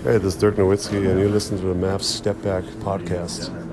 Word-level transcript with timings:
Hey, 0.00 0.18
this 0.18 0.34
is 0.34 0.36
Dirk 0.36 0.56
Nowitzki, 0.56 1.08
and 1.08 1.20
you 1.20 1.28
listen 1.28 1.56
to 1.60 1.66
the 1.66 1.74
Mavs 1.74 2.02
Step 2.02 2.42
Back 2.42 2.64
podcast. 2.80 3.72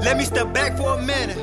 Let 0.00 0.18
me 0.18 0.24
step 0.24 0.52
back 0.52 0.76
for 0.76 0.98
a 0.98 1.02
minute. 1.02 1.38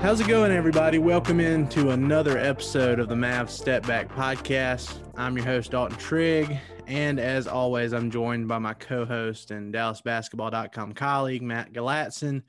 How's 0.00 0.20
it 0.20 0.28
going, 0.28 0.52
everybody? 0.52 0.98
Welcome 0.98 1.40
into 1.40 1.90
another 1.90 2.38
episode 2.38 3.00
of 3.00 3.08
the 3.08 3.14
Mavs 3.14 3.50
Step 3.50 3.86
Back 3.86 4.08
Podcast. 4.08 4.98
I'm 5.16 5.36
your 5.36 5.44
host, 5.44 5.72
Dalton 5.72 5.98
Trigg. 5.98 6.56
And 6.86 7.18
as 7.18 7.46
always, 7.46 7.92
I'm 7.92 8.10
joined 8.10 8.46
by 8.46 8.58
my 8.58 8.74
co 8.74 9.04
host 9.04 9.50
and 9.50 9.74
DallasBasketball.com 9.74 10.92
colleague, 10.92 11.42
Matt 11.42 11.72
Galatzan. 11.72 12.42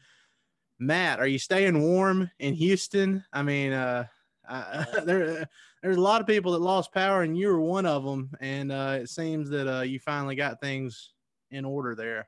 Matt, 0.79 1.19
are 1.19 1.27
you 1.27 1.39
staying 1.39 1.81
warm 1.81 2.29
in 2.39 2.53
Houston? 2.53 3.23
I 3.33 3.41
mean, 3.41 3.73
uh, 3.73 4.05
there, 5.05 5.49
there's 5.81 5.97
a 5.97 6.01
lot 6.01 6.21
of 6.21 6.27
people 6.27 6.51
that 6.51 6.61
lost 6.61 6.93
power, 6.93 7.23
and 7.23 7.37
you 7.37 7.47
were 7.47 7.61
one 7.61 7.85
of 7.85 8.03
them. 8.03 8.29
And 8.39 8.71
uh, 8.71 8.99
it 9.01 9.09
seems 9.09 9.49
that 9.49 9.67
uh, 9.67 9.81
you 9.81 9.99
finally 9.99 10.35
got 10.35 10.61
things 10.61 11.13
in 11.49 11.65
order 11.65 11.95
there. 11.95 12.27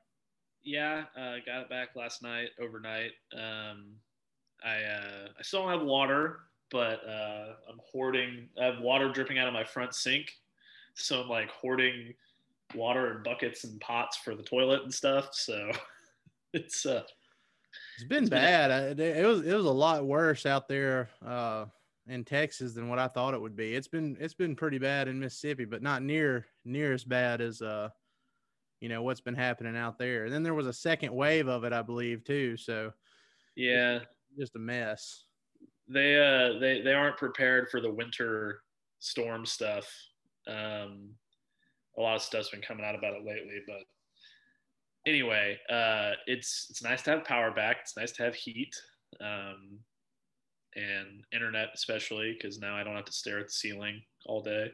Yeah, 0.62 1.04
uh, 1.16 1.36
got 1.46 1.62
it 1.62 1.70
back 1.70 1.96
last 1.96 2.22
night, 2.22 2.50
overnight. 2.60 3.12
Um, 3.34 3.94
I 4.62 4.82
uh, 4.82 5.28
I 5.38 5.42
still 5.42 5.62
don't 5.62 5.78
have 5.78 5.86
water, 5.86 6.40
but 6.70 7.00
uh, 7.08 7.54
I'm 7.68 7.80
hoarding. 7.90 8.48
I 8.60 8.66
have 8.66 8.80
water 8.80 9.10
dripping 9.10 9.38
out 9.38 9.48
of 9.48 9.54
my 9.54 9.64
front 9.64 9.94
sink, 9.94 10.32
so 10.94 11.22
I'm 11.22 11.28
like 11.28 11.50
hoarding 11.50 12.14
water 12.74 13.16
in 13.16 13.22
buckets 13.22 13.64
and 13.64 13.80
pots 13.80 14.18
for 14.18 14.34
the 14.34 14.42
toilet 14.42 14.82
and 14.82 14.92
stuff. 14.94 15.30
So 15.32 15.70
it's 16.52 16.84
uh, 16.84 17.02
It's 17.96 18.04
been 18.08 18.28
bad. 18.28 18.70
I, 18.70 19.02
it 19.02 19.26
was 19.26 19.46
it 19.46 19.54
was 19.54 19.66
a 19.66 19.70
lot 19.70 20.06
worse 20.06 20.46
out 20.46 20.68
there 20.68 21.08
uh, 21.24 21.66
in 22.06 22.24
Texas 22.24 22.74
than 22.74 22.88
what 22.88 22.98
I 22.98 23.08
thought 23.08 23.34
it 23.34 23.40
would 23.40 23.56
be. 23.56 23.74
It's 23.74 23.88
been 23.88 24.16
it's 24.20 24.34
been 24.34 24.56
pretty 24.56 24.78
bad 24.78 25.08
in 25.08 25.18
Mississippi, 25.18 25.64
but 25.64 25.82
not 25.82 26.02
near 26.02 26.46
near 26.64 26.92
as 26.92 27.04
bad 27.04 27.40
as 27.40 27.62
uh, 27.62 27.88
you 28.80 28.88
know 28.88 29.02
what's 29.02 29.20
been 29.20 29.34
happening 29.34 29.76
out 29.76 29.98
there. 29.98 30.24
And 30.24 30.32
then 30.32 30.42
there 30.42 30.54
was 30.54 30.66
a 30.66 30.72
second 30.72 31.12
wave 31.12 31.48
of 31.48 31.64
it, 31.64 31.72
I 31.72 31.82
believe, 31.82 32.24
too. 32.24 32.56
So 32.56 32.92
yeah, 33.56 34.00
just 34.38 34.56
a 34.56 34.58
mess. 34.58 35.24
they 35.88 36.16
uh 36.16 36.58
they 36.58 36.80
they 36.82 36.94
aren't 36.94 37.16
prepared 37.16 37.68
for 37.70 37.80
the 37.80 37.90
winter 37.90 38.62
storm 39.00 39.44
stuff. 39.46 39.86
Um, 40.46 41.10
a 41.98 42.00
lot 42.00 42.16
of 42.16 42.22
stuff's 42.22 42.50
been 42.50 42.62
coming 42.62 42.84
out 42.84 42.94
about 42.94 43.14
it 43.14 43.26
lately, 43.26 43.60
but 43.66 43.82
anyway, 45.06 45.58
uh, 45.68 46.12
it's 46.26 46.68
it's 46.70 46.82
nice 46.82 47.02
to 47.02 47.10
have 47.10 47.24
power 47.24 47.50
back. 47.50 47.78
It's 47.82 47.96
nice 47.96 48.12
to 48.12 48.22
have 48.22 48.34
heat, 48.34 48.74
um, 49.20 49.78
and 50.76 51.24
internet 51.32 51.68
especially 51.74 52.32
because 52.32 52.58
now 52.58 52.76
I 52.76 52.84
don't 52.84 52.96
have 52.96 53.04
to 53.06 53.12
stare 53.12 53.38
at 53.40 53.46
the 53.46 53.52
ceiling 53.52 54.02
all 54.26 54.42
day. 54.42 54.70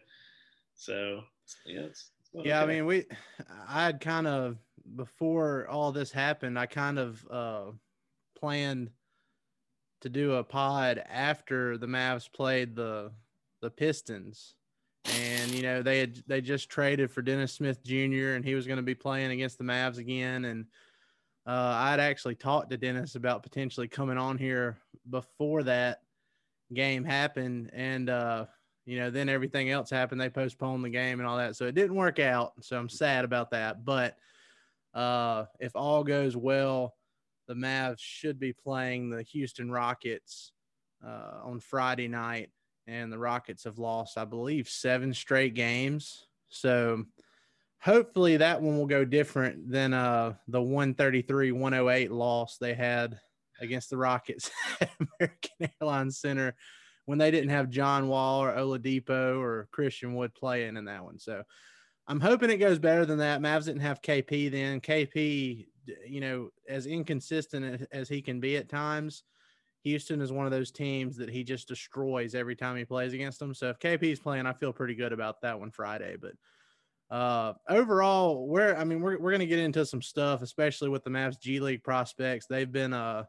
So 0.75 1.22
yeah, 1.64 1.80
it's, 1.80 2.10
Yeah, 2.44 2.62
I 2.62 2.66
mean, 2.66 2.86
we, 2.86 3.04
I 3.68 3.84
had 3.86 4.00
kind 4.00 4.26
of 4.26 4.58
before 4.94 5.66
all 5.68 5.90
this 5.92 6.12
happened, 6.12 6.58
I 6.58 6.66
kind 6.66 6.98
of 6.98 7.26
uh, 7.30 7.64
planned 8.38 8.90
to 10.02 10.08
do 10.08 10.34
a 10.34 10.44
pod 10.44 11.02
after 11.08 11.78
the 11.78 11.86
Mavs 11.86 12.30
played 12.32 12.76
the 12.76 13.10
the 13.62 13.70
Pistons, 13.70 14.54
and 15.18 15.50
you 15.50 15.62
know 15.62 15.82
they 15.82 15.98
had 15.98 16.22
they 16.26 16.40
just 16.40 16.68
traded 16.68 17.10
for 17.10 17.22
Dennis 17.22 17.54
Smith 17.54 17.82
Jr. 17.82 18.34
and 18.34 18.44
he 18.44 18.54
was 18.54 18.66
going 18.66 18.76
to 18.76 18.82
be 18.82 18.94
playing 18.94 19.30
against 19.30 19.58
the 19.58 19.64
Mavs 19.64 19.98
again, 19.98 20.44
and 20.44 20.66
Uh, 21.46 21.74
I'd 21.78 22.00
actually 22.00 22.34
talked 22.34 22.70
to 22.70 22.76
Dennis 22.76 23.14
about 23.14 23.44
potentially 23.44 23.86
coming 23.86 24.18
on 24.18 24.36
here 24.36 24.78
before 25.08 25.62
that 25.62 26.02
game 26.74 27.04
happened, 27.04 27.70
and 27.72 28.10
uh, 28.10 28.46
you 28.86 28.98
know, 29.00 29.10
then 29.10 29.28
everything 29.28 29.68
else 29.68 29.90
happened. 29.90 30.20
They 30.20 30.30
postponed 30.30 30.84
the 30.84 30.90
game 30.90 31.18
and 31.18 31.28
all 31.28 31.36
that, 31.36 31.56
so 31.56 31.66
it 31.66 31.74
didn't 31.74 31.96
work 31.96 32.20
out. 32.20 32.52
So 32.62 32.78
I'm 32.78 32.88
sad 32.88 33.24
about 33.24 33.50
that. 33.50 33.84
But 33.84 34.16
uh, 34.94 35.46
if 35.58 35.74
all 35.74 36.04
goes 36.04 36.36
well, 36.36 36.94
the 37.48 37.54
Mavs 37.54 37.98
should 37.98 38.38
be 38.38 38.52
playing 38.52 39.10
the 39.10 39.22
Houston 39.24 39.70
Rockets 39.70 40.52
uh, 41.04 41.40
on 41.42 41.58
Friday 41.58 42.06
night, 42.06 42.50
and 42.86 43.12
the 43.12 43.18
Rockets 43.18 43.64
have 43.64 43.78
lost, 43.78 44.16
I 44.16 44.24
believe, 44.24 44.68
seven 44.68 45.12
straight 45.12 45.54
games. 45.54 46.24
So 46.48 47.04
hopefully 47.80 48.36
that 48.36 48.62
one 48.62 48.78
will 48.78 48.86
go 48.86 49.04
different 49.04 49.68
than 49.68 49.94
uh, 49.94 50.34
the 50.46 50.62
133 50.62 51.50
108 51.50 52.12
loss 52.12 52.58
they 52.58 52.74
had 52.74 53.18
against 53.60 53.90
the 53.90 53.96
Rockets 53.96 54.50
at 54.80 54.90
American 55.00 55.70
Airlines 55.80 56.18
Center 56.18 56.54
when 57.06 57.18
they 57.18 57.30
didn't 57.30 57.50
have 57.50 57.70
John 57.70 58.08
Wall 58.08 58.42
or 58.42 58.52
Oladipo 58.52 59.40
or 59.40 59.68
Christian 59.72 60.14
Wood 60.14 60.34
playing 60.34 60.76
in 60.76 60.84
that 60.84 61.04
one. 61.04 61.18
So 61.18 61.42
I'm 62.06 62.20
hoping 62.20 62.50
it 62.50 62.58
goes 62.58 62.78
better 62.78 63.06
than 63.06 63.18
that. 63.18 63.40
Mavs 63.40 63.64
didn't 63.64 63.80
have 63.80 64.02
KP 64.02 64.50
then. 64.50 64.80
KP, 64.80 65.66
you 66.06 66.20
know, 66.20 66.50
as 66.68 66.86
inconsistent 66.86 67.86
as 67.90 68.08
he 68.08 68.20
can 68.20 68.40
be 68.40 68.56
at 68.56 68.68
times, 68.68 69.22
Houston 69.82 70.20
is 70.20 70.32
one 70.32 70.46
of 70.46 70.52
those 70.52 70.72
teams 70.72 71.16
that 71.16 71.30
he 71.30 71.44
just 71.44 71.68
destroys 71.68 72.34
every 72.34 72.56
time 72.56 72.76
he 72.76 72.84
plays 72.84 73.12
against 73.12 73.38
them. 73.38 73.54
So 73.54 73.68
if 73.68 73.78
KP 73.78 74.02
is 74.02 74.18
playing, 74.18 74.46
I 74.46 74.52
feel 74.52 74.72
pretty 74.72 74.96
good 74.96 75.12
about 75.12 75.40
that 75.42 75.58
one 75.58 75.70
Friday. 75.70 76.16
But 76.20 76.32
uh, 77.08 77.52
overall, 77.68 78.48
we're 78.48 78.74
I 78.74 78.82
mean 78.82 79.00
we're 79.00 79.18
we're 79.18 79.30
gonna 79.30 79.46
get 79.46 79.60
into 79.60 79.86
some 79.86 80.02
stuff, 80.02 80.42
especially 80.42 80.88
with 80.88 81.04
the 81.04 81.10
Mavs 81.10 81.40
G 81.40 81.60
League 81.60 81.84
prospects. 81.84 82.46
They've 82.46 82.70
been 82.70 82.92
uh 82.92 83.24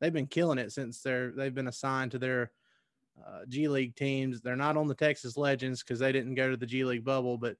they've 0.00 0.12
been 0.12 0.28
killing 0.28 0.58
it 0.58 0.70
since 0.70 1.00
they're 1.00 1.32
they've 1.32 1.54
been 1.54 1.66
assigned 1.66 2.12
to 2.12 2.20
their 2.20 2.52
uh, 3.24 3.40
G 3.48 3.68
League 3.68 3.96
teams. 3.96 4.40
They're 4.40 4.56
not 4.56 4.76
on 4.76 4.86
the 4.86 4.94
Texas 4.94 5.36
Legends 5.36 5.82
because 5.82 5.98
they 5.98 6.12
didn't 6.12 6.34
go 6.34 6.50
to 6.50 6.56
the 6.56 6.66
G 6.66 6.84
League 6.84 7.04
bubble. 7.04 7.38
But 7.38 7.56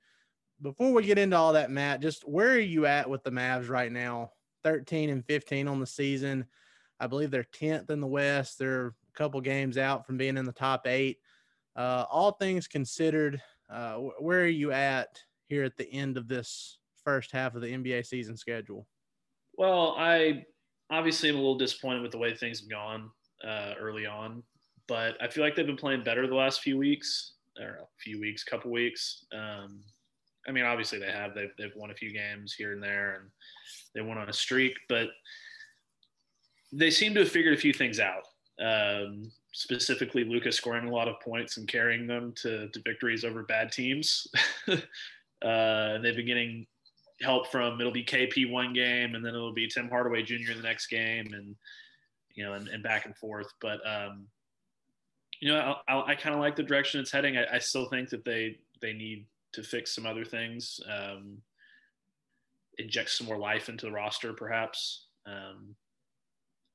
before 0.62 0.92
we 0.92 1.04
get 1.04 1.18
into 1.18 1.36
all 1.36 1.52
that, 1.52 1.70
Matt, 1.70 2.00
just 2.00 2.26
where 2.26 2.50
are 2.50 2.58
you 2.58 2.86
at 2.86 3.08
with 3.08 3.22
the 3.22 3.30
Mavs 3.30 3.68
right 3.68 3.92
now? 3.92 4.32
13 4.64 5.10
and 5.10 5.24
15 5.24 5.68
on 5.68 5.80
the 5.80 5.86
season. 5.86 6.44
I 6.98 7.06
believe 7.06 7.30
they're 7.30 7.44
10th 7.44 7.90
in 7.90 8.00
the 8.00 8.06
West. 8.06 8.58
They're 8.58 8.86
a 8.86 8.92
couple 9.14 9.40
games 9.40 9.78
out 9.78 10.06
from 10.06 10.16
being 10.16 10.36
in 10.36 10.46
the 10.46 10.52
top 10.52 10.86
eight. 10.86 11.18
Uh, 11.76 12.04
all 12.10 12.32
things 12.32 12.66
considered, 12.66 13.40
uh, 13.70 13.96
where 14.18 14.40
are 14.40 14.46
you 14.46 14.72
at 14.72 15.20
here 15.48 15.62
at 15.64 15.76
the 15.76 15.90
end 15.92 16.16
of 16.16 16.26
this 16.26 16.78
first 17.04 17.32
half 17.32 17.54
of 17.54 17.60
the 17.60 17.68
NBA 17.68 18.06
season 18.06 18.36
schedule? 18.36 18.86
Well, 19.56 19.94
I 19.98 20.44
obviously 20.90 21.28
am 21.28 21.36
a 21.36 21.38
little 21.38 21.58
disappointed 21.58 22.02
with 22.02 22.12
the 22.12 22.18
way 22.18 22.34
things 22.34 22.60
have 22.60 22.70
gone 22.70 23.10
uh, 23.46 23.74
early 23.78 24.06
on, 24.06 24.42
but 24.88 25.14
I 25.20 25.28
feel 25.28 25.44
like 25.44 25.54
they've 25.54 25.66
been 25.66 25.76
playing 25.76 26.04
better 26.04 26.26
the 26.26 26.34
last 26.34 26.60
few 26.60 26.78
weeks, 26.78 27.32
or 27.60 27.80
a 27.82 27.86
few 27.98 28.20
weeks, 28.20 28.44
couple 28.44 28.70
weeks. 28.70 29.24
Um, 29.32 29.80
I 30.48 30.52
mean, 30.52 30.64
obviously 30.64 30.98
they 30.98 31.10
have. 31.10 31.34
They've, 31.34 31.50
they've 31.58 31.74
won 31.74 31.90
a 31.90 31.94
few 31.94 32.12
games 32.12 32.52
here 32.52 32.72
and 32.72 32.82
there, 32.82 33.16
and 33.16 33.30
they 33.94 34.00
went 34.00 34.20
on 34.20 34.28
a 34.28 34.32
streak, 34.32 34.74
but 34.88 35.08
they 36.72 36.90
seem 36.90 37.14
to 37.14 37.20
have 37.20 37.30
figured 37.30 37.54
a 37.54 37.60
few 37.60 37.72
things 37.72 37.98
out. 38.00 38.26
Um, 38.60 39.30
specifically, 39.52 40.24
Luka's 40.24 40.56
scoring 40.56 40.86
a 40.86 40.92
lot 40.92 41.08
of 41.08 41.20
points 41.20 41.56
and 41.56 41.66
carrying 41.66 42.06
them 42.06 42.32
to, 42.42 42.68
to 42.68 42.82
victories 42.84 43.24
over 43.24 43.42
bad 43.42 43.72
teams. 43.72 44.26
Uh, 45.42 45.98
they've 45.98 46.16
been 46.16 46.26
getting 46.26 46.66
help 47.20 47.50
from 47.52 47.80
it'll 47.80 47.92
be 47.92 48.04
KP 48.04 48.50
one 48.50 48.72
game, 48.72 49.14
and 49.14 49.24
then 49.24 49.34
it'll 49.34 49.52
be 49.52 49.68
Tim 49.68 49.88
Hardaway 49.88 50.22
Jr. 50.22 50.54
the 50.56 50.62
next 50.62 50.86
game, 50.86 51.32
and 51.32 51.54
you 52.34 52.44
know, 52.44 52.54
and, 52.54 52.68
and 52.68 52.82
back 52.82 53.06
and 53.06 53.16
forth. 53.16 53.52
But 53.60 53.80
um, 53.86 54.26
you 55.40 55.52
know, 55.52 55.76
I, 55.88 55.94
I, 55.94 56.06
I 56.08 56.14
kind 56.14 56.34
of 56.34 56.40
like 56.40 56.56
the 56.56 56.62
direction 56.62 57.00
it's 57.00 57.10
heading. 57.10 57.36
I, 57.36 57.46
I, 57.54 57.58
still 57.58 57.86
think 57.86 58.08
that 58.10 58.24
they 58.24 58.58
they 58.80 58.92
need 58.92 59.26
to 59.52 59.62
fix 59.62 59.94
some 59.94 60.06
other 60.06 60.24
things, 60.24 60.80
um, 60.90 61.38
inject 62.78 63.10
some 63.10 63.26
more 63.26 63.38
life 63.38 63.68
into 63.68 63.86
the 63.86 63.92
roster, 63.92 64.32
perhaps. 64.32 65.06
Um, 65.26 65.74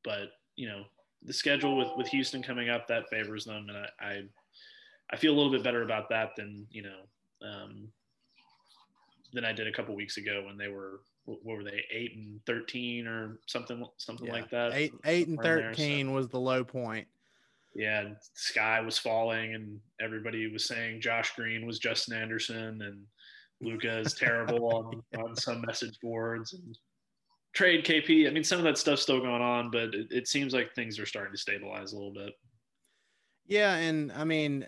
but 0.04 0.31
you 0.56 0.68
know, 0.68 0.84
the 1.24 1.34
schedule 1.34 1.78
with 1.78 1.90
with 1.98 2.08
Houston 2.08 2.44
coming 2.44 2.69
up 2.69 2.88
that 2.88 3.10
favors 3.10 3.46
them, 3.46 3.68
and 3.69 3.78
I 3.78 3.88
I, 4.00 4.24
I 5.12 5.16
feel 5.18 5.34
a 5.34 5.38
little 5.38 5.52
bit 5.52 5.63
better 5.63 5.84
about 5.84 6.10
that 6.10 6.36
than 6.36 6.68
you 6.72 6.84
know. 6.84 7.00
Um, 7.44 7.88
than 9.34 9.46
I 9.46 9.54
did 9.54 9.68
a 9.68 9.72
couple 9.72 9.96
weeks 9.96 10.18
ago 10.18 10.44
when 10.46 10.58
they 10.58 10.68
were 10.68 11.02
what 11.25 11.44
were 11.46 11.63
they 11.63 11.84
eight 11.92 12.16
and 12.16 12.44
thirteen 12.46 13.08
or 13.08 13.40
something 13.46 13.86
something 13.98 14.28
yeah. 14.28 14.34
like 14.34 14.50
that. 14.50 14.74
Eight 14.74 14.94
eight 15.06 15.28
and 15.28 15.40
thirteen 15.40 16.08
there, 16.08 16.13
so. 16.13 16.16
was 16.16 16.28
the 16.30 16.40
low 16.40 16.63
point. 16.63 17.08
Yeah, 17.73 18.09
sky 18.33 18.81
was 18.81 18.97
falling, 18.97 19.56
and 19.56 19.79
everybody 20.01 20.51
was 20.51 20.65
saying 20.65 21.01
Josh 21.01 21.33
Green 21.35 21.65
was 21.65 21.79
Justin 21.79 22.18
Anderson, 22.18 22.81
and 22.81 23.03
Luka 23.62 24.00
is 24.00 24.13
terrible 24.19 25.03
on, 25.15 25.23
on 25.23 25.35
some 25.35 25.62
message 25.62 25.97
boards, 26.01 26.53
and 26.53 26.77
trade 27.53 27.85
KP. 27.85 28.27
I 28.27 28.31
mean, 28.31 28.44
some 28.44 28.57
of 28.57 28.65
that 28.65 28.77
stuff's 28.77 29.01
still 29.01 29.19
going 29.19 29.41
on, 29.41 29.71
but 29.71 29.94
it, 29.95 30.07
it 30.12 30.27
seems 30.27 30.53
like 30.53 30.73
things 30.73 31.00
are 31.00 31.06
starting 31.06 31.33
to 31.33 31.38
stabilize 31.38 31.94
a 31.94 31.95
little 31.95 32.13
bit. 32.13 32.33
Yeah, 33.47 33.75
and 33.75 34.12
I 34.12 34.25
mean, 34.25 34.65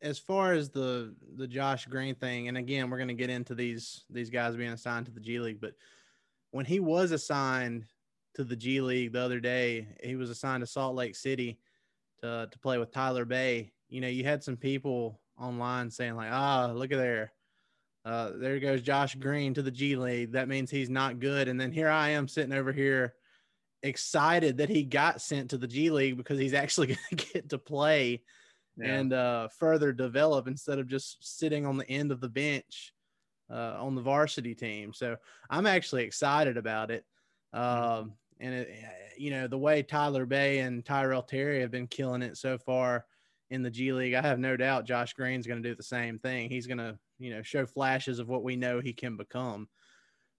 as 0.00 0.18
far 0.18 0.52
as 0.52 0.70
the 0.70 1.14
the 1.36 1.46
Josh 1.46 1.86
Green 1.86 2.14
thing, 2.14 2.48
and 2.48 2.56
again, 2.56 2.90
we're 2.90 2.98
going 2.98 3.08
to 3.08 3.14
get 3.14 3.30
into 3.30 3.54
these 3.54 4.04
these 4.10 4.30
guys 4.30 4.56
being 4.56 4.72
assigned 4.72 5.06
to 5.06 5.12
the 5.12 5.20
G 5.20 5.38
League, 5.38 5.60
but 5.60 5.74
when 6.50 6.64
he 6.64 6.80
was 6.80 7.12
assigned 7.12 7.84
to 8.34 8.44
the 8.44 8.56
G 8.56 8.80
League 8.80 9.12
the 9.12 9.20
other 9.20 9.40
day, 9.40 9.88
he 10.02 10.16
was 10.16 10.30
assigned 10.30 10.62
to 10.62 10.66
Salt 10.66 10.94
Lake 10.94 11.16
City 11.16 11.58
to 12.22 12.48
to 12.50 12.58
play 12.58 12.78
with 12.78 12.92
Tyler 12.92 13.24
Bey, 13.24 13.72
You 13.88 14.00
know, 14.00 14.08
you 14.08 14.24
had 14.24 14.42
some 14.42 14.56
people 14.56 15.20
online 15.38 15.90
saying 15.90 16.16
like, 16.16 16.30
"Ah, 16.32 16.72
look 16.74 16.92
at 16.92 16.98
there." 16.98 17.32
Uh, 18.04 18.32
there 18.36 18.58
goes 18.58 18.82
Josh 18.82 19.14
Green 19.14 19.54
to 19.54 19.62
the 19.62 19.70
G 19.70 19.96
League. 19.96 20.32
That 20.32 20.48
means 20.48 20.70
he's 20.70 20.90
not 20.90 21.20
good. 21.20 21.48
And 21.48 21.60
then 21.60 21.70
here 21.70 21.88
I 21.88 22.10
am 22.10 22.26
sitting 22.26 22.52
over 22.52 22.72
here 22.72 23.14
excited 23.84 24.58
that 24.58 24.68
he 24.68 24.82
got 24.82 25.20
sent 25.20 25.50
to 25.50 25.58
the 25.58 25.68
G 25.68 25.90
League 25.90 26.16
because 26.16 26.38
he's 26.38 26.54
actually 26.62 26.88
going 26.88 26.98
to 27.10 27.32
get 27.32 27.48
to 27.50 27.58
play 27.58 28.22
yeah. 28.76 28.94
and 28.94 29.12
uh, 29.12 29.48
further 29.58 29.92
develop 29.92 30.48
instead 30.48 30.78
of 30.78 30.88
just 30.88 31.38
sitting 31.38 31.64
on 31.64 31.76
the 31.76 31.88
end 31.88 32.10
of 32.10 32.20
the 32.20 32.28
bench 32.28 32.92
uh, 33.50 33.76
on 33.78 33.94
the 33.94 34.02
varsity 34.02 34.54
team. 34.54 34.92
So 34.92 35.16
I'm 35.50 35.66
actually 35.66 36.04
excited 36.04 36.56
about 36.56 36.90
it. 36.90 37.04
Mm-hmm. 37.54 37.92
Um, 38.00 38.12
and 38.42 38.54
it, 38.54 38.68
you 39.16 39.30
know 39.30 39.46
the 39.46 39.56
way 39.56 39.82
Tyler 39.82 40.26
Bey 40.26 40.58
and 40.58 40.84
Tyrell 40.84 41.22
Terry 41.22 41.60
have 41.60 41.70
been 41.70 41.86
killing 41.86 42.22
it 42.22 42.36
so 42.36 42.58
far 42.58 43.06
in 43.50 43.62
the 43.62 43.70
G 43.70 43.92
League, 43.92 44.14
I 44.14 44.22
have 44.22 44.38
no 44.38 44.56
doubt 44.56 44.86
Josh 44.86 45.12
Green's 45.12 45.46
going 45.46 45.62
to 45.62 45.68
do 45.68 45.74
the 45.74 45.82
same 45.82 46.18
thing. 46.18 46.48
He's 46.48 46.66
going 46.66 46.78
to 46.78 46.98
you 47.18 47.30
know 47.30 47.42
show 47.42 47.64
flashes 47.64 48.18
of 48.18 48.28
what 48.28 48.42
we 48.42 48.56
know 48.56 48.80
he 48.80 48.92
can 48.92 49.16
become. 49.16 49.68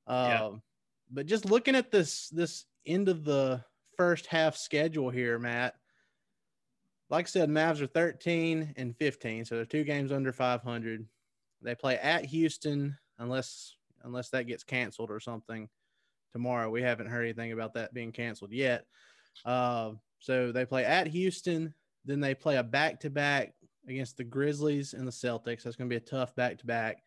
Uh, 0.06 0.28
yeah. 0.30 0.46
Um, 0.46 0.62
but 1.12 1.25
just 1.25 1.46
looking 1.46 1.75
at 1.75 1.92
this 1.92 2.30
this 2.30 2.66
end 2.86 3.08
of 3.10 3.24
the 3.24 3.63
first 3.98 4.25
half 4.25 4.58
schedule 4.58 5.10
here, 5.10 5.39
Matt, 5.39 5.75
like 7.10 7.28
I 7.28 7.30
said, 7.30 7.50
Mavs 7.50 7.82
are 7.82 7.88
13 7.88 8.74
and 8.75 8.98
15, 8.98 9.46
so 9.46 9.56
they're 9.56 9.66
two 9.66 9.84
games 9.84 10.12
under 10.12 10.34
500. 10.34 11.06
They 11.62 11.75
play 11.75 11.98
at 11.98 12.25
Houston 12.25 12.98
unless 13.20 13.75
unless 14.04 14.30
that 14.30 14.48
gets 14.48 14.63
canceled 14.63 15.12
or 15.12 15.22
something 15.22 15.70
tomorrow. 16.34 16.70
We 16.70 16.82
haven't 16.82 17.08
heard 17.08 17.24
anything 17.24 17.54
about 17.54 17.74
that 17.75 17.94
being 17.94 18.12
canceled 18.12 18.52
yet. 18.52 18.86
Uh, 19.46 19.92
so 20.20 20.52
they 20.52 20.66
play 20.66 20.84
at 20.84 21.08
Houston, 21.08 21.74
then 22.06 22.20
they 22.20 22.34
play 22.36 22.58
a 22.58 22.63
back 22.63 23.00
to 23.02 23.10
back 23.10 23.54
against 23.88 24.18
the 24.18 24.24
Grizzlies 24.24 24.94
and 24.94 25.08
the 25.08 25.12
Celtics. 25.12 25.63
That's 25.63 25.75
going 25.75 25.90
to 25.90 25.94
be 25.94 25.98
a 25.98 26.00
tough 26.00 26.36
back 26.36 26.58
to 26.60 26.66
back. 26.66 27.04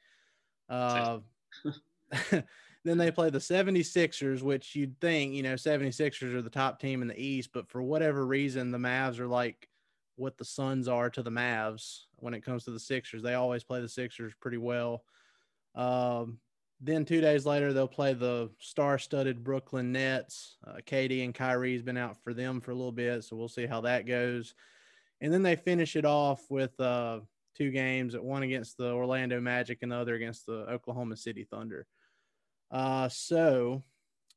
then 2.85 2.99
they 2.99 3.11
play 3.11 3.30
the 3.30 3.38
76ers, 3.38 4.42
which 4.42 4.75
you'd 4.75 4.99
think, 5.00 5.35
you 5.35 5.42
know, 5.42 5.54
76ers 5.54 6.35
are 6.35 6.42
the 6.42 6.50
top 6.50 6.80
team 6.80 7.02
in 7.02 7.09
the 7.09 7.21
East, 7.21 7.50
but 7.52 7.68
for 7.68 7.83
whatever 7.83 8.26
reason, 8.26 8.71
the 8.71 8.78
Mavs 8.78 9.18
are 9.18 9.26
like 9.26 9.68
what 10.16 10.38
the 10.38 10.45
Suns 10.45 10.88
are 10.88 11.11
to 11.11 11.23
the 11.23 11.30
Mavs 11.30 12.04
when 12.16 12.35
it 12.35 12.45
comes 12.45 12.64
to 12.64 12.71
the 12.71 12.80
Sixers. 12.80 13.23
They 13.23 13.35
always 13.35 13.64
play 13.64 13.80
the 13.80 13.88
Sixers 13.88 14.35
pretty 14.40 14.59
well. 14.59 15.04
Um, 15.75 16.38
then 16.80 17.04
two 17.04 17.21
days 17.21 17.47
later, 17.47 17.73
they'll 17.73 17.88
play 17.88 18.12
the 18.12 18.50
star-studded 18.59 19.42
Brooklyn 19.42 19.92
Nets. 19.92 20.56
Uh, 20.66 20.76
KD 20.87 21.25
and 21.25 21.35
Kyrie's 21.35 21.83
been 21.83 21.97
out 21.97 22.23
for 22.23 22.35
them 22.35 22.61
for 22.61 22.71
a 22.71 22.75
little 22.75 22.92
bit, 22.92 23.25
so 23.25 23.37
we'll 23.37 23.49
see 23.49 23.66
how 23.66 23.80
that 23.83 24.06
goes. 24.06 24.54
And 25.21 25.33
then 25.33 25.42
they 25.42 25.56
finish 25.56 25.97
it 25.97 26.04
off 26.04 26.42
with 26.50 26.78
uh, 26.78 27.21
two 27.54 27.71
games, 27.71 28.16
one 28.16 28.42
against 28.42 28.76
the 28.76 28.92
Orlando 28.92 29.40
Magic 29.40 29.78
and 29.83 29.90
the 29.90 29.97
other 29.97 30.14
against 30.14 30.45
the 30.45 30.66
Oklahoma 30.71 31.16
City 31.16 31.45
Thunder. 31.45 31.87
Uh, 32.71 33.09
so, 33.09 33.83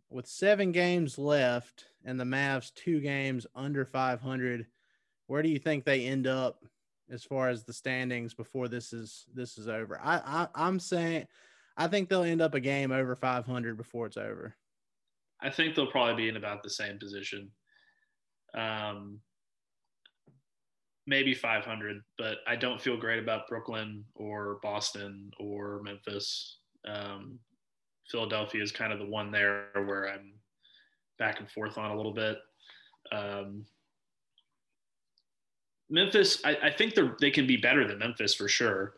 with 0.10 0.28
seven 0.28 0.72
games 0.72 1.18
left 1.18 1.86
and 2.06 2.20
the 2.20 2.24
Mavs 2.24 2.74
two 2.74 3.02
games 3.02 3.46
under 3.56 3.86
500 3.86 4.66
where 5.30 5.44
do 5.44 5.50
you 5.50 5.60
think 5.60 5.86
they 5.86 6.08
end 6.08 6.26
up 6.26 6.66
as 7.12 7.24
far 7.24 7.50
as 7.50 7.64
the 7.64 7.72
standings 7.72 8.34
before 8.34 8.68
this 8.68 8.92
is 8.92 9.28
this 9.32 9.60
is 9.60 9.68
over? 9.68 10.00
I, 10.04 10.48
I 10.56 10.68
am 10.68 10.80
saying 10.80 11.28
I 11.80 11.88
think 11.88 12.10
they'll 12.10 12.24
end 12.24 12.42
up 12.42 12.54
a 12.54 12.60
game 12.60 12.92
over 12.92 13.16
500 13.16 13.78
before 13.78 14.06
it's 14.06 14.18
over. 14.18 14.54
I 15.42 15.50
think 15.50 15.74
they'll 15.74 15.88
probably 15.88 16.24
be 16.24 16.30
in 16.30 16.36
about 16.36 16.62
the 16.62 16.70
same 16.70 17.00
position. 17.00 17.50
Um, 18.54 19.22
maybe 21.08 21.34
500, 21.34 22.04
but 22.18 22.40
I 22.46 22.58
don't 22.58 22.82
feel 22.82 22.98
great 22.98 23.24
about 23.24 23.48
Brooklyn 23.48 24.04
or 24.14 24.60
Boston 24.62 25.32
or 25.40 25.82
Memphis. 25.82 26.58
Um, 26.86 27.40
Philadelphia 28.12 28.62
is 28.62 28.74
kind 28.74 28.92
of 28.92 29.00
the 29.00 29.06
one 29.06 29.32
there 29.32 29.70
where 29.74 30.10
I'm 30.10 30.34
back 31.18 31.40
and 31.40 31.50
forth 31.50 31.78
on 31.78 31.92
a 31.92 31.96
little 31.96 32.14
bit. 32.14 32.40
Um, 33.14 33.66
Memphis, 35.90 36.42
I, 36.44 36.58
I 36.64 36.72
think 36.72 36.94
they 36.94 37.10
they 37.22 37.32
can 37.32 37.48
be 37.48 37.58
better 37.58 37.88
than 37.88 38.00
Memphis 38.00 38.34
for 38.36 38.50
sure. 38.50 38.96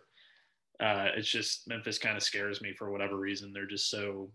Uh, 0.81 1.09
it's 1.15 1.29
just 1.29 1.67
Memphis 1.67 2.00
kind 2.00 2.17
of 2.17 2.23
scares 2.23 2.61
me 2.61 2.73
for 2.73 2.89
whatever 2.91 3.15
reason. 3.15 3.53
They're 3.53 3.67
just 3.67 3.89
so 3.89 4.29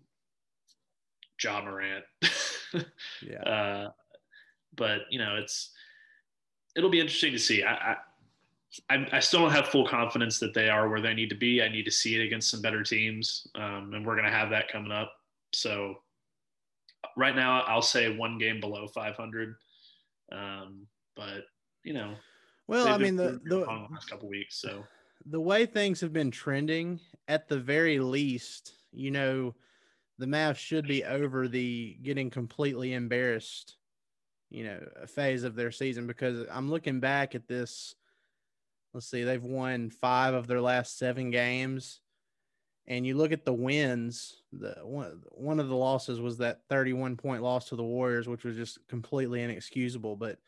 Ja 1.43 1.63
Morant. 1.63 2.05
Yeah. 3.23 3.41
Uh, 3.41 3.91
but 4.77 5.03
you 5.11 5.19
know, 5.19 5.37
it's 5.37 5.71
it'll 6.77 6.91
be 6.91 7.01
interesting 7.01 7.33
to 7.33 7.39
see. 7.39 7.63
I, 7.63 7.97
I 8.91 9.07
I 9.13 9.21
still 9.21 9.41
don't 9.41 9.53
have 9.53 9.69
full 9.69 9.87
confidence 9.87 10.39
that 10.41 10.53
they 10.53 10.69
are 10.69 10.89
where 10.89 11.01
they 11.01 11.15
need 11.15 11.31
to 11.31 11.37
be. 11.37 11.63
I 11.63 11.69
need 11.69 11.85
to 11.85 11.91
see 11.91 12.15
it 12.17 12.25
against 12.25 12.51
some 12.51 12.61
better 12.61 12.83
teams, 12.83 13.47
um, 13.55 13.93
and 13.95 14.05
we're 14.05 14.17
going 14.17 14.31
to 14.31 14.37
have 14.37 14.51
that 14.51 14.71
coming 14.71 14.93
up. 14.93 15.13
So 15.53 16.01
right 17.17 17.35
now, 17.35 17.63
I'll 17.63 17.81
say 17.81 18.15
one 18.15 18.37
game 18.37 18.61
below 18.61 18.87
500. 18.87 19.55
Um, 20.33 20.87
but 21.15 21.45
you 21.85 21.95
know, 21.95 22.15
Well, 22.67 22.89
I 22.89 22.99
mean 22.99 23.17
the 23.17 23.41
the 23.45 23.61
the 23.61 23.87
last 23.91 24.11
couple 24.11 24.29
weeks. 24.29 24.57
So 24.61 24.85
the 25.25 25.41
way 25.41 25.67
things 25.67 26.01
have 26.01 26.13
been 26.13 26.31
trending, 26.31 27.01
at 27.29 27.49
the 27.49 27.59
very 27.59 27.99
least, 27.99 28.73
you 28.93 29.11
know, 29.11 29.55
the 30.19 30.27
Mavs 30.27 30.57
should 30.57 30.87
be 30.87 31.05
over 31.05 31.49
the 31.49 31.97
getting 32.03 32.31
completely 32.31 32.95
embarrassed, 32.95 33.77
you 34.51 34.65
know, 34.65 34.81
phase 35.07 35.45
of 35.45 35.55
their 35.55 35.71
season 35.71 36.07
because 36.07 36.47
I'm 36.51 36.71
looking 36.71 37.01
back 37.01 37.35
at 37.35 37.49
this. 37.49 37.95
Let's 38.95 39.11
see, 39.11 39.25
they've 39.25 39.43
won 39.43 39.91
five 39.91 40.35
of 40.35 40.47
their 40.47 40.61
last 40.61 40.99
seven 40.99 41.31
games. 41.31 42.01
And 42.89 43.05
you 43.05 43.17
look 43.17 43.33
at 43.33 43.45
the 43.45 43.53
wins, 43.53 44.43
the 44.53 44.77
one, 44.83 45.21
one 45.33 45.59
of 45.59 45.69
the 45.69 45.75
losses 45.75 46.21
was 46.21 46.39
that 46.39 46.61
31 46.69 47.17
point 47.17 47.43
loss 47.43 47.69
to 47.69 47.77
the 47.77 47.83
Warriors, 47.83 48.29
which 48.29 48.45
was 48.45 48.57
just 48.57 48.79
completely 48.89 49.43
inexcusable. 49.43 50.15
But 50.15 50.39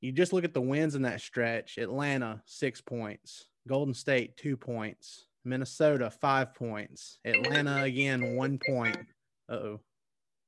you 0.00 0.12
just 0.12 0.34
look 0.34 0.44
at 0.44 0.52
the 0.52 0.60
wins 0.60 0.94
in 0.94 1.02
that 1.02 1.22
stretch 1.22 1.78
Atlanta, 1.78 2.42
six 2.44 2.82
points, 2.82 3.46
Golden 3.68 3.94
State, 3.94 4.36
two 4.36 4.56
points, 4.56 5.26
Minnesota, 5.44 6.10
five 6.10 6.54
points, 6.54 7.18
Atlanta 7.24 7.82
again, 7.82 8.36
one 8.36 8.58
point. 8.64 8.96
Uh 9.48 9.52
oh. 9.52 9.80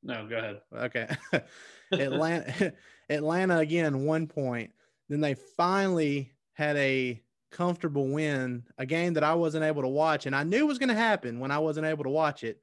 no, 0.03 0.27
go 0.27 0.37
ahead. 0.37 0.61
Okay. 0.75 1.09
Atlanta, 1.93 2.73
Atlanta 3.11 3.59
again, 3.59 4.05
one 4.05 4.27
point. 4.27 4.73
Then 5.09 5.21
they 5.21 5.35
finally 5.35 6.33
had 6.55 6.77
a 6.77 7.21
comfortable 7.51 8.09
win, 8.09 8.65
a 8.79 8.87
game 8.87 9.15
that 9.15 9.25
I 9.25 9.35
wasn't 9.35 9.65
able 9.65 9.83
to 9.83 9.89
watch, 9.89 10.27
and 10.27 10.35
I 10.35 10.43
knew 10.43 10.67
was 10.67 10.79
going 10.79 10.89
to 10.89 10.95
happen 10.95 11.41
when 11.41 11.51
I 11.51 11.59
wasn't 11.59 11.87
able 11.87 12.05
to 12.05 12.11
watch 12.11 12.43
it. 12.43 12.61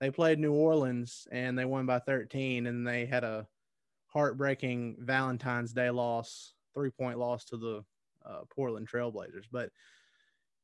They 0.00 0.10
played 0.10 0.38
New 0.38 0.52
Orleans 0.52 1.26
and 1.32 1.58
they 1.58 1.64
won 1.64 1.86
by 1.86 1.98
13, 1.98 2.66
and 2.66 2.86
they 2.86 3.06
had 3.06 3.24
a 3.24 3.48
heartbreaking 4.06 4.96
Valentine's 5.00 5.72
Day 5.72 5.90
loss, 5.90 6.54
three 6.74 6.90
point 6.90 7.18
loss 7.18 7.44
to 7.46 7.56
the 7.56 7.84
uh, 8.28 8.40
Portland 8.50 8.88
Trailblazers. 8.88 9.46
But 9.50 9.70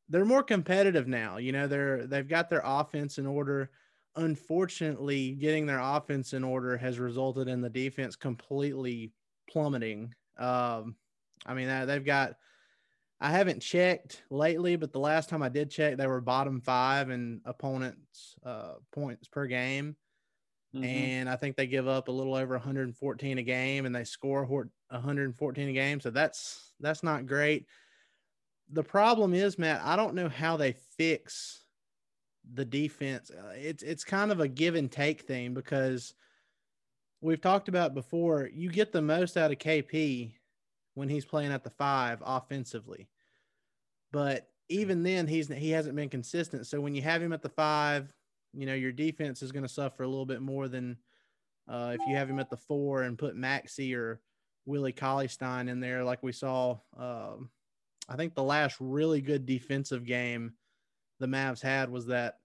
they're 0.09 0.25
more 0.25 0.43
competitive 0.43 1.09
now. 1.09 1.39
You 1.39 1.53
know, 1.53 1.67
they're 1.67 2.07
they've 2.07 2.29
got 2.29 2.51
their 2.51 2.63
offense 2.65 3.19
in 3.19 3.27
order. 3.27 3.71
Unfortunately, 4.17 5.33
getting 5.33 5.67
their 5.67 5.81
offense 5.81 6.35
in 6.35 6.45
order 6.45 6.77
has 6.77 6.99
resulted 6.99 7.49
in 7.49 7.61
the 7.61 7.71
defense 7.71 8.15
completely 8.15 9.13
plummeting. 9.51 10.15
Um, 10.39 10.97
I 11.47 11.55
mean, 11.55 11.69
uh, 11.69 11.87
they've 11.87 12.05
got. 12.05 12.35
I 13.21 13.31
haven't 13.31 13.63
checked 13.63 14.23
lately, 14.29 14.77
but 14.77 14.93
the 14.93 14.99
last 14.99 15.31
time 15.31 15.43
I 15.43 15.49
did 15.49 15.71
check, 15.71 15.97
they 15.97 16.07
were 16.07 16.21
bottom 16.21 16.61
five 16.61 17.11
in 17.11 17.41
opponents' 17.47 18.35
uh, 18.45 18.75
points 18.93 19.29
per 19.29 19.47
game 19.47 19.97
Mhm. 20.75 20.85
and 20.85 21.29
I 21.29 21.37
think 21.37 21.57
they 21.57 21.67
give 21.67 21.87
up 21.89 22.09
a 22.09 22.13
little 22.13 22.35
over 22.35 22.55
114 22.55 23.39
a 23.39 23.43
game, 23.43 23.87
and 23.87 23.95
they 23.95 24.05
score 24.05 24.45
114 24.45 25.69
a 25.69 25.73
game. 25.73 26.01
So 26.01 26.11
that's 26.11 26.75
that's 26.81 27.03
not 27.03 27.27
great. 27.27 27.67
The 28.71 28.83
problem 28.83 29.35
is, 29.35 29.59
Matt, 29.59 29.83
I 29.85 29.97
don't 29.97 30.15
know 30.15 30.29
how 30.29 30.57
they 30.57 30.73
fix 30.73 31.65
the 32.53 32.65
defense. 32.65 33.31
Uh, 33.31 33.53
it's 33.57 33.83
it's 33.83 34.05
kind 34.05 34.33
of 34.33 34.41
a 34.41 34.49
give 34.49 34.75
and 34.75 34.91
take 34.91 35.23
thing 35.23 35.55
because 35.55 36.15
we've 37.21 37.41
talked 37.41 37.69
about 37.69 37.95
before. 37.95 38.49
You 38.53 38.71
get 38.71 38.93
the 38.93 39.03
most 39.03 39.37
out 39.37 39.53
of 39.53 39.59
KP 39.59 40.35
when 40.95 41.09
he's 41.09 41.25
playing 41.25 41.53
at 41.53 41.65
the 41.65 41.71
five 41.71 42.23
offensively, 42.25 43.09
but 44.13 44.49
even 44.69 45.03
then, 45.03 45.27
he's 45.27 45.49
he 45.49 45.71
hasn't 45.71 45.97
been 45.97 46.09
consistent. 46.09 46.67
So 46.67 46.81
when 46.81 46.95
you 46.95 47.03
have 47.03 47.23
him 47.23 47.33
at 47.33 47.43
the 47.43 47.49
five, 47.51 48.13
you 48.57 48.67
know 48.67 48.75
your 48.75 48.93
defense 48.93 49.43
is 49.43 49.53
going 49.53 49.63
to 49.65 49.69
suffer 49.69 50.03
a 50.03 50.09
little 50.09 50.27
bit 50.27 50.41
more 50.43 50.69
than 50.69 50.97
uh, 51.69 51.93
if 51.99 52.01
you 52.07 52.15
have 52.17 52.29
him 52.29 52.39
at 52.39 52.51
the 52.51 52.57
four 52.57 53.03
and 53.03 53.19
put 53.19 53.37
Maxi 53.37 53.97
or 53.97 54.21
Willie 54.67 54.93
Cauley-Stein 54.93 55.69
in 55.69 55.81
there, 55.81 56.05
like 56.05 56.23
we 56.23 56.33
saw. 56.33 56.79
Um, 56.97 57.51
I 58.09 58.17
think 58.17 58.35
the 58.35 58.43
last 58.43 58.77
really 58.81 59.23
good 59.23 59.47
defensive 59.47 60.05
game 60.05 60.53
the 61.21 61.27
Mavs 61.27 61.63
had 61.63 61.89
was 61.91 62.07
that 62.07 62.39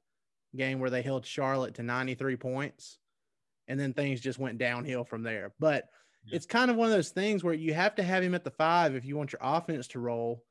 game 0.55 0.79
where 0.79 0.89
they 0.89 1.01
held 1.01 1.25
Charlotte 1.25 1.75
to 1.75 1.83
93 1.83 2.37
points, 2.37 2.97
and 3.67 3.77
then 3.79 3.93
things 3.93 4.21
just 4.21 4.39
went 4.39 4.57
downhill 4.57 5.03
from 5.03 5.21
there. 5.23 5.53
But 5.59 5.89
Yeah. 6.25 6.37
it's 6.37 6.45
kind 6.45 6.71
of 6.71 6.77
one 6.77 6.87
of 6.87 6.93
those 6.93 7.09
things 7.11 7.43
where 7.43 7.53
you 7.53 7.73
have 7.73 7.95
to 7.95 8.03
have 8.03 8.23
him 8.23 8.35
at 8.35 8.43
the 8.43 8.51
five 8.51 8.95
if 8.95 9.03
you 9.05 9.17
want 9.17 9.33
your 9.33 9.41
offense 9.41 9.87
to 9.89 9.99
roll, 9.99 10.45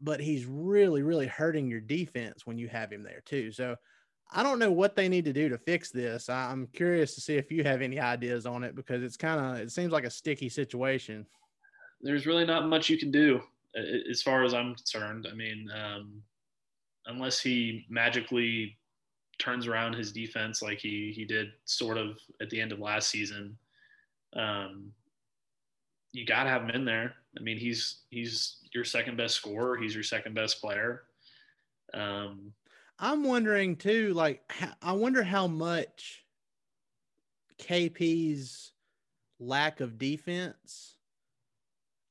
but 0.00 0.20
he's 0.20 0.44
really, 0.46 1.02
really 1.02 1.26
hurting 1.26 1.68
your 1.68 1.80
defense 1.80 2.46
when 2.46 2.58
you 2.58 2.68
have 2.68 2.92
him 2.92 3.02
there 3.02 3.22
too. 3.24 3.50
So 3.52 3.76
I 4.32 4.42
don't 4.42 4.58
know 4.58 4.70
what 4.70 4.94
they 4.96 5.08
need 5.08 5.24
to 5.24 5.32
do 5.32 5.48
to 5.48 5.58
fix 5.58 5.90
this. 5.90 6.28
I- 6.28 6.50
I'm 6.50 6.66
curious 6.68 7.14
to 7.16 7.20
see 7.20 7.34
if 7.36 7.50
you 7.50 7.64
have 7.64 7.82
any 7.82 7.98
ideas 7.98 8.46
on 8.46 8.62
it 8.64 8.74
because 8.74 9.02
it's 9.02 9.16
kind 9.16 9.40
of 9.40 9.60
it 9.62 9.72
seems 9.72 9.92
like 9.92 10.04
a 10.04 10.10
sticky 10.10 10.48
situation. 10.48 11.26
there's 12.02 12.26
really 12.26 12.46
not 12.46 12.66
much 12.66 12.88
you 12.88 12.96
can 12.96 13.10
do 13.10 13.42
as 14.10 14.22
far 14.22 14.42
as 14.44 14.54
I'm 14.54 14.74
concerned. 14.74 15.26
I 15.30 15.34
mean, 15.34 15.68
um, 15.70 16.22
unless 17.06 17.40
he 17.40 17.84
magically 17.90 18.78
turns 19.38 19.66
around 19.66 19.94
his 19.94 20.12
defense 20.12 20.60
like 20.62 20.78
he 20.78 21.12
he 21.14 21.24
did 21.24 21.48
sort 21.64 21.96
of 21.98 22.18
at 22.40 22.50
the 22.50 22.60
end 22.60 22.72
of 22.72 22.78
last 22.78 23.10
season, 23.10 23.56
um, 24.34 24.92
you 26.12 26.24
got 26.26 26.44
to 26.44 26.50
have 26.50 26.62
him 26.62 26.70
in 26.70 26.84
there. 26.84 27.14
I 27.38 27.42
mean, 27.42 27.58
he's 27.58 27.98
he's 28.10 28.56
your 28.72 28.84
second 28.84 29.16
best 29.16 29.34
scorer. 29.36 29.76
He's 29.76 29.94
your 29.94 30.02
second 30.04 30.34
best 30.34 30.60
player. 30.60 31.02
Um, 31.94 32.52
I'm 33.00 33.24
wondering 33.24 33.76
too, 33.76 34.12
like 34.12 34.42
I 34.82 34.92
wonder 34.92 35.22
how 35.22 35.46
much 35.46 36.24
KP's 37.58 38.72
lack 39.38 39.80
of 39.80 39.98
defense. 39.98 40.96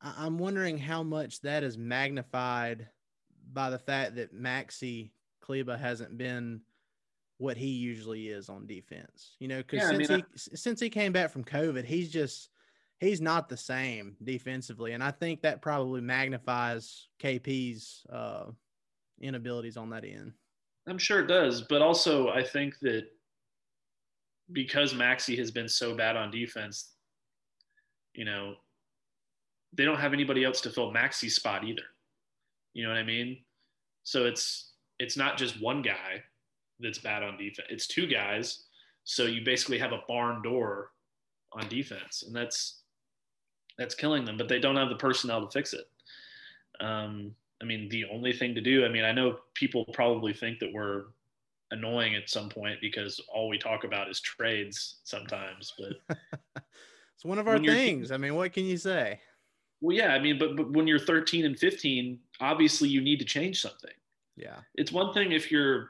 I- 0.02 0.26
I'm 0.26 0.40
wondering 0.40 0.80
how 0.80 1.04
much 1.04 1.42
that 1.42 1.64
is 1.64 1.78
magnified 1.78 2.90
by 3.52 3.70
the 3.70 3.80
fact 3.80 4.16
that 4.16 4.34
Maxi 4.34 5.12
Kleber 5.42 5.78
hasn't 5.78 6.18
been 6.18 6.62
what 7.38 7.56
he 7.56 7.68
usually 7.68 8.28
is 8.28 8.50
on 8.50 8.66
defense. 8.66 9.36
You 9.40 9.48
know, 9.48 9.58
because 9.58 9.84
Yeah, 9.84 9.90
I 9.90 9.92
since 9.98 10.10
mean, 10.10 10.20
he 10.20 10.26
s- 10.34 10.50
since 10.62 10.80
he 10.80 10.90
came 10.90 11.14
back 11.14 11.30
from 11.30 11.44
COVID, 11.44 11.86
he's 11.86 12.12
just 12.12 12.50
he's 13.00 13.22
not 13.22 13.48
the 13.48 13.58
same 13.58 14.18
defensively, 14.24 14.94
and 14.94 15.04
I 15.04 15.12
think 15.12 15.42
that 15.42 15.62
probably 15.62 16.02
magnifies 16.02 17.08
KP's 17.20 18.06
uh, 18.10 18.52
inabilities 19.22 19.78
on 19.78 19.92
that 19.92 20.04
end. 20.04 20.34
I'm 20.90 20.98
sure 20.98 21.20
it 21.20 21.28
does, 21.28 21.62
but 21.62 21.82
also 21.82 22.30
I 22.30 22.44
think 22.44 22.80
that 22.80 23.08
because 24.52 24.94
Maxi 24.94 25.38
has 25.38 25.52
been 25.52 25.70
so 25.70 25.96
bad 25.96 26.16
on 26.18 26.32
defense, 26.32 26.94
you 28.14 28.26
know, 28.26 28.56
they 29.74 29.86
don't 29.86 30.00
have 30.00 30.14
anybody 30.14 30.44
else 30.44 30.62
to 30.62 30.72
fill 30.72 30.92
Maxi's 30.92 31.36
spot 31.36 31.64
either. 31.64 31.84
You 32.74 32.84
know 32.84 32.90
what 32.90 32.98
I 32.98 33.04
mean? 33.04 33.38
So 34.04 34.26
it's 34.26 34.72
it's 34.98 35.16
not 35.16 35.38
just 35.38 35.62
one 35.62 35.82
guy 35.82 36.24
that's 36.80 36.98
bad 36.98 37.24
on 37.24 37.38
defense. 37.38 37.68
It's 37.70 37.88
two 37.88 38.08
guys. 38.08 38.64
So 39.04 39.26
you 39.26 39.44
basically 39.44 39.80
have 39.80 39.92
a 39.92 40.02
barn 40.08 40.42
door 40.42 40.92
on 41.54 41.68
defense, 41.68 42.24
and 42.26 42.36
that's 42.36 42.82
that's 43.78 43.96
killing 43.96 44.26
them. 44.26 44.38
But 44.38 44.50
they 44.50 44.60
don't 44.60 44.76
have 44.76 44.90
the 44.90 44.96
personnel 44.96 45.46
to 45.46 45.52
fix 45.52 45.74
it. 45.74 45.88
Um, 46.80 47.36
I 47.62 47.66
mean, 47.66 47.90
the 47.90 48.06
only 48.06 48.34
thing 48.34 48.56
to 48.56 48.62
do. 48.62 48.86
I 48.86 48.90
mean, 48.90 49.04
I 49.04 49.12
know 49.12 49.40
people 49.54 49.86
probably 49.94 50.34
think 50.34 50.60
that 50.60 50.72
we're 50.74 51.06
annoying 51.72 52.16
at 52.16 52.30
some 52.30 52.50
point 52.50 52.80
because 52.82 53.20
all 53.34 53.48
we 53.50 53.58
talk 53.58 53.84
about 53.84 54.10
is 54.10 54.20
trades 54.22 54.98
sometimes. 55.04 55.74
But 55.78 56.18
It's 57.20 57.26
one 57.26 57.38
of 57.38 57.50
our 57.50 57.60
things. 57.60 58.14
I 58.14 58.18
mean, 58.18 58.36
what 58.36 58.54
can 58.54 58.64
you 58.64 58.78
say? 58.78 59.20
well, 59.82 59.94
yeah, 59.94 60.14
I 60.14 60.20
mean, 60.20 60.40
but, 60.40 60.56
but 60.56 60.72
when 60.72 60.88
you're 60.88 60.98
13 60.98 61.44
and 61.44 61.60
15, 61.60 62.18
obviously 62.40 62.88
you 62.88 63.02
need 63.02 63.20
to 63.20 63.26
change 63.26 63.62
something. 63.62 63.92
Yeah. 64.38 64.56
It's 64.76 64.94
one 64.94 65.14
thing 65.14 65.34
if 65.34 65.52
you're, 65.52 65.90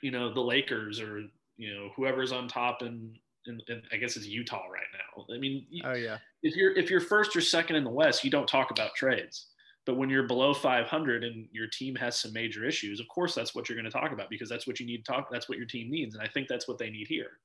you 0.00 0.12
know, 0.12 0.32
the 0.32 0.40
Lakers 0.40 1.00
or 1.00 1.24
you 1.56 1.74
know 1.74 1.90
whoever's 1.96 2.30
on 2.30 2.46
top 2.46 2.82
in 2.82 3.18
and, 3.46 3.60
and 3.66 3.82
I 3.92 3.96
guess 3.96 4.16
it's 4.16 4.28
Utah 4.28 4.68
right 4.68 4.86
now. 4.92 5.34
I 5.34 5.38
mean, 5.38 5.66
Oh 5.84 5.94
yeah. 5.94 6.18
if 6.44 6.54
you're 6.54 6.70
if 6.76 6.88
you're 6.88 7.00
first 7.00 7.34
or 7.34 7.40
second 7.40 7.74
in 7.74 7.82
the 7.82 7.90
West, 7.90 8.22
you 8.22 8.30
don't 8.30 8.46
talk 8.46 8.70
about 8.70 8.94
trades. 8.94 9.46
But 9.88 9.96
when 9.96 10.10
you're 10.10 10.24
below 10.24 10.52
500 10.52 11.24
and 11.24 11.48
your 11.50 11.66
team 11.66 11.94
has 11.94 12.20
some 12.20 12.34
major 12.34 12.62
issues, 12.62 13.00
of 13.00 13.08
course 13.08 13.34
that's 13.34 13.54
what 13.54 13.68
you're 13.70 13.76
going 13.78 13.90
to 13.90 13.98
talk 13.98 14.12
about 14.12 14.28
because 14.28 14.46
that's 14.46 14.66
what 14.66 14.78
you 14.78 14.84
need 14.84 15.02
to 15.02 15.10
talk. 15.10 15.30
That's 15.32 15.48
what 15.48 15.56
your 15.56 15.66
team 15.66 15.90
needs, 15.90 16.14
and 16.14 16.22
I 16.22 16.28
think 16.28 16.46
that's 16.46 16.68
what 16.68 16.76
they 16.76 16.90
need 16.90 17.06
here. 17.08 17.38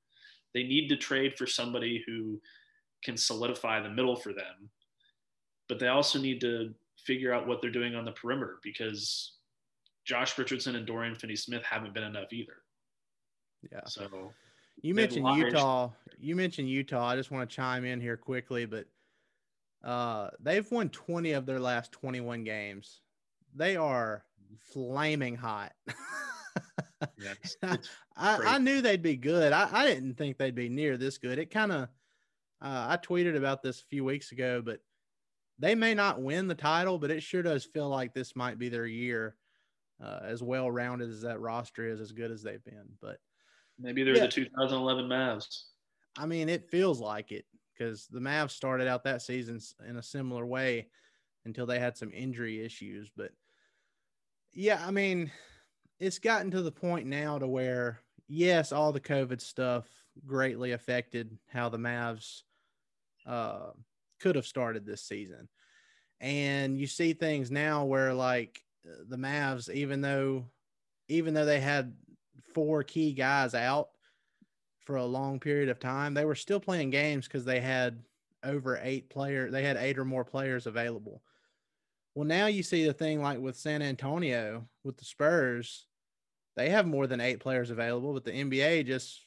They 0.52 0.62
need 0.62 0.88
to 0.88 0.96
trade 0.96 1.38
for 1.38 1.46
somebody 1.46 2.04
who 2.06 2.38
can 3.02 3.16
solidify 3.16 3.80
the 3.80 3.88
middle 3.88 4.14
for 4.14 4.34
them, 4.34 4.68
but 5.70 5.78
they 5.78 5.88
also 5.88 6.18
need 6.18 6.38
to 6.42 6.74
figure 6.98 7.32
out 7.32 7.48
what 7.48 7.62
they're 7.62 7.70
doing 7.70 7.94
on 7.94 8.04
the 8.04 8.12
perimeter 8.12 8.58
because 8.62 9.38
Josh 10.04 10.36
Richardson 10.36 10.76
and 10.76 10.84
Dorian 10.84 11.14
Finney-Smith 11.14 11.62
haven't 11.62 11.94
been 11.94 12.04
enough 12.04 12.30
either. 12.30 12.56
Yeah. 13.72 13.80
So 13.86 14.02
You 14.82 14.92
They 14.92 15.00
have 15.00 15.12
a 15.12 15.20
mentioned 15.22 15.38
Utah. 15.38 15.88
You 16.20 16.36
mentioned 16.36 16.68
Utah. 16.68 17.06
I 17.06 17.16
just 17.16 17.30
want 17.30 17.48
to 17.48 17.56
chime 17.56 17.86
in 17.86 18.02
here 18.02 18.18
quickly, 18.18 18.66
but 18.66 18.84
uh, 19.84 20.30
they've 20.40 20.68
won 20.70 20.88
20 20.88 21.32
of 21.32 21.46
their 21.46 21.60
last 21.60 21.92
21 21.92 22.42
games. 22.44 23.00
They 23.54 23.76
are 23.76 24.24
flaming 24.72 25.36
hot. 25.36 25.72
yeah, 27.18 27.32
it's- 27.32 27.56
I, 27.62 27.74
it's 27.74 27.88
I, 28.16 28.38
I 28.54 28.58
knew 28.58 28.80
they'd 28.80 29.02
be 29.02 29.16
good. 29.16 29.52
I, 29.52 29.68
I 29.72 29.86
didn't 29.86 30.14
think 30.14 30.38
they'd 30.38 30.54
be 30.54 30.68
near 30.68 30.96
this 30.96 31.18
good. 31.18 31.38
It 31.38 31.50
kind 31.50 31.72
of, 31.72 31.82
uh, 32.62 32.86
I 32.90 32.96
tweeted 32.96 33.36
about 33.36 33.62
this 33.62 33.80
a 33.80 33.86
few 33.86 34.04
weeks 34.04 34.32
ago, 34.32 34.62
but 34.64 34.80
they 35.58 35.74
may 35.74 35.94
not 35.94 36.20
win 36.22 36.48
the 36.48 36.54
title, 36.54 36.98
but 36.98 37.10
it 37.10 37.22
sure 37.22 37.42
does 37.42 37.64
feel 37.64 37.88
like 37.88 38.14
this 38.14 38.34
might 38.34 38.58
be 38.58 38.68
their 38.68 38.86
year. 38.86 39.36
Uh, 40.02 40.18
as 40.24 40.42
well 40.42 40.68
rounded 40.68 41.08
as 41.08 41.22
that 41.22 41.40
roster 41.40 41.88
is, 41.88 42.00
as 42.00 42.10
good 42.10 42.32
as 42.32 42.42
they've 42.42 42.64
been. 42.64 42.84
But 43.00 43.18
maybe 43.78 44.02
they're 44.02 44.16
Yeah. 44.16 44.22
the 44.22 44.28
2011 44.28 45.04
Mavs. 45.06 45.66
I 46.18 46.26
mean, 46.26 46.48
it 46.48 46.68
feels 46.68 46.98
like 47.00 47.30
it 47.30 47.44
because 47.76 48.06
the 48.06 48.20
Mavs 48.20 48.50
started 48.50 48.88
out 48.88 49.04
that 49.04 49.22
season 49.22 49.60
in 49.88 49.96
a 49.96 50.02
similar 50.02 50.46
way 50.46 50.88
until 51.44 51.66
they 51.66 51.78
had 51.78 51.96
some 51.96 52.12
injury 52.12 52.64
issues. 52.64 53.10
But 53.16 53.32
yeah, 54.52 54.82
I 54.86 54.90
mean, 54.90 55.30
it's 55.98 56.18
gotten 56.18 56.50
to 56.52 56.62
the 56.62 56.72
point 56.72 57.06
now 57.06 57.38
to 57.38 57.46
where, 57.46 58.00
yes, 58.28 58.72
all 58.72 58.92
the 58.92 59.00
COVID 59.00 59.40
stuff 59.40 59.86
greatly 60.24 60.72
affected 60.72 61.36
how 61.48 61.68
the 61.68 61.78
Mavs 61.78 62.42
uh, 63.26 63.70
could 64.20 64.36
have 64.36 64.46
started 64.46 64.86
this 64.86 65.02
season. 65.02 65.48
And 66.20 66.78
you 66.78 66.86
see 66.86 67.12
things 67.12 67.50
now 67.50 67.84
where, 67.84 68.14
like, 68.14 68.62
the 69.08 69.16
Mavs, 69.16 69.72
even 69.72 70.00
though, 70.00 70.46
even 71.08 71.34
though 71.34 71.44
they 71.44 71.60
had 71.60 71.94
four 72.54 72.82
key 72.82 73.12
guys 73.12 73.54
out, 73.54 73.88
for 74.84 74.96
a 74.96 75.04
long 75.04 75.40
period 75.40 75.68
of 75.68 75.80
time. 75.80 76.14
They 76.14 76.24
were 76.24 76.34
still 76.34 76.60
playing 76.60 76.90
games 76.90 77.26
because 77.26 77.44
they 77.44 77.60
had 77.60 78.02
over 78.44 78.78
eight 78.82 79.08
player. 79.10 79.50
They 79.50 79.62
had 79.62 79.76
eight 79.76 79.98
or 79.98 80.04
more 80.04 80.24
players 80.24 80.66
available. 80.66 81.22
Well, 82.14 82.26
now 82.26 82.46
you 82.46 82.62
see 82.62 82.86
the 82.86 82.92
thing 82.92 83.20
like 83.20 83.38
with 83.40 83.56
San 83.56 83.82
Antonio 83.82 84.68
with 84.84 84.96
the 84.96 85.04
Spurs, 85.04 85.86
they 86.56 86.70
have 86.70 86.86
more 86.86 87.06
than 87.06 87.20
eight 87.20 87.40
players 87.40 87.70
available, 87.70 88.12
but 88.12 88.24
the 88.24 88.30
NBA 88.30 88.86
just 88.86 89.20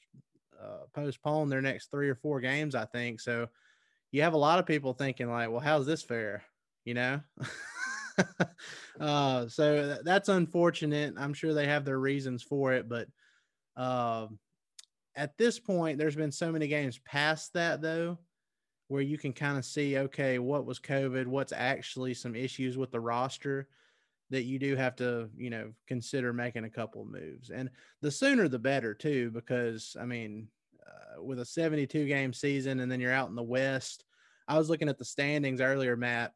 uh, 0.61 0.85
postponed 0.93 1.51
their 1.51 1.61
next 1.61 1.91
three 1.91 2.07
or 2.07 2.15
four 2.15 2.39
games, 2.39 2.75
I 2.75 2.85
think. 2.85 3.19
So 3.19 3.47
you 4.11 4.21
have 4.21 4.33
a 4.33 4.37
lot 4.37 4.59
of 4.59 4.65
people 4.65 4.93
thinking 4.93 5.29
like, 5.29 5.49
well, 5.49 5.59
how's 5.59 5.85
this 5.85 6.03
fair? 6.03 6.43
You 6.85 6.93
know. 6.93 7.21
uh, 8.99 9.47
so 9.49 9.93
th- 9.93 10.05
that's 10.05 10.29
unfortunate. 10.29 11.15
I'm 11.17 11.33
sure 11.33 11.53
they 11.53 11.67
have 11.67 11.83
their 11.83 11.99
reasons 11.99 12.43
for 12.43 12.73
it, 12.73 12.87
but. 12.87 13.07
Um, 13.75 14.39
at 15.17 15.37
this 15.37 15.59
point, 15.59 15.97
there's 15.97 16.15
been 16.15 16.31
so 16.31 16.51
many 16.51 16.67
games 16.67 16.99
past 16.99 17.51
that 17.53 17.81
though, 17.81 18.19
where 18.87 19.01
you 19.01 19.17
can 19.17 19.33
kind 19.33 19.57
of 19.57 19.65
see, 19.65 19.97
okay, 19.97 20.39
what 20.39 20.65
was 20.65 20.79
COVID, 20.79 21.25
what's 21.25 21.51
actually 21.51 22.13
some 22.13 22.35
issues 22.35 22.77
with 22.77 22.91
the 22.91 22.99
roster 22.99 23.67
that 24.29 24.43
you 24.43 24.59
do 24.59 24.75
have 24.75 24.95
to, 24.97 25.29
you 25.35 25.49
know, 25.49 25.73
consider 25.87 26.31
making 26.31 26.65
a 26.65 26.69
couple 26.69 27.03
moves. 27.03 27.49
And 27.49 27.69
the 28.01 28.11
sooner 28.11 28.47
the 28.47 28.59
better 28.59 28.93
too, 28.93 29.31
because 29.31 29.97
I 29.99 30.05
mean, 30.05 30.49
uh, 30.85 31.21
with 31.23 31.39
a 31.39 31.45
72 31.45 32.05
game 32.07 32.31
season 32.31 32.79
and 32.79 32.89
then 32.89 32.99
you're 32.99 33.11
out 33.11 33.29
in 33.29 33.35
the 33.35 33.43
West, 33.43 34.05
I 34.47 34.57
was 34.57 34.69
looking 34.69 34.87
at 34.87 34.99
the 34.99 35.05
standings 35.05 35.61
earlier, 35.61 35.97
Matt, 35.97 36.31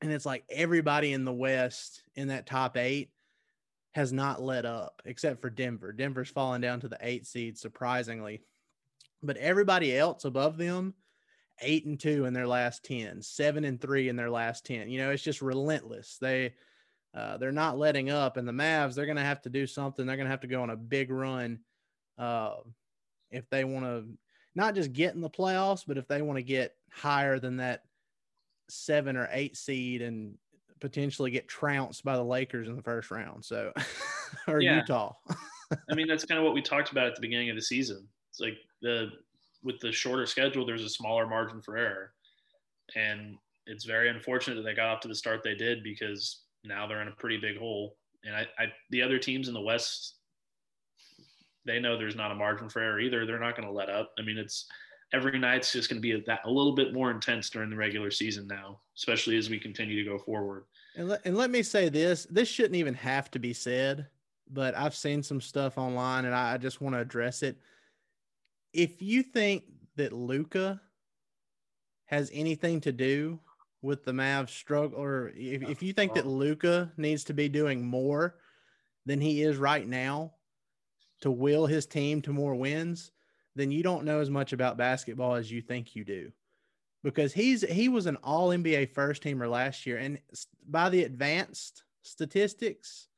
and 0.00 0.10
it's 0.10 0.26
like 0.26 0.44
everybody 0.50 1.12
in 1.12 1.24
the 1.24 1.32
West 1.32 2.02
in 2.16 2.28
that 2.28 2.46
top 2.46 2.76
eight 2.76 3.10
has 3.92 4.12
not 4.12 4.42
let 4.42 4.64
up 4.64 5.02
except 5.04 5.40
for 5.40 5.50
Denver. 5.50 5.92
Denver's 5.92 6.30
fallen 6.30 6.60
down 6.60 6.80
to 6.80 6.88
the 6.88 6.98
eight 7.00 7.26
seed, 7.26 7.58
surprisingly. 7.58 8.42
But 9.22 9.36
everybody 9.36 9.96
else 9.96 10.24
above 10.24 10.56
them, 10.56 10.94
eight 11.60 11.84
and 11.84 12.00
two 12.00 12.24
in 12.24 12.32
their 12.32 12.46
last 12.46 12.84
10, 12.84 13.22
seven 13.22 13.64
and 13.64 13.80
three 13.80 14.08
in 14.08 14.16
their 14.16 14.30
last 14.30 14.66
10. 14.66 14.88
You 14.88 14.98
know, 14.98 15.10
it's 15.10 15.22
just 15.22 15.42
relentless. 15.42 16.18
They 16.20 16.54
uh, 17.14 17.36
they're 17.36 17.52
not 17.52 17.78
letting 17.78 18.08
up. 18.08 18.38
And 18.38 18.48
the 18.48 18.52
Mavs, 18.52 18.94
they're 18.94 19.06
gonna 19.06 19.24
have 19.24 19.42
to 19.42 19.50
do 19.50 19.66
something. 19.66 20.06
They're 20.06 20.16
gonna 20.16 20.30
have 20.30 20.40
to 20.40 20.46
go 20.46 20.62
on 20.62 20.70
a 20.70 20.76
big 20.76 21.10
run 21.10 21.60
uh, 22.18 22.54
if 23.30 23.48
they 23.50 23.64
want 23.64 23.84
to 23.84 24.04
not 24.54 24.74
just 24.74 24.92
get 24.92 25.14
in 25.14 25.20
the 25.20 25.30
playoffs, 25.30 25.84
but 25.86 25.98
if 25.98 26.08
they 26.08 26.22
want 26.22 26.38
to 26.38 26.42
get 26.42 26.74
higher 26.90 27.38
than 27.38 27.58
that 27.58 27.84
seven 28.68 29.16
or 29.16 29.28
eight 29.32 29.56
seed 29.56 30.02
and 30.02 30.36
potentially 30.82 31.30
get 31.30 31.46
trounced 31.46 32.04
by 32.04 32.16
the 32.16 32.24
Lakers 32.24 32.68
in 32.68 32.74
the 32.74 32.82
first 32.82 33.12
round. 33.12 33.44
So, 33.44 33.72
or 34.48 34.60
Yeah. 34.60 34.80
Utah. 34.80 35.14
I 35.90 35.94
mean, 35.94 36.08
that's 36.08 36.26
kind 36.26 36.38
of 36.38 36.44
what 36.44 36.52
we 36.52 36.60
talked 36.60 36.90
about 36.90 37.06
at 37.06 37.14
the 37.14 37.20
beginning 37.20 37.48
of 37.48 37.56
the 37.56 37.62
season. 37.62 38.06
It's 38.28 38.40
like 38.40 38.58
the 38.82 39.10
with 39.62 39.78
the 39.78 39.92
shorter 39.92 40.26
schedule, 40.26 40.66
there's 40.66 40.84
a 40.84 40.88
smaller 40.88 41.26
margin 41.26 41.62
for 41.62 41.76
error, 41.76 42.12
and 42.96 43.36
it's 43.66 43.84
very 43.84 44.10
unfortunate 44.10 44.56
that 44.56 44.62
they 44.62 44.74
got 44.74 44.88
off 44.88 45.00
to 45.00 45.08
the 45.08 45.14
start 45.14 45.42
they 45.42 45.54
did 45.54 45.84
because 45.84 46.42
now 46.64 46.86
they're 46.86 47.00
in 47.00 47.08
a 47.08 47.12
pretty 47.12 47.38
big 47.38 47.56
hole. 47.56 47.96
And 48.24 48.34
I, 48.34 48.46
I 48.58 48.66
the 48.90 49.02
other 49.02 49.18
teams 49.18 49.48
in 49.48 49.54
the 49.54 49.60
West, 49.60 50.16
they 51.64 51.78
know 51.78 51.96
there's 51.96 52.16
not 52.16 52.32
a 52.32 52.34
margin 52.34 52.68
for 52.68 52.82
error 52.82 53.00
either. 53.00 53.24
They're 53.24 53.38
not 53.38 53.56
going 53.56 53.68
to 53.68 53.72
let 53.72 53.88
up. 53.88 54.12
I 54.18 54.22
mean, 54.22 54.36
it's 54.36 54.66
every 55.12 55.38
night's 55.38 55.72
just 55.72 55.88
going 55.88 55.98
to 55.98 56.02
be 56.02 56.12
a, 56.12 56.22
that 56.22 56.40
a 56.44 56.50
little 56.50 56.74
bit 56.74 56.92
more 56.92 57.10
intense 57.10 57.50
during 57.50 57.70
the 57.70 57.76
regular 57.76 58.10
season 58.10 58.46
now, 58.46 58.80
especially 58.96 59.36
as 59.36 59.50
we 59.50 59.58
continue 59.58 60.02
to 60.02 60.10
go 60.10 60.18
forward. 60.18 60.64
And 60.96 61.08
let, 61.08 61.20
and 61.24 61.36
let 61.36 61.50
me 61.50 61.62
say 61.62 61.88
this 61.88 62.26
this 62.30 62.48
shouldn't 62.48 62.76
even 62.76 62.94
have 62.94 63.30
to 63.32 63.38
be 63.38 63.52
said, 63.52 64.06
but 64.50 64.76
I've 64.76 64.94
seen 64.94 65.22
some 65.22 65.40
stuff 65.40 65.78
online 65.78 66.24
and 66.24 66.34
I, 66.34 66.54
I 66.54 66.58
just 66.58 66.80
want 66.80 66.94
to 66.94 67.00
address 67.00 67.42
it. 67.42 67.58
If 68.72 69.02
you 69.02 69.22
think 69.22 69.64
that 69.96 70.12
Luka 70.12 70.80
has 72.06 72.30
anything 72.32 72.80
to 72.82 72.92
do 72.92 73.38
with 73.82 74.04
the 74.04 74.12
Mavs 74.12 74.50
struggle, 74.50 74.98
or 74.98 75.32
if, 75.34 75.62
if 75.62 75.82
you 75.82 75.92
think 75.92 76.14
that 76.14 76.26
Luka 76.26 76.90
needs 76.96 77.24
to 77.24 77.34
be 77.34 77.48
doing 77.48 77.84
more 77.84 78.36
than 79.04 79.20
he 79.20 79.42
is 79.42 79.56
right 79.56 79.86
now 79.86 80.32
to 81.20 81.30
will 81.30 81.66
his 81.66 81.86
team 81.86 82.22
to 82.22 82.32
more 82.32 82.54
wins, 82.54 83.12
then 83.54 83.70
you 83.70 83.82
don't 83.82 84.04
know 84.04 84.20
as 84.20 84.30
much 84.30 84.52
about 84.52 84.76
basketball 84.76 85.34
as 85.34 85.50
you 85.50 85.60
think 85.60 85.94
you 85.94 86.04
do 86.04 86.32
because 87.02 87.32
he's 87.32 87.62
he 87.62 87.88
was 87.88 88.06
an 88.06 88.16
all 88.22 88.48
NBA 88.48 88.90
first 88.90 89.22
teamer 89.22 89.50
last 89.50 89.86
year 89.86 89.98
and 89.98 90.18
by 90.68 90.88
the 90.88 91.04
advanced 91.04 91.84
statistics 92.02 93.08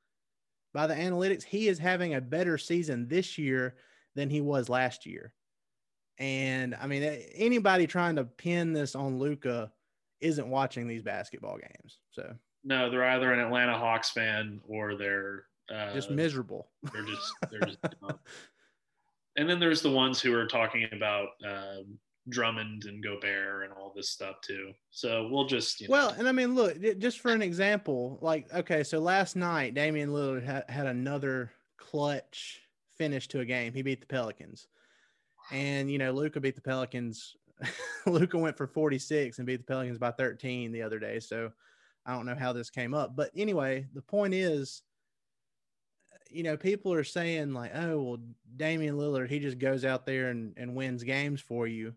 by 0.72 0.86
the 0.86 0.94
analytics 0.94 1.44
he 1.44 1.68
is 1.68 1.78
having 1.78 2.14
a 2.14 2.20
better 2.20 2.58
season 2.58 3.06
this 3.08 3.38
year 3.38 3.76
than 4.14 4.30
he 4.30 4.40
was 4.40 4.68
last 4.68 5.06
year. 5.06 5.32
And 6.18 6.74
I 6.74 6.86
mean 6.86 7.02
anybody 7.34 7.86
trying 7.86 8.16
to 8.16 8.24
pin 8.24 8.72
this 8.72 8.94
on 8.94 9.18
Luka 9.18 9.70
isn't 10.20 10.48
watching 10.48 10.88
these 10.88 11.02
basketball 11.02 11.58
games. 11.58 11.98
So 12.12 12.34
No, 12.64 12.90
they're 12.90 13.04
either 13.04 13.32
an 13.32 13.40
Atlanta 13.40 13.76
Hawks 13.78 14.10
fan 14.10 14.60
or 14.68 14.96
they're 14.96 15.44
uh, 15.72 15.92
just 15.92 16.10
miserable. 16.10 16.68
They're 16.92 17.04
just 17.04 17.32
they're 17.50 17.60
just. 17.60 17.78
And 19.36 19.48
then 19.48 19.58
there's 19.58 19.82
the 19.82 19.90
ones 19.90 20.20
who 20.20 20.34
are 20.34 20.46
talking 20.46 20.86
about 20.92 21.28
um, 21.46 21.98
Drummond 22.28 22.84
and 22.84 23.02
Gobert 23.02 23.64
and 23.64 23.72
all 23.72 23.92
this 23.94 24.10
stuff 24.10 24.36
too. 24.40 24.72
So 24.90 25.28
we'll 25.30 25.46
just 25.46 25.80
you 25.80 25.88
know, 25.88 25.92
Well, 25.92 26.08
and 26.10 26.28
I 26.28 26.32
mean, 26.32 26.54
look, 26.54 26.80
just 26.98 27.20
for 27.20 27.32
an 27.32 27.42
example, 27.42 28.18
like, 28.22 28.52
okay, 28.54 28.82
so 28.82 28.98
last 28.98 29.36
night, 29.36 29.74
Damian 29.74 30.10
Lillard 30.10 30.44
had, 30.44 30.64
had 30.68 30.86
another 30.86 31.50
clutch 31.76 32.60
finish 32.96 33.28
to 33.28 33.40
a 33.40 33.44
game. 33.44 33.74
He 33.74 33.82
beat 33.82 34.00
the 34.00 34.06
Pelicans. 34.06 34.68
And, 35.52 35.90
you 35.90 35.98
know, 35.98 36.12
Luka 36.12 36.40
beat 36.40 36.54
the 36.54 36.62
Pelicans. 36.62 37.36
Luka 38.06 38.38
went 38.38 38.56
for 38.56 38.66
46 38.66 39.38
and 39.38 39.46
beat 39.46 39.58
the 39.58 39.64
Pelicans 39.64 39.98
by 39.98 40.10
13 40.10 40.72
the 40.72 40.82
other 40.82 40.98
day. 40.98 41.20
So 41.20 41.50
I 42.06 42.14
don't 42.14 42.26
know 42.26 42.34
how 42.34 42.52
this 42.52 42.70
came 42.70 42.94
up. 42.94 43.14
But 43.14 43.30
anyway, 43.36 43.86
the 43.94 44.02
point 44.02 44.32
is, 44.32 44.82
you 46.30 46.42
know, 46.42 46.56
people 46.56 46.92
are 46.92 47.04
saying, 47.04 47.52
like, 47.52 47.72
oh, 47.74 48.02
well, 48.02 48.18
Damian 48.56 48.96
Lillard, 48.96 49.28
he 49.28 49.38
just 49.38 49.58
goes 49.58 49.84
out 49.84 50.06
there 50.06 50.28
and, 50.30 50.54
and 50.56 50.74
wins 50.74 51.02
games 51.04 51.40
for 51.40 51.66
you 51.66 51.94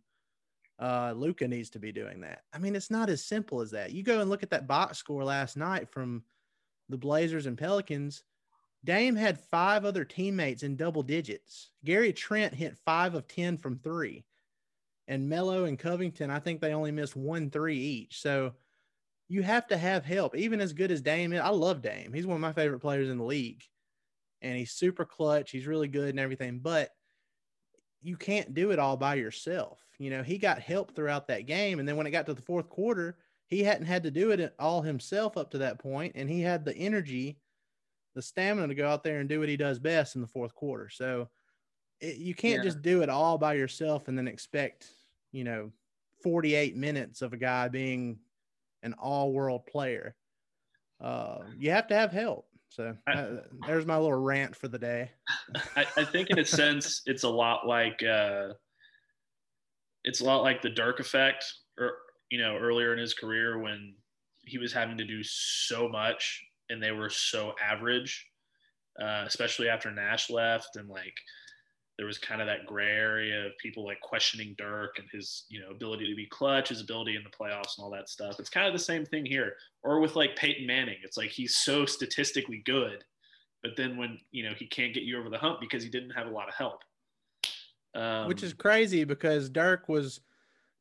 uh 0.79 1.11
Luka 1.15 1.47
needs 1.47 1.71
to 1.71 1.79
be 1.79 1.91
doing 1.91 2.21
that. 2.21 2.43
I 2.53 2.59
mean, 2.59 2.75
it's 2.75 2.91
not 2.91 3.09
as 3.09 3.25
simple 3.25 3.61
as 3.61 3.71
that. 3.71 3.91
You 3.93 4.03
go 4.03 4.21
and 4.21 4.29
look 4.29 4.43
at 4.43 4.51
that 4.51 4.67
box 4.67 4.99
score 4.99 5.23
last 5.23 5.57
night 5.57 5.89
from 5.89 6.23
the 6.89 6.97
Blazers 6.97 7.47
and 7.47 7.57
Pelicans. 7.57 8.23
Dame 8.83 9.15
had 9.15 9.39
five 9.39 9.85
other 9.85 10.05
teammates 10.05 10.61
in 10.61 10.75
double 10.75 11.01
digits. 11.01 11.71
Gary 11.83 12.13
Trent 12.13 12.53
hit 12.53 12.77
five 12.85 13.15
of 13.15 13.27
10 13.27 13.57
from 13.57 13.79
three. 13.79 14.23
and 15.07 15.27
Melo 15.27 15.63
and 15.63 15.79
Covington, 15.79 16.29
I 16.29 16.39
think 16.39 16.61
they 16.61 16.73
only 16.73 16.91
missed 16.91 17.15
one 17.15 17.49
three 17.49 17.77
each. 17.77 18.21
So 18.21 18.53
you 19.29 19.41
have 19.41 19.67
to 19.67 19.77
have 19.77 20.05
help, 20.05 20.35
even 20.35 20.61
as 20.61 20.73
good 20.73 20.91
as 20.91 21.01
Dame 21.01 21.33
is. 21.33 21.41
I 21.41 21.49
love 21.49 21.81
Dame. 21.81 22.13
He's 22.13 22.27
one 22.27 22.35
of 22.35 22.41
my 22.41 22.53
favorite 22.53 22.81
players 22.81 23.09
in 23.09 23.17
the 23.17 23.23
league, 23.23 23.63
and 24.41 24.57
he's 24.57 24.71
super 24.71 25.05
clutch. 25.05 25.51
He's 25.51 25.67
really 25.67 25.87
good 25.87 26.09
and 26.09 26.19
everything, 26.19 26.59
but 26.59 26.89
you 28.01 28.15
can't 28.15 28.53
do 28.53 28.71
it 28.71 28.79
all 28.79 28.97
by 28.97 29.15
yourself. 29.15 29.79
You 29.99 30.09
know, 30.09 30.23
he 30.23 30.37
got 30.37 30.59
help 30.59 30.95
throughout 30.95 31.27
that 31.27 31.45
game, 31.45 31.79
and 31.79 31.87
then 31.87 31.97
when 31.97 32.07
it 32.07 32.11
got 32.11 32.25
to 32.27 32.33
the 32.33 32.41
fourth 32.41 32.69
quarter, 32.69 33.17
he 33.47 33.63
hadn't 33.63 33.85
had 33.85 34.03
to 34.03 34.11
do 34.11 34.31
it 34.31 34.53
all 34.59 34.81
himself 34.81 35.37
up 35.37 35.51
to 35.51 35.57
that 35.59 35.79
point, 35.79 36.13
and 36.15 36.29
he 36.29 36.41
had 36.41 36.65
the 36.65 36.75
energy, 36.75 37.39
the 38.13 38.21
stamina 38.21 38.67
to 38.67 38.75
go 38.75 38.87
out 38.87 39.03
there 39.03 39.19
and 39.19 39.29
do 39.29 39.39
what 39.39 39.49
he 39.49 39.57
does 39.57 39.79
best 39.79 40.15
in 40.15 40.21
the 40.21 40.27
fourth 40.27 40.53
quarter. 40.53 40.89
So 40.89 41.29
it, 41.99 42.17
you 42.17 42.35
can't 42.35 42.57
yeah. 42.57 42.63
just 42.63 42.81
do 42.81 43.01
it 43.01 43.09
all 43.09 43.37
by 43.37 43.53
yourself 43.53 44.07
and 44.07 44.17
then 44.17 44.27
expect, 44.27 44.87
you 45.31 45.43
know, 45.43 45.71
48 46.23 46.75
minutes 46.75 47.21
of 47.21 47.33
a 47.33 47.37
guy 47.37 47.69
being 47.69 48.19
an 48.83 48.93
all 48.93 49.31
world 49.31 49.65
player. 49.65 50.15
Uh, 50.99 51.39
you 51.57 51.71
have 51.71 51.87
to 51.87 51.95
have 51.95 52.11
help. 52.11 52.47
So 52.77 52.95
uh, 53.07 53.25
there's 53.65 53.87
my 53.87 53.97
little 53.97 54.13
rant 54.13 54.55
for 54.55 54.67
the 54.67 54.77
day. 54.77 55.09
I, 55.75 55.87
I, 55.97 56.03
think, 56.03 56.29
in 56.29 56.37
a 56.37 56.45
sense, 56.45 57.01
it's 57.07 57.23
a 57.23 57.29
lot 57.29 57.65
like 57.65 58.03
uh, 58.03 58.49
it's 60.03 60.21
a 60.21 60.23
lot 60.23 60.43
like 60.43 60.61
the 60.61 60.69
Dirk 60.69 60.99
effect, 60.99 61.43
or 61.79 61.93
you 62.29 62.39
know, 62.39 62.55
earlier 62.55 62.93
in 62.93 62.99
his 62.99 63.15
career 63.15 63.57
when 63.57 63.95
he 64.45 64.59
was 64.59 64.71
having 64.71 64.95
to 64.99 65.05
do 65.05 65.23
so 65.23 65.89
much 65.89 66.43
and 66.69 66.81
they 66.81 66.91
were 66.91 67.09
so 67.09 67.55
average, 67.63 68.27
uh, 69.01 69.23
especially 69.25 69.69
after 69.69 69.89
Nash 69.89 70.29
left, 70.29 70.75
and 70.75 70.87
like 70.87 71.15
there 71.97 72.05
was 72.05 72.19
kind 72.19 72.41
of 72.41 72.47
that 72.47 72.65
gray 72.67 72.91
area 72.91 73.47
of 73.47 73.57
people 73.57 73.83
like 73.83 73.99
questioning 74.01 74.53
Dirk 74.57 74.99
and 74.99 75.07
his, 75.11 75.45
you 75.49 75.59
know, 75.59 75.71
ability 75.71 76.07
to 76.07 76.15
be 76.15 76.27
clutch, 76.27 76.69
his 76.69 76.81
ability 76.81 77.15
in 77.15 77.23
the 77.23 77.29
playoffs 77.29 77.77
and 77.77 77.83
all 77.83 77.89
that 77.91 78.07
stuff. 78.07 78.39
It's 78.39 78.51
kind 78.51 78.67
of 78.67 78.73
the 78.73 78.79
same 78.79 79.03
thing 79.03 79.25
here. 79.25 79.53
Or 79.83 79.99
with 79.99 80.15
like 80.15 80.35
Peyton 80.35 80.67
Manning, 80.67 80.97
it's 81.03 81.17
like 81.17 81.31
he's 81.31 81.55
so 81.55 81.87
statistically 81.87 82.61
good, 82.65 83.03
but 83.63 83.71
then 83.75 83.97
when, 83.97 84.19
you 84.31 84.43
know, 84.43 84.53
he 84.55 84.67
can't 84.67 84.93
get 84.93 85.03
you 85.03 85.19
over 85.19 85.29
the 85.29 85.39
hump 85.39 85.59
because 85.59 85.83
he 85.83 85.89
didn't 85.89 86.11
have 86.11 86.27
a 86.27 86.31
lot 86.31 86.47
of 86.47 86.53
help. 86.53 86.83
Um, 87.95 88.27
Which 88.27 88.43
is 88.43 88.53
crazy 88.53 89.03
because 89.03 89.49
Dirk 89.49 89.89
was 89.89 90.21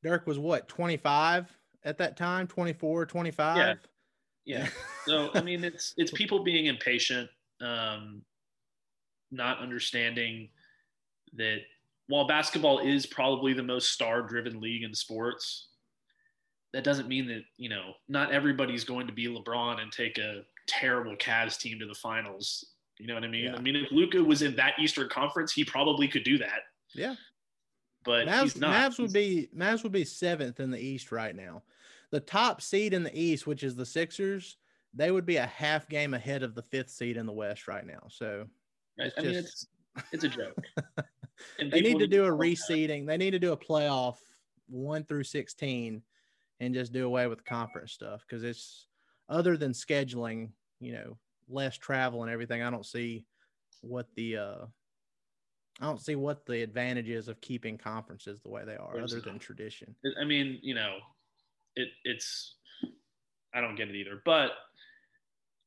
Dirk 0.02 0.26
was 0.26 0.38
what, 0.38 0.68
25 0.68 1.50
at 1.84 1.96
that 1.98 2.18
time, 2.18 2.46
24, 2.46 3.06
25? 3.06 3.56
Yeah. 3.56 3.74
Yeah. 4.44 4.68
so 5.06 5.30
I 5.34 5.40
mean 5.40 5.64
it's 5.64 5.94
it's 5.96 6.10
people 6.14 6.44
being 6.44 6.66
impatient, 6.66 7.30
um, 7.62 8.20
not 9.30 9.58
understanding 9.60 10.50
that 11.36 11.58
while 12.08 12.26
basketball 12.26 12.78
is 12.80 13.06
probably 13.06 13.52
the 13.52 13.62
most 13.62 13.90
star 13.90 14.22
driven 14.22 14.60
league 14.60 14.82
in 14.82 14.94
sports, 14.94 15.68
that 16.72 16.84
doesn't 16.84 17.08
mean 17.08 17.26
that, 17.28 17.42
you 17.56 17.68
know, 17.68 17.92
not 18.08 18.32
everybody's 18.32 18.84
going 18.84 19.06
to 19.06 19.12
be 19.12 19.26
LeBron 19.26 19.80
and 19.80 19.90
take 19.90 20.18
a 20.18 20.42
terrible 20.66 21.16
Cavs 21.16 21.58
team 21.58 21.78
to 21.78 21.86
the 21.86 21.94
finals. 21.94 22.64
You 22.98 23.06
know 23.06 23.14
what 23.14 23.24
I 23.24 23.28
mean? 23.28 23.44
Yeah. 23.46 23.56
I 23.56 23.60
mean, 23.60 23.76
if 23.76 23.90
Luka 23.92 24.22
was 24.22 24.42
in 24.42 24.56
that 24.56 24.74
Eastern 24.78 25.08
Conference, 25.08 25.52
he 25.52 25.64
probably 25.64 26.08
could 26.08 26.24
do 26.24 26.38
that. 26.38 26.60
Yeah. 26.94 27.14
But 28.04 28.26
Mavs, 28.26 28.42
he's 28.42 28.56
not. 28.56 28.92
Mavs 28.92 28.98
would 28.98 29.12
be 29.12 29.48
Mavs 29.54 29.82
would 29.82 29.92
be 29.92 30.04
seventh 30.04 30.60
in 30.60 30.70
the 30.70 30.78
East 30.78 31.10
right 31.10 31.34
now. 31.34 31.62
The 32.10 32.20
top 32.20 32.62
seed 32.62 32.94
in 32.94 33.02
the 33.02 33.18
East, 33.18 33.46
which 33.46 33.64
is 33.64 33.74
the 33.74 33.84
Sixers, 33.84 34.56
they 34.94 35.10
would 35.10 35.26
be 35.26 35.36
a 35.36 35.46
half 35.46 35.88
game 35.88 36.14
ahead 36.14 36.42
of 36.42 36.54
the 36.54 36.62
fifth 36.62 36.90
seed 36.90 37.16
in 37.16 37.26
the 37.26 37.32
West 37.32 37.66
right 37.66 37.86
now. 37.86 38.04
So 38.08 38.46
right. 38.98 39.12
I 39.18 39.22
just, 39.22 39.26
mean, 39.26 39.34
it's 39.36 39.66
it's 40.12 40.24
a 40.24 40.28
joke. 40.28 40.56
they 41.58 41.80
need 41.80 41.98
to 41.98 42.06
do 42.06 42.24
a 42.24 42.30
reseeding. 42.30 43.06
They 43.06 43.16
need 43.16 43.32
to 43.32 43.38
do 43.38 43.52
a 43.52 43.56
playoff 43.56 44.16
one 44.68 45.04
through 45.04 45.24
16 45.24 46.02
and 46.60 46.74
just 46.74 46.92
do 46.92 47.06
away 47.06 47.26
with 47.26 47.44
conference 47.44 47.92
stuff 47.92 48.24
because 48.26 48.42
it's 48.42 48.86
other 49.28 49.56
than 49.56 49.72
scheduling, 49.72 50.50
you 50.80 50.92
know, 50.92 51.18
less 51.48 51.76
travel 51.76 52.22
and 52.22 52.32
everything. 52.32 52.62
I 52.62 52.70
don't 52.70 52.86
see 52.86 53.24
what 53.82 54.06
the, 54.14 54.36
uh, 54.36 54.64
I 55.80 55.84
don't 55.84 56.00
see 56.00 56.16
what 56.16 56.46
the 56.46 56.62
advantages 56.62 57.28
of 57.28 57.40
keeping 57.40 57.76
conferences 57.76 58.40
the 58.40 58.48
way 58.48 58.64
they 58.64 58.76
are, 58.76 58.98
other 58.98 59.20
than 59.20 59.38
tradition. 59.38 59.94
I 60.20 60.24
mean, 60.24 60.58
you 60.62 60.74
know, 60.74 60.96
it 61.74 61.88
it's 62.04 62.54
I 63.54 63.60
don't 63.60 63.76
get 63.76 63.88
it 63.88 63.94
either. 63.94 64.22
But 64.24 64.52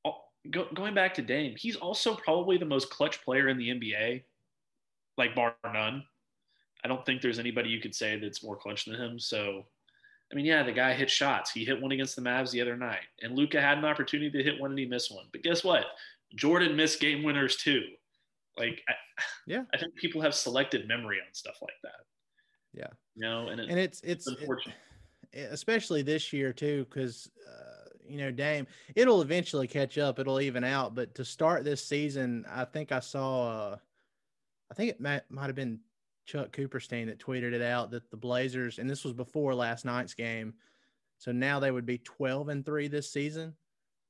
uh, 0.03 0.11
go, 0.49 0.65
going 0.73 0.95
back 0.95 1.13
to 1.15 1.21
Dame, 1.21 1.55
he's 1.55 1.75
also 1.75 2.15
probably 2.15 2.57
the 2.57 2.65
most 2.65 2.89
clutch 2.89 3.23
player 3.23 3.49
in 3.49 3.57
the 3.57 3.69
NBA 3.69 4.23
like 5.19 5.35
bar 5.35 5.55
none. 5.71 6.03
I 6.83 6.87
don't 6.87 7.05
think 7.05 7.21
there's 7.21 7.39
anybody 7.39 7.69
you 7.69 7.81
could 7.81 7.93
say 7.93 8.17
that's 8.17 8.43
more 8.43 8.55
clutch 8.55 8.85
than 8.85 8.95
him. 8.95 9.19
So, 9.19 9.65
I 10.31 10.35
mean, 10.35 10.45
yeah, 10.45 10.63
the 10.63 10.71
guy 10.71 10.93
hit 10.93 11.09
shots. 11.09 11.51
He 11.51 11.65
hit 11.65 11.79
one 11.79 11.91
against 11.91 12.15
the 12.15 12.21
Mavs 12.21 12.51
the 12.51 12.61
other 12.61 12.77
night, 12.77 13.03
and 13.21 13.37
Luka 13.37 13.61
had 13.61 13.77
an 13.77 13.85
opportunity 13.85 14.31
to 14.31 14.43
hit 14.43 14.59
one 14.59 14.71
and 14.71 14.79
he 14.79 14.85
missed 14.85 15.13
one. 15.13 15.25
But 15.31 15.43
guess 15.43 15.63
what? 15.63 15.85
Jordan 16.35 16.75
missed 16.75 16.99
game 16.99 17.21
winners 17.21 17.57
too. 17.57 17.83
Like, 18.57 18.81
I, 18.87 18.93
yeah, 19.45 19.63
I 19.73 19.77
think 19.77 19.93
people 19.95 20.21
have 20.21 20.33
selective 20.33 20.87
memory 20.87 21.17
on 21.17 21.33
stuff 21.33 21.57
like 21.61 21.73
that. 21.83 22.05
Yeah, 22.73 22.87
you 23.15 23.21
know, 23.21 23.49
and, 23.49 23.59
it, 23.59 23.69
and 23.69 23.79
it's 23.79 24.01
it's, 24.01 24.27
it's 24.27 24.39
unfortunate, 24.39 24.75
it, 25.33 25.49
especially 25.51 26.01
this 26.01 26.33
year 26.33 26.53
too, 26.53 26.85
because. 26.89 27.29
Uh, 27.47 27.75
you 28.07 28.17
know, 28.17 28.31
Dame, 28.31 28.65
it'll 28.95 29.21
eventually 29.21 29.67
catch 29.67 29.99
up. 29.99 30.17
It'll 30.17 30.41
even 30.41 30.63
out. 30.63 30.95
But 30.95 31.13
to 31.13 31.23
start 31.23 31.63
this 31.63 31.85
season, 31.85 32.43
I 32.49 32.65
think 32.65 32.91
I 32.91 33.01
saw 33.01 33.73
uh, 33.73 33.77
I 34.71 34.73
think 34.73 34.91
it 34.91 35.01
might, 35.01 35.23
might 35.29 35.47
have 35.47 35.55
been 35.55 35.79
Chuck 36.25 36.51
Cooperstein 36.51 37.07
that 37.07 37.19
tweeted 37.19 37.53
it 37.53 37.61
out 37.61 37.91
that 37.91 38.09
the 38.11 38.17
Blazers, 38.17 38.77
and 38.77 38.89
this 38.89 39.03
was 39.03 39.13
before 39.13 39.55
last 39.55 39.83
night's 39.83 40.13
game. 40.13 40.53
So 41.17 41.31
now 41.31 41.59
they 41.59 41.71
would 41.71 41.85
be 41.85 41.97
12 41.97 42.49
and 42.49 42.65
three 42.65 42.87
this 42.87 43.11
season 43.11 43.55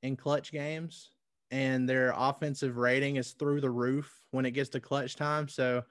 in 0.02 0.16
clutch 0.16 0.52
games, 0.52 1.10
and 1.50 1.88
their 1.88 2.14
offensive 2.16 2.76
rating 2.76 3.16
is 3.16 3.32
through 3.32 3.60
the 3.60 3.70
roof 3.70 4.20
when 4.30 4.44
it 4.44 4.52
gets 4.52 4.70
to 4.70 4.80
clutch 4.80 5.16
time. 5.16 5.48
So 5.48 5.82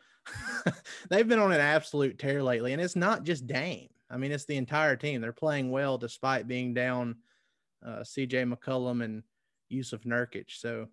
they've 1.10 1.28
been 1.28 1.40
on 1.40 1.52
an 1.52 1.62
absolute 1.62 2.20
tear 2.20 2.44
lately, 2.44 2.74
and 2.74 2.82
it's 2.82 2.96
not 2.96 3.24
just 3.24 3.48
Dame. 3.48 3.90
I 4.10 4.18
mean, 4.18 4.32
it's 4.32 4.46
the 4.46 4.58
entire 4.58 4.96
team. 4.96 5.22
They're 5.22 5.34
playing 5.34 5.72
well 5.72 5.98
despite 5.98 6.48
being 6.48 6.74
down 6.74 7.18
uh, 7.86 8.00
CJ 8.00 8.52
McCollum 8.52 9.04
and 9.04 9.24
Jusuf 9.72 10.06
Nurkic. 10.06 10.46
So 10.50 10.88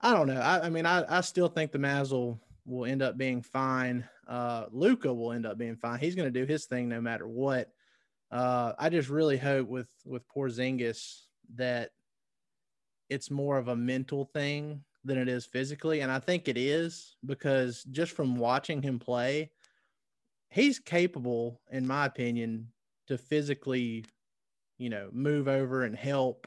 I 0.00 0.12
don't 0.12 0.26
know. 0.26 0.40
I, 0.40 0.66
I 0.66 0.70
mean, 0.70 0.86
I, 0.86 1.04
I 1.08 1.20
still 1.20 1.48
think 1.48 1.70
the 1.70 1.78
Mavs 1.78 2.10
will 2.10 2.40
will 2.64 2.84
end 2.84 3.02
up 3.02 3.16
being 3.16 3.42
fine. 3.42 4.08
Uh, 4.26 4.66
Luka 4.70 5.12
will 5.12 5.32
end 5.32 5.46
up 5.46 5.58
being 5.58 5.76
fine. 5.76 5.98
He's 5.98 6.14
going 6.14 6.32
to 6.32 6.40
do 6.40 6.46
his 6.46 6.66
thing 6.66 6.88
no 6.88 7.00
matter 7.00 7.26
what. 7.26 7.70
Uh, 8.30 8.72
I 8.78 8.88
just 8.88 9.08
really 9.08 9.36
hope 9.36 9.68
with 9.68 9.90
with 10.04 10.26
Porzingis 10.28 11.22
that 11.54 11.90
it's 13.10 13.30
more 13.30 13.58
of 13.58 13.68
a 13.68 13.76
mental 13.76 14.24
thing 14.24 14.82
than 15.04 15.18
it 15.18 15.28
is 15.28 15.44
physically, 15.44 16.00
and 16.00 16.10
I 16.10 16.18
think 16.18 16.48
it 16.48 16.56
is 16.56 17.16
because 17.26 17.82
just 17.90 18.12
from 18.12 18.36
watching 18.36 18.80
him 18.80 18.98
play, 18.98 19.50
he's 20.48 20.78
capable, 20.78 21.60
in 21.70 21.86
my 21.86 22.06
opinion, 22.06 22.68
to 23.08 23.18
physically, 23.18 24.04
you 24.78 24.88
know, 24.88 25.08
move 25.12 25.48
over 25.48 25.82
and 25.82 25.96
help 25.96 26.46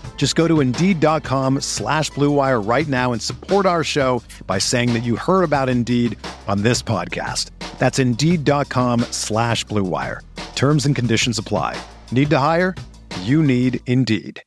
Just 0.15 0.35
go 0.35 0.47
to 0.47 0.59
Indeed.com 0.59 1.61
slash 1.61 2.11
BlueWire 2.11 2.63
right 2.67 2.87
now 2.87 3.11
and 3.11 3.19
support 3.19 3.65
our 3.65 3.83
show 3.83 4.21
by 4.45 4.59
saying 4.59 4.93
that 4.93 4.99
you 5.01 5.15
heard 5.15 5.41
about 5.41 5.67
Indeed 5.67 6.15
on 6.47 6.61
this 6.61 6.83
podcast. 6.83 7.49
That's 7.79 7.97
Indeed.com 7.97 8.99
slash 9.09 9.65
BlueWire. 9.65 10.19
Terms 10.53 10.85
and 10.85 10.95
conditions 10.95 11.39
apply. 11.39 11.81
Need 12.11 12.29
to 12.29 12.37
hire? 12.37 12.75
You 13.21 13.41
need 13.41 13.79
Indeed. 13.87 14.43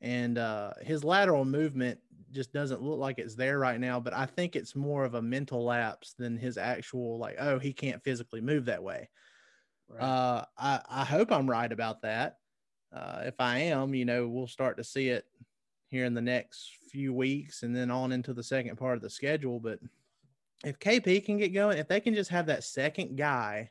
and 0.00 0.38
uh, 0.38 0.72
his 0.82 1.04
lateral 1.04 1.44
movement 1.44 2.00
just 2.30 2.52
doesn't 2.52 2.82
look 2.82 2.98
like 2.98 3.18
it's 3.18 3.34
there 3.34 3.58
right 3.58 3.78
now. 3.78 4.00
But 4.00 4.14
I 4.14 4.24
think 4.26 4.56
it's 4.56 4.74
more 4.74 5.04
of 5.04 5.14
a 5.14 5.22
mental 5.22 5.64
lapse 5.64 6.14
than 6.18 6.38
his 6.38 6.56
actual 6.56 7.18
like, 7.18 7.36
oh, 7.38 7.58
he 7.58 7.72
can't 7.72 8.02
physically 8.02 8.40
move 8.40 8.64
that 8.64 8.82
way. 8.82 9.10
Right. 9.88 10.02
Uh, 10.02 10.44
I 10.56 10.80
I 10.88 11.04
hope 11.04 11.30
I'm 11.32 11.50
right 11.50 11.70
about 11.70 12.02
that. 12.02 12.38
Uh, 12.92 13.22
if 13.24 13.34
I 13.38 13.58
am, 13.58 13.94
you 13.94 14.04
know, 14.04 14.26
we'll 14.26 14.46
start 14.46 14.76
to 14.78 14.84
see 14.84 15.08
it 15.08 15.24
here 15.88 16.04
in 16.04 16.14
the 16.14 16.20
next 16.20 16.70
few 16.90 17.12
weeks 17.12 17.62
and 17.62 17.74
then 17.74 17.90
on 17.90 18.12
into 18.12 18.32
the 18.32 18.42
second 18.42 18.76
part 18.76 18.96
of 18.96 19.02
the 19.02 19.10
schedule. 19.10 19.60
But 19.60 19.80
if 20.64 20.78
KP 20.78 21.24
can 21.24 21.38
get 21.38 21.54
going, 21.54 21.78
if 21.78 21.88
they 21.88 22.00
can 22.00 22.14
just 22.14 22.30
have 22.30 22.46
that 22.46 22.64
second 22.64 23.16
guy 23.16 23.70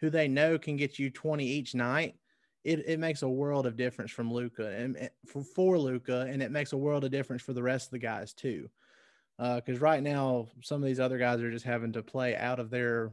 who 0.00 0.10
they 0.10 0.28
know 0.28 0.58
can 0.58 0.76
get 0.76 0.98
you 0.98 1.10
20 1.10 1.44
each 1.44 1.74
night, 1.74 2.16
it, 2.64 2.82
it 2.86 2.98
makes 2.98 3.22
a 3.22 3.28
world 3.28 3.66
of 3.66 3.76
difference 3.76 4.10
from 4.10 4.32
Luka 4.32 4.68
and 4.68 5.08
for, 5.26 5.42
for 5.42 5.78
Luka, 5.78 6.26
and 6.28 6.42
it 6.42 6.50
makes 6.50 6.72
a 6.72 6.76
world 6.76 7.04
of 7.04 7.10
difference 7.10 7.42
for 7.42 7.52
the 7.52 7.62
rest 7.62 7.86
of 7.86 7.90
the 7.92 7.98
guys 7.98 8.32
too. 8.32 8.68
Because 9.38 9.76
uh, 9.76 9.80
right 9.80 10.02
now, 10.02 10.48
some 10.62 10.82
of 10.82 10.86
these 10.86 10.98
other 10.98 11.18
guys 11.18 11.40
are 11.40 11.50
just 11.50 11.64
having 11.64 11.92
to 11.92 12.02
play 12.02 12.34
out 12.36 12.58
of 12.58 12.70
their 12.70 13.12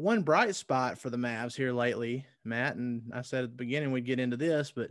one 0.00 0.22
bright 0.22 0.54
spot 0.54 0.98
for 0.98 1.10
the 1.10 1.16
Mavs 1.16 1.56
here 1.56 1.72
lately, 1.72 2.26
Matt, 2.44 2.76
and 2.76 3.10
I 3.12 3.22
said 3.22 3.44
at 3.44 3.50
the 3.50 3.56
beginning 3.56 3.92
we'd 3.92 4.04
get 4.04 4.20
into 4.20 4.36
this, 4.36 4.72
but 4.74 4.90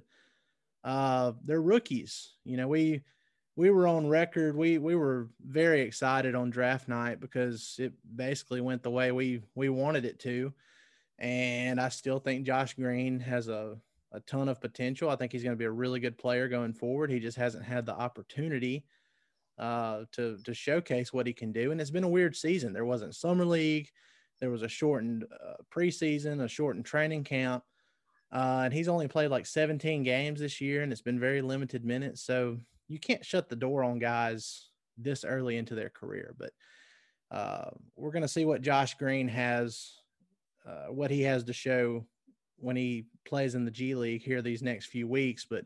uh, 0.84 1.34
they're 1.44 1.62
rookies. 1.62 2.34
You 2.44 2.58
know, 2.58 2.68
we 2.68 3.02
we 3.56 3.72
were 3.72 3.88
on 3.88 4.08
record. 4.08 4.56
We 4.56 4.78
we 4.78 4.96
were 4.96 5.30
very 5.46 5.82
excited 5.82 6.36
on 6.36 6.50
draft 6.50 6.88
night 6.88 7.20
because 7.20 7.76
it 7.80 7.94
basically 8.16 8.62
went 8.62 8.84
the 8.84 8.92
way 8.92 9.12
we 9.12 9.42
we 9.56 9.70
wanted 9.70 10.06
it 10.06 10.20
to. 10.20 10.54
And 11.20 11.82
I 11.82 11.90
still 11.90 12.20
think 12.20 12.46
Josh 12.46 12.76
Green 12.76 13.20
has 13.22 13.48
a, 13.48 13.76
a 14.12 14.20
ton 14.22 14.48
of 14.48 14.62
potential. 14.62 15.10
I 15.10 15.16
think 15.16 15.32
he's 15.32 15.44
going 15.44 15.56
to 15.56 15.60
be 15.60 15.66
a 15.66 15.72
really 15.72 16.00
good 16.00 16.18
player 16.18 16.48
going 16.48 16.74
forward. 16.74 17.10
He 17.10 17.20
just 17.20 17.38
hasn't 17.38 17.66
had 17.66 17.88
the 17.88 17.96
opportunity 17.96 18.86
uh, 19.58 20.04
to 20.12 20.38
to 20.44 20.54
showcase 20.54 21.12
what 21.12 21.26
he 21.26 21.34
can 21.34 21.52
do. 21.52 21.72
And 21.72 21.82
it's 21.82 21.90
been 21.90 22.04
a 22.04 22.10
weird 22.10 22.36
season. 22.36 22.74
There 22.74 22.86
wasn't 22.86 23.16
summer 23.16 23.46
league. 23.46 23.90
There 24.40 24.52
was 24.52 24.62
a 24.62 24.70
shortened 24.70 25.26
uh, 25.32 25.54
preseason, 25.74 26.44
a 26.44 26.48
shortened 26.48 26.86
training 26.86 27.24
camp. 27.24 27.64
Uh, 28.32 28.64
and 28.66 28.74
he's 28.74 28.90
only 28.90 29.08
played 29.08 29.32
like 29.32 29.46
17 29.46 30.04
games 30.04 30.40
this 30.40 30.60
year, 30.60 30.84
and 30.84 30.92
it's 30.92 31.02
been 31.02 31.20
very 31.20 31.42
limited 31.42 31.86
minutes. 31.86 32.22
So 32.22 32.58
you 32.88 33.00
can't 33.00 33.26
shut 33.26 33.50
the 33.50 33.56
door 33.56 33.84
on 33.84 34.00
guys 34.00 34.70
this 34.98 35.24
early 35.24 35.58
into 35.58 35.76
their 35.76 35.90
career. 35.90 36.36
But 36.38 36.52
uh, 37.32 37.70
we're 37.96 38.12
going 38.12 38.24
to 38.24 38.28
see 38.28 38.46
what 38.46 38.62
Josh 38.62 38.96
Green 38.96 39.28
has, 39.28 39.94
uh, 40.68 40.88
what 40.92 41.12
he 41.12 41.22
has 41.24 41.44
to 41.46 41.54
show 41.54 42.06
when 42.58 42.76
he 42.76 43.06
plays 43.26 43.56
in 43.56 43.66
the 43.66 43.72
G 43.72 43.96
League 43.96 44.24
here 44.24 44.42
these 44.42 44.62
next 44.62 44.88
few 44.88 45.08
weeks. 45.08 45.46
But 45.46 45.66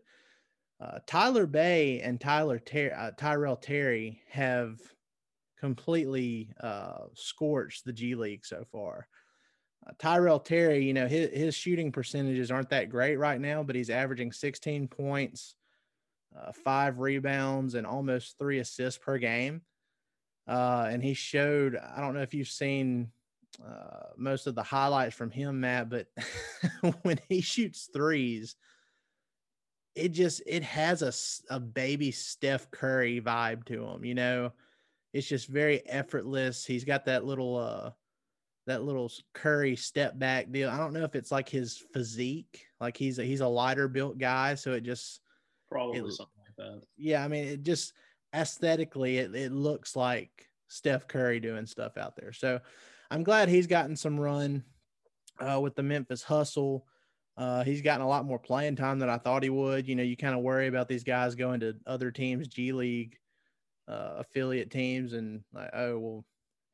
uh, 0.79 0.99
Tyler 1.07 1.45
Bey 1.45 2.01
and 2.01 2.19
Tyler 2.19 2.59
Ter- 2.59 2.95
uh, 2.97 3.11
Tyrell 3.17 3.55
Terry 3.55 4.21
have 4.29 4.79
completely 5.61 6.49
uh, 6.59 7.05
scorched 7.13 7.85
the 7.85 7.93
G 7.93 8.15
League 8.15 8.45
so 8.45 8.65
far. 8.71 9.07
Uh, 9.87 9.91
Tyrell 9.99 10.39
Terry, 10.39 10.83
you 10.83 10.93
know, 10.93 11.07
his, 11.07 11.29
his 11.29 11.55
shooting 11.55 11.91
percentages 11.91 12.51
aren't 12.51 12.69
that 12.71 12.89
great 12.89 13.17
right 13.17 13.39
now, 13.39 13.63
but 13.63 13.75
he's 13.75 13.91
averaging 13.91 14.31
16 14.31 14.87
points, 14.87 15.55
uh, 16.37 16.51
five 16.51 16.99
rebounds, 16.99 17.75
and 17.75 17.85
almost 17.85 18.37
three 18.37 18.59
assists 18.59 18.99
per 19.01 19.17
game. 19.19 19.61
Uh, 20.47 20.87
and 20.89 21.03
he 21.03 21.13
showed, 21.13 21.77
I 21.77 22.01
don't 22.01 22.15
know 22.15 22.21
if 22.21 22.33
you've 22.33 22.47
seen 22.47 23.11
uh, 23.63 24.07
most 24.17 24.47
of 24.47 24.55
the 24.55 24.63
highlights 24.63 25.15
from 25.15 25.29
him, 25.29 25.61
Matt, 25.61 25.89
but 25.89 26.07
when 27.03 27.19
he 27.29 27.41
shoots 27.41 27.89
threes, 27.93 28.55
it 29.93 30.09
just 30.09 30.41
it 30.47 30.63
has 30.63 31.01
a, 31.01 31.53
a 31.53 31.59
baby 31.59 32.11
Steph 32.11 32.71
Curry 32.71 33.21
vibe 33.21 33.65
to 33.65 33.85
him, 33.85 34.05
you 34.05 34.15
know. 34.15 34.51
It's 35.13 35.27
just 35.27 35.47
very 35.47 35.87
effortless. 35.87 36.65
He's 36.65 36.83
got 36.85 37.05
that 37.05 37.25
little 37.25 37.57
uh 37.57 37.91
that 38.67 38.83
little 38.83 39.11
Curry 39.33 39.75
step 39.75 40.17
back 40.17 40.51
deal. 40.51 40.69
I 40.69 40.77
don't 40.77 40.93
know 40.93 41.03
if 41.03 41.15
it's 41.15 41.31
like 41.31 41.49
his 41.49 41.83
physique, 41.93 42.65
like 42.79 42.95
he's 42.95 43.19
a, 43.19 43.23
he's 43.23 43.41
a 43.41 43.47
lighter 43.47 43.87
built 43.87 44.17
guy, 44.17 44.55
so 44.55 44.73
it 44.73 44.83
just 44.83 45.21
Probably 45.69 45.99
it, 45.99 46.11
something 46.11 46.41
like 46.45 46.55
that. 46.57 46.81
Yeah, 46.97 47.23
I 47.23 47.27
mean, 47.27 47.45
it 47.45 47.63
just 47.63 47.93
aesthetically, 48.35 49.17
it, 49.17 49.35
it 49.35 49.51
looks 49.51 49.95
like 49.95 50.47
Steph 50.67 51.07
Curry 51.07 51.39
doing 51.39 51.65
stuff 51.65 51.97
out 51.97 52.15
there. 52.15 52.33
So 52.33 52.59
I'm 53.09 53.23
glad 53.23 53.49
he's 53.49 53.67
gotten 53.67 53.95
some 53.95 54.19
run 54.19 54.63
uh, 55.39 55.59
with 55.59 55.75
the 55.75 55.83
Memphis 55.83 56.23
Hustle. 56.23 56.85
Uh, 57.37 57.63
he's 57.63 57.81
gotten 57.81 58.05
a 58.05 58.07
lot 58.07 58.25
more 58.25 58.39
playing 58.39 58.75
time 58.75 58.99
than 58.99 59.09
I 59.09 59.17
thought 59.17 59.43
he 59.43 59.49
would. 59.49 59.87
You 59.87 59.95
know, 59.95 60.03
you 60.03 60.15
kind 60.15 60.35
of 60.35 60.41
worry 60.41 60.67
about 60.67 60.87
these 60.87 61.03
guys 61.03 61.33
going 61.33 61.61
to 61.61 61.75
other 61.87 62.11
teams, 62.11 62.47
G 62.47 62.71
League 62.73 63.17
uh, 63.91 64.15
affiliate 64.19 64.71
teams, 64.71 65.13
and 65.13 65.43
like, 65.53 65.69
oh 65.73 65.99
well, 65.99 66.25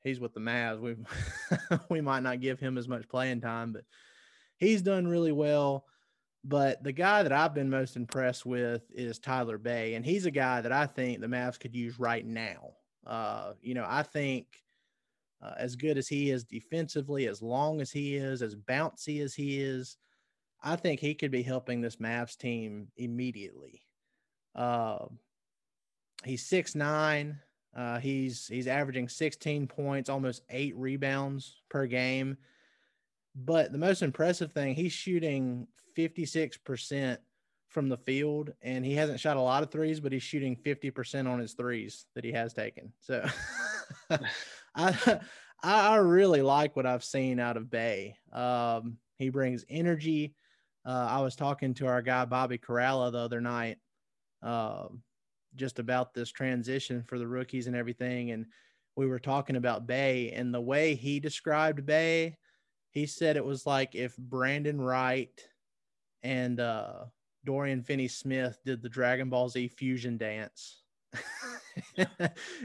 he's 0.03 0.19
with 0.19 0.33
the 0.33 0.39
Mavs. 0.39 0.79
We 0.79 0.95
we 1.89 2.01
might 2.01 2.23
not 2.23 2.41
give 2.41 2.59
him 2.59 2.77
as 2.77 2.87
much 2.87 3.09
playing 3.09 3.41
time, 3.41 3.73
but 3.73 3.83
he's 4.57 4.81
done 4.81 5.07
really 5.07 5.31
well. 5.31 5.85
But 6.43 6.83
the 6.83 6.93
guy 6.93 7.23
that 7.23 7.33
I've 7.33 7.53
been 7.53 7.69
most 7.69 7.95
impressed 7.95 8.45
with 8.45 8.83
is 8.93 9.19
Tyler 9.19 9.57
Bey, 9.57 9.95
and 9.95 10.05
he's 10.05 10.25
a 10.25 10.31
guy 10.31 10.61
that 10.61 10.71
I 10.71 10.85
think 10.85 11.19
the 11.19 11.27
Mavs 11.27 11.59
could 11.59 11.75
use 11.75 11.99
right 11.99 12.25
now. 12.25 12.73
Uh, 13.05 13.53
you 13.61 13.73
know, 13.73 13.85
I 13.87 14.03
think 14.03 14.63
uh, 15.41 15.53
as 15.57 15.75
good 15.75 15.97
as 15.97 16.07
he 16.07 16.29
is 16.29 16.43
defensively, 16.43 17.27
as 17.27 17.41
long 17.41 17.81
as 17.81 17.91
he 17.91 18.15
is, 18.15 18.41
as 18.41 18.55
bouncy 18.55 19.21
as 19.21 19.33
he 19.33 19.59
is, 19.59 19.97
I 20.63 20.75
think 20.75 20.99
he 20.99 21.13
could 21.13 21.31
be 21.31 21.43
helping 21.43 21.81
this 21.81 21.97
Mavs 21.97 22.37
team 22.37 22.87
immediately. 22.97 23.81
Uh, 24.55 25.05
he's 26.23 26.45
six 26.45 26.75
nine. 26.75 27.39
Uh, 27.75 27.99
he's 27.99 28.47
he's 28.47 28.67
averaging 28.67 29.07
16 29.07 29.67
points, 29.67 30.09
almost 30.09 30.41
eight 30.49 30.75
rebounds 30.75 31.61
per 31.69 31.85
game. 31.85 32.37
But 33.35 33.71
the 33.71 33.77
most 33.77 34.01
impressive 34.01 34.51
thing, 34.51 34.73
he's 34.73 34.93
shooting 34.93 35.67
56% 35.95 37.17
from 37.69 37.89
the 37.89 37.97
field, 37.97 38.51
and 38.63 38.83
he 38.83 38.95
hasn't 38.95 39.19
shot 39.19 39.37
a 39.37 39.41
lot 39.41 39.61
of 39.61 39.69
threes, 39.69 39.99
but 39.99 40.11
he's 40.11 40.23
shooting 40.23 40.55
50% 40.55 41.29
on 41.29 41.37
his 41.39 41.53
threes 41.53 42.05
that 42.15 42.23
he 42.23 42.31
has 42.31 42.53
taken. 42.53 42.91
So 42.99 43.23
I 44.75 45.19
I 45.63 45.95
really 45.97 46.41
like 46.41 46.75
what 46.75 46.85
I've 46.85 47.03
seen 47.03 47.39
out 47.39 47.57
of 47.57 47.69
Bey. 47.69 48.15
Um, 48.31 48.97
he 49.17 49.29
brings 49.29 49.65
energy. 49.69 50.33
Uh, 50.85 51.07
I 51.09 51.21
was 51.21 51.35
talking 51.35 51.73
to 51.75 51.87
our 51.87 52.01
guy 52.01 52.25
Bobby 52.25 52.57
Karalla 52.57 53.11
the 53.11 53.17
other 53.19 53.41
night, 53.41 53.77
uh, 54.41 54.87
just 55.57 55.79
about 55.79 56.13
this 56.13 56.31
transition 56.31 57.03
for 57.07 57.19
the 57.19 57.27
rookies 57.27 57.67
and 57.67 57.75
everything, 57.75 58.31
and 58.31 58.45
we 58.95 59.05
were 59.05 59.19
talking 59.19 59.55
about 59.55 59.87
Bey 59.87 60.31
and 60.31 60.53
the 60.53 60.61
way 60.61 60.95
he 60.95 61.19
described 61.19 61.85
Bey, 61.85 62.37
He 62.91 63.05
said 63.05 63.37
it 63.37 63.45
was 63.45 63.65
like 63.65 63.93
if 63.93 64.17
Brandan 64.17 64.81
Wright 64.81 65.39
and 66.23 66.59
uh, 66.59 67.05
Dorian 67.45 67.83
Finney 67.83 68.07
Smith 68.07 68.59
did 68.65 68.81
the 68.81 68.89
Dragon 68.89 69.29
Ball 69.29 69.49
Z 69.49 69.67
fusion 69.69 70.17
dance. 70.17 70.81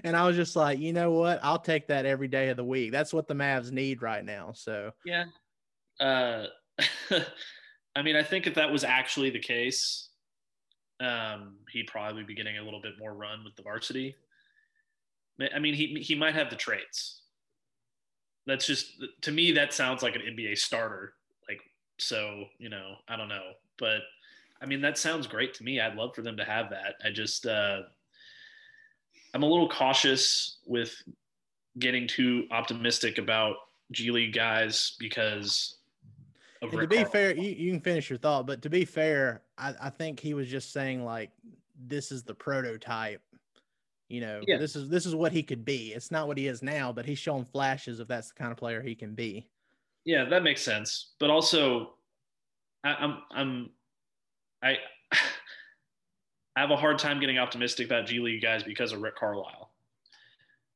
and 0.05 0.17
I 0.17 0.27
was 0.27 0.35
just 0.37 0.57
like, 0.57 0.79
you 0.79 0.93
know 0.93 1.11
what? 1.13 1.39
I'll 1.43 1.59
take 1.59 1.89
that 1.89 2.07
every 2.07 2.29
day 2.29 2.49
of 2.49 2.57
the 2.57 2.65
week. 2.65 2.93
That's 2.93 3.13
what 3.13 3.29
the 3.29 3.35
Mavs 3.35 3.71
need 3.71 4.03
right 4.03 4.25
now. 4.25 4.53
So 4.55 4.93
yeah. 5.05 5.25
Uh, 6.01 6.47
I 7.95 8.03
mean, 8.03 8.17
I 8.17 8.23
think 8.23 8.47
if 8.47 8.55
that 8.55 8.73
was 8.73 8.85
actually 8.85 9.31
the 9.31 9.39
case, 9.39 10.09
um, 11.01 11.57
he'd 11.73 11.87
probably 11.87 12.23
be 12.23 12.35
getting 12.35 12.59
a 12.59 12.63
little 12.63 12.81
bit 12.81 12.95
more 12.99 13.15
run 13.15 13.45
with 13.45 13.57
the 13.57 13.63
varsity. 13.63 14.15
I 15.55 15.59
mean, 15.59 15.75
he 15.75 15.99
he 16.01 16.15
might 16.15 16.35
have 16.35 16.51
the 16.51 16.57
traits. 16.57 17.23
That's 18.47 18.67
just 18.67 18.93
to 19.23 19.33
me 19.33 19.53
that 19.53 19.73
sounds 19.73 20.03
like 20.03 20.15
an 20.15 20.23
NBA 20.23 20.59
starter. 20.59 21.15
Like 21.49 21.61
so, 21.99 22.45
you 22.59 22.69
know, 22.69 22.95
I 23.09 23.17
don't 23.17 23.29
know, 23.29 23.53
but 23.79 24.03
I 24.61 24.67
mean 24.67 24.81
that 24.83 24.99
sounds 24.99 25.27
great 25.27 25.55
to 25.55 25.65
me. 25.65 25.81
I'd 25.81 25.97
love 25.97 26.15
for 26.15 26.23
them 26.23 26.37
to 26.37 26.45
have 26.45 26.71
that. 26.71 26.95
I 27.05 27.11
just 27.11 27.47
uh, 27.47 27.81
I'm 29.35 29.43
a 29.43 29.49
little 29.49 29.69
cautious 29.69 30.59
with 30.67 30.95
getting 31.79 32.07
too 32.07 32.47
optimistic 32.51 33.19
about 33.19 33.57
G 33.91 34.11
League 34.11 34.35
guys 34.35 34.95
because 34.99 35.79
to 36.71 36.87
be 36.87 37.05
fair, 37.05 37.35
you, 37.35 37.51
you 37.51 37.73
can 37.73 37.81
finish 37.81 38.09
your 38.09 38.19
thought, 38.19 38.47
but 38.47 38.63
to 38.63 38.71
be 38.71 38.85
fair, 38.85 39.43
I, 39.63 39.75
I 39.83 39.91
think 39.91 40.19
he 40.19 40.35
was 40.35 40.49
just 40.49 40.73
saying 40.73 41.05
like 41.05 41.31
this 41.87 42.11
is 42.11 42.23
the 42.23 42.35
prototype. 42.35 43.23
You 44.09 44.21
know, 44.21 44.41
yeah. 44.47 44.59
this 44.59 44.77
is 44.77 44.89
this 44.89 45.07
is 45.07 45.15
what 45.15 45.33
he 45.33 45.43
could 45.43 45.65
be. 45.65 45.93
It's 45.95 46.11
not 46.11 46.27
what 46.27 46.37
he 46.37 46.47
is 46.47 46.63
now, 46.63 46.93
but 46.93 47.07
he's 47.07 47.19
shown 47.19 47.45
flashes 47.45 48.01
of 48.01 48.09
that's 48.09 48.29
the 48.29 48.35
kind 48.35 48.53
of 48.53 48.59
player 48.59 48.83
he 48.83 48.95
can 48.95 49.15
be. 49.15 49.49
Yeah, 50.05 50.25
that 50.25 50.43
makes 50.43 50.63
sense. 50.63 51.13
But 51.19 51.31
also, 51.31 51.95
I, 52.85 52.95
I'm 52.95 53.19
I'm 53.31 53.71
I 54.63 54.77
I 56.57 56.61
have 56.61 56.71
a 56.71 56.77
hard 56.77 56.99
time 56.99 57.21
getting 57.21 57.39
optimistic 57.39 57.87
about 57.87 58.07
G 58.07 58.19
League 58.19 58.43
guys 58.43 58.63
because 58.63 58.93
of 58.93 59.01
Rick 59.01 59.17
Carlisle, 59.17 59.71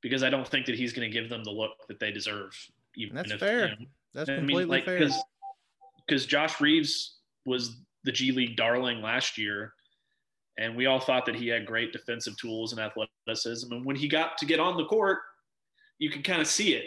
because 0.01 0.23
I 0.23 0.31
don't 0.31 0.49
think 0.49 0.65
that 0.67 0.77
he's 0.77 0.95
going 0.95 1.11
to 1.11 1.13
give 1.13 1.29
them 1.29 1.45
the 1.45 1.51
look 1.51 1.73
that 1.89 2.01
they 2.01 2.11
deserve. 2.11 2.57
Even 2.95 3.17
that's 3.17 3.33
if, 3.33 3.41
fair. 3.41 3.69
You 3.69 3.71
know, 3.71 3.87
that's 4.15 4.31
completely 4.31 4.65
mean, 4.65 4.69
like, 4.69 4.85
fair 4.87 5.11
because 6.07 6.25
Josh 6.25 6.61
Reaves 6.61 7.17
was 7.45 7.77
the 8.07 8.13
G 8.13 8.33
League 8.33 8.57
darling 8.57 9.03
last 9.03 9.37
year, 9.37 9.75
and 10.57 10.75
we 10.75 10.87
all 10.87 11.01
thought 11.01 11.27
that 11.27 11.35
he 11.35 11.49
had 11.49 11.67
great 11.67 11.93
defensive 11.93 12.39
tools 12.39 12.73
and 12.73 12.81
athleticism. 12.81 13.71
And 13.71 13.85
when 13.85 13.97
he 13.97 14.09
got 14.09 14.39
to 14.39 14.47
get 14.47 14.61
on 14.61 14.79
the 14.79 14.87
court, 14.87 15.19
you 15.99 16.09
can 16.09 16.23
kind 16.23 16.41
of 16.41 16.47
see 16.47 16.73
it, 16.73 16.87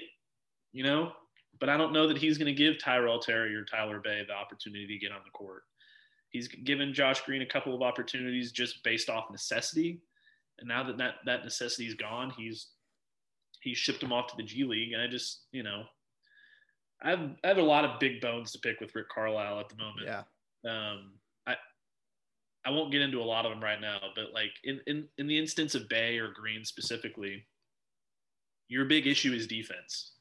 you 0.72 0.84
know. 0.84 1.12
But 1.60 1.70
I 1.70 1.78
don't 1.78 1.94
know 1.94 2.08
that 2.08 2.18
he's 2.18 2.38
going 2.38 2.48
to 2.48 2.54
give 2.54 2.80
Tyrell 2.80 3.20
Terry 3.20 3.54
or 3.54 3.66
Tyler 3.66 4.00
Bey 4.00 4.24
the 4.26 4.34
opportunity 4.34 4.88
to 4.88 4.98
get 4.98 5.12
on 5.12 5.20
the 5.26 5.32
court. 5.32 5.64
He's 6.30 6.48
given 6.48 6.94
Josh 6.94 7.22
Green 7.22 7.42
a 7.42 7.46
couple 7.46 7.76
of 7.76 7.82
opportunities 7.82 8.52
just 8.52 8.84
based 8.84 9.10
off 9.10 9.30
necessity, 9.30 10.02
and 10.58 10.68
now 10.68 10.84
that 10.84 10.98
that, 10.98 11.16
that 11.26 11.44
necessity 11.44 11.86
is 11.86 11.94
gone, 11.94 12.34
he's 12.36 12.68
he 13.62 13.74
shipped 13.74 14.02
him 14.02 14.14
off 14.14 14.28
to 14.28 14.38
the 14.38 14.44
G 14.44 14.64
League. 14.64 14.94
And 14.94 15.02
I 15.02 15.08
just, 15.08 15.42
you 15.52 15.64
know, 15.64 15.84
I 17.02 17.10
have, 17.12 17.32
I 17.44 17.48
have 17.48 17.58
a 17.58 17.64
lot 17.64 17.86
of 17.86 18.00
big 18.00 18.22
bones 18.22 18.52
to 18.54 18.60
pick 18.60 18.80
with 18.80 18.96
Rick 18.96 19.10
Carlisle 19.10 19.60
at 19.60 19.70
the 19.70 19.76
moment. 19.76 20.06
Yeah. 20.06 20.24
Um, 20.68 21.12
I 21.48 21.56
I 22.66 22.72
won't 22.72 22.92
get 22.92 23.02
into 23.02 23.22
a 23.22 23.24
lot 23.24 23.46
of 23.46 23.52
them 23.52 23.64
right 23.64 23.80
now, 23.80 24.00
but 24.16 24.34
like 24.34 24.52
in, 24.64 24.80
in, 24.88 25.08
in 25.18 25.28
the 25.28 25.38
instance 25.38 25.76
of 25.76 25.90
Bey 25.90 26.18
or 26.18 26.32
Green 26.32 26.66
specifically, 26.66 27.46
your 28.68 28.86
big 28.86 29.08
issue 29.08 29.34
is 29.34 29.48
defense. 29.48 30.12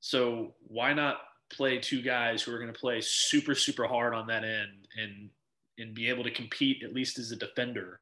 So 0.00 0.54
why 0.66 0.92
not 0.92 1.18
play 1.52 1.78
two 1.78 2.02
guys 2.02 2.42
who 2.42 2.52
are 2.52 2.58
going 2.58 2.72
to 2.72 2.78
play 2.78 3.00
super 3.00 3.54
super 3.54 3.86
hard 3.86 4.14
on 4.14 4.26
that 4.26 4.44
end 4.44 4.88
and 5.00 5.30
and 5.78 5.94
be 5.94 6.08
able 6.08 6.24
to 6.24 6.30
compete 6.30 6.82
at 6.82 6.94
least 6.94 7.18
as 7.18 7.32
a 7.32 7.36
defender 7.36 8.00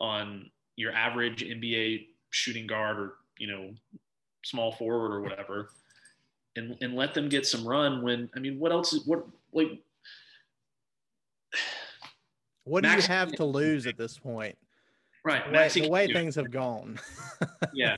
on 0.00 0.50
your 0.76 0.92
average 0.92 1.42
NBA 1.42 2.06
shooting 2.30 2.66
guard 2.66 2.98
or 2.98 3.12
you 3.38 3.46
know 3.46 3.70
small 4.44 4.72
forward 4.72 5.14
or 5.14 5.20
whatever 5.20 5.70
and 6.56 6.76
and 6.80 6.94
let 6.94 7.14
them 7.14 7.28
get 7.28 7.46
some 7.46 7.66
run 7.66 8.02
when 8.02 8.28
I 8.36 8.40
mean 8.40 8.58
what 8.58 8.72
else 8.72 8.92
is 8.92 9.06
what 9.06 9.24
like 9.52 9.80
what 12.64 12.82
do 12.82 12.88
Max, 12.88 13.06
you 13.06 13.14
have 13.14 13.32
to 13.32 13.44
lose 13.44 13.86
at 13.86 13.98
this 13.98 14.18
point? 14.18 14.56
Right. 15.24 15.44
The 15.46 15.52
way, 15.52 15.68
the 15.68 15.88
way 15.88 16.12
things 16.12 16.34
have 16.34 16.50
gone. 16.50 16.98
yeah. 17.74 17.96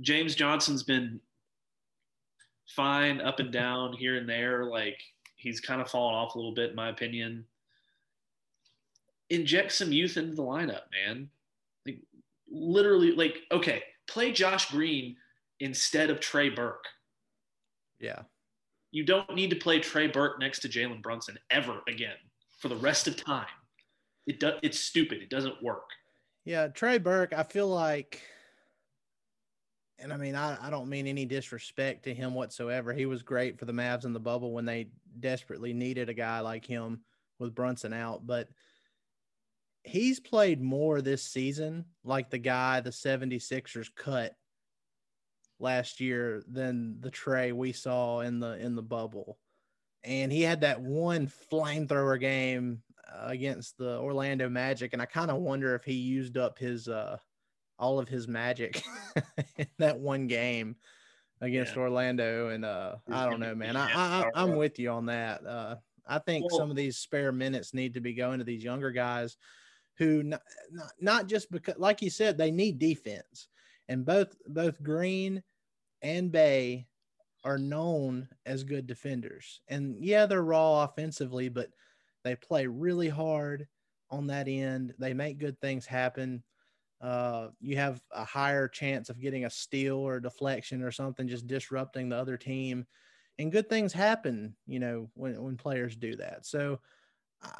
James 0.00 0.34
Johnson's 0.34 0.82
been 0.82 1.20
fine 2.68 3.20
up 3.20 3.40
and 3.40 3.52
down 3.52 3.92
here 3.92 4.16
and 4.16 4.28
there. 4.28 4.64
Like 4.64 4.98
he's 5.36 5.60
kind 5.60 5.80
of 5.80 5.88
fallen 5.88 6.14
off 6.14 6.34
a 6.34 6.38
little 6.38 6.54
bit, 6.54 6.70
in 6.70 6.76
my 6.76 6.88
opinion. 6.88 7.44
Inject 9.30 9.72
some 9.72 9.92
youth 9.92 10.16
into 10.16 10.36
the 10.36 10.42
lineup, 10.42 10.82
man. 10.92 11.28
Like 11.84 12.00
literally, 12.48 13.12
like, 13.12 13.38
okay, 13.50 13.82
play 14.06 14.30
Josh 14.32 14.70
Green 14.70 15.16
instead 15.58 16.10
of 16.10 16.20
Trey 16.20 16.48
Burke. 16.48 16.84
Yeah. 17.98 18.22
You 18.92 19.04
don't 19.04 19.34
need 19.34 19.50
to 19.50 19.56
play 19.56 19.80
Trey 19.80 20.06
Burke 20.06 20.38
next 20.38 20.60
to 20.60 20.68
Jalen 20.68 21.02
Brunson 21.02 21.38
ever 21.50 21.80
again 21.88 22.16
for 22.56 22.68
the 22.68 22.76
rest 22.76 23.06
of 23.06 23.16
time. 23.16 23.46
It 24.26 24.40
does. 24.40 24.54
It's 24.62 24.78
stupid. 24.78 25.22
It 25.22 25.30
doesn't 25.30 25.62
work. 25.62 25.90
Yeah, 26.44 26.68
Trey 26.68 26.98
Burke. 26.98 27.32
I 27.32 27.42
feel 27.42 27.68
like, 27.68 28.20
and 29.98 30.12
I 30.12 30.16
mean, 30.16 30.34
I, 30.34 30.56
I 30.60 30.70
don't 30.70 30.88
mean 30.88 31.06
any 31.06 31.24
disrespect 31.24 32.04
to 32.04 32.14
him 32.14 32.34
whatsoever. 32.34 32.92
He 32.92 33.06
was 33.06 33.22
great 33.22 33.58
for 33.58 33.64
the 33.64 33.72
Mavs 33.72 34.04
in 34.04 34.12
the 34.12 34.20
bubble 34.20 34.52
when 34.52 34.64
they 34.64 34.88
desperately 35.18 35.72
needed 35.72 36.08
a 36.08 36.14
guy 36.14 36.40
like 36.40 36.64
him 36.64 37.00
with 37.38 37.54
Brunson 37.54 37.92
out, 37.92 38.26
but 38.26 38.48
he's 39.86 40.18
played 40.18 40.60
more 40.60 41.00
this 41.00 41.22
season 41.22 41.84
like 42.04 42.28
the 42.28 42.38
guy 42.38 42.80
the 42.80 42.90
76ers 42.90 43.88
cut 43.94 44.34
last 45.60 46.00
year 46.00 46.42
than 46.50 47.00
the 47.00 47.10
Trey 47.10 47.52
we 47.52 47.72
saw 47.72 48.20
in 48.20 48.40
the 48.40 48.58
in 48.58 48.74
the 48.74 48.82
bubble. 48.82 49.38
And 50.06 50.32
he 50.32 50.42
had 50.42 50.60
that 50.60 50.80
one 50.80 51.30
flamethrower 51.52 52.18
game 52.18 52.82
uh, 53.12 53.26
against 53.26 53.76
the 53.76 53.98
Orlando 53.98 54.48
Magic 54.48 54.92
and 54.92 55.02
I 55.02 55.06
kind 55.06 55.30
of 55.30 55.38
wonder 55.38 55.74
if 55.74 55.84
he 55.84 55.94
used 55.94 56.36
up 56.36 56.58
his 56.58 56.88
uh 56.88 57.18
all 57.78 57.98
of 57.98 58.08
his 58.08 58.26
magic 58.26 58.82
in 59.58 59.66
that 59.78 59.98
one 59.98 60.26
game 60.26 60.76
against 61.40 61.76
yeah. 61.76 61.82
Orlando 61.82 62.48
and 62.48 62.64
uh 62.64 62.96
I 63.10 63.28
don't 63.28 63.40
know 63.40 63.54
man. 63.54 63.76
I, 63.76 63.90
I 63.92 64.30
I'm 64.34 64.56
with 64.56 64.78
you 64.78 64.90
on 64.90 65.06
that. 65.06 65.44
Uh 65.46 65.76
I 66.06 66.18
think 66.20 66.48
well, 66.48 66.58
some 66.58 66.70
of 66.70 66.76
these 66.76 66.98
spare 66.98 67.32
minutes 67.32 67.74
need 67.74 67.94
to 67.94 68.00
be 68.00 68.14
going 68.14 68.38
to 68.38 68.44
these 68.44 68.64
younger 68.64 68.92
guys 68.92 69.36
who 69.98 70.22
not, 70.22 70.42
not, 70.70 70.92
not 71.00 71.26
just 71.26 71.50
because 71.50 71.78
like 71.78 72.00
you 72.02 72.10
said 72.10 72.38
they 72.38 72.50
need 72.50 72.78
defense 72.78 73.48
and 73.88 74.04
both 74.04 74.36
both 74.46 74.82
Green 74.82 75.42
and 76.02 76.30
Bey 76.30 76.86
are 77.44 77.58
known 77.58 78.28
as 78.44 78.64
good 78.64 78.86
defenders. 78.86 79.60
And 79.68 80.02
yeah, 80.04 80.26
they're 80.26 80.42
raw 80.42 80.84
offensively, 80.84 81.48
but 81.48 81.70
they 82.24 82.34
play 82.36 82.66
really 82.66 83.08
hard 83.08 83.68
on 84.10 84.26
that 84.28 84.48
end. 84.48 84.94
They 84.98 85.14
make 85.14 85.38
good 85.38 85.60
things 85.60 85.86
happen. 85.86 86.42
Uh, 87.00 87.48
you 87.60 87.76
have 87.76 88.02
a 88.12 88.24
higher 88.24 88.68
chance 88.68 89.10
of 89.10 89.20
getting 89.20 89.44
a 89.44 89.50
steal 89.50 89.96
or 89.96 90.16
a 90.16 90.22
deflection 90.22 90.82
or 90.82 90.90
something, 90.90 91.28
just 91.28 91.46
disrupting 91.46 92.08
the 92.08 92.16
other 92.16 92.36
team. 92.36 92.86
And 93.38 93.52
good 93.52 93.68
things 93.68 93.92
happen, 93.92 94.56
you 94.66 94.80
know, 94.80 95.10
when, 95.14 95.40
when 95.42 95.56
players 95.56 95.94
do 95.94 96.16
that. 96.16 96.46
So 96.46 96.80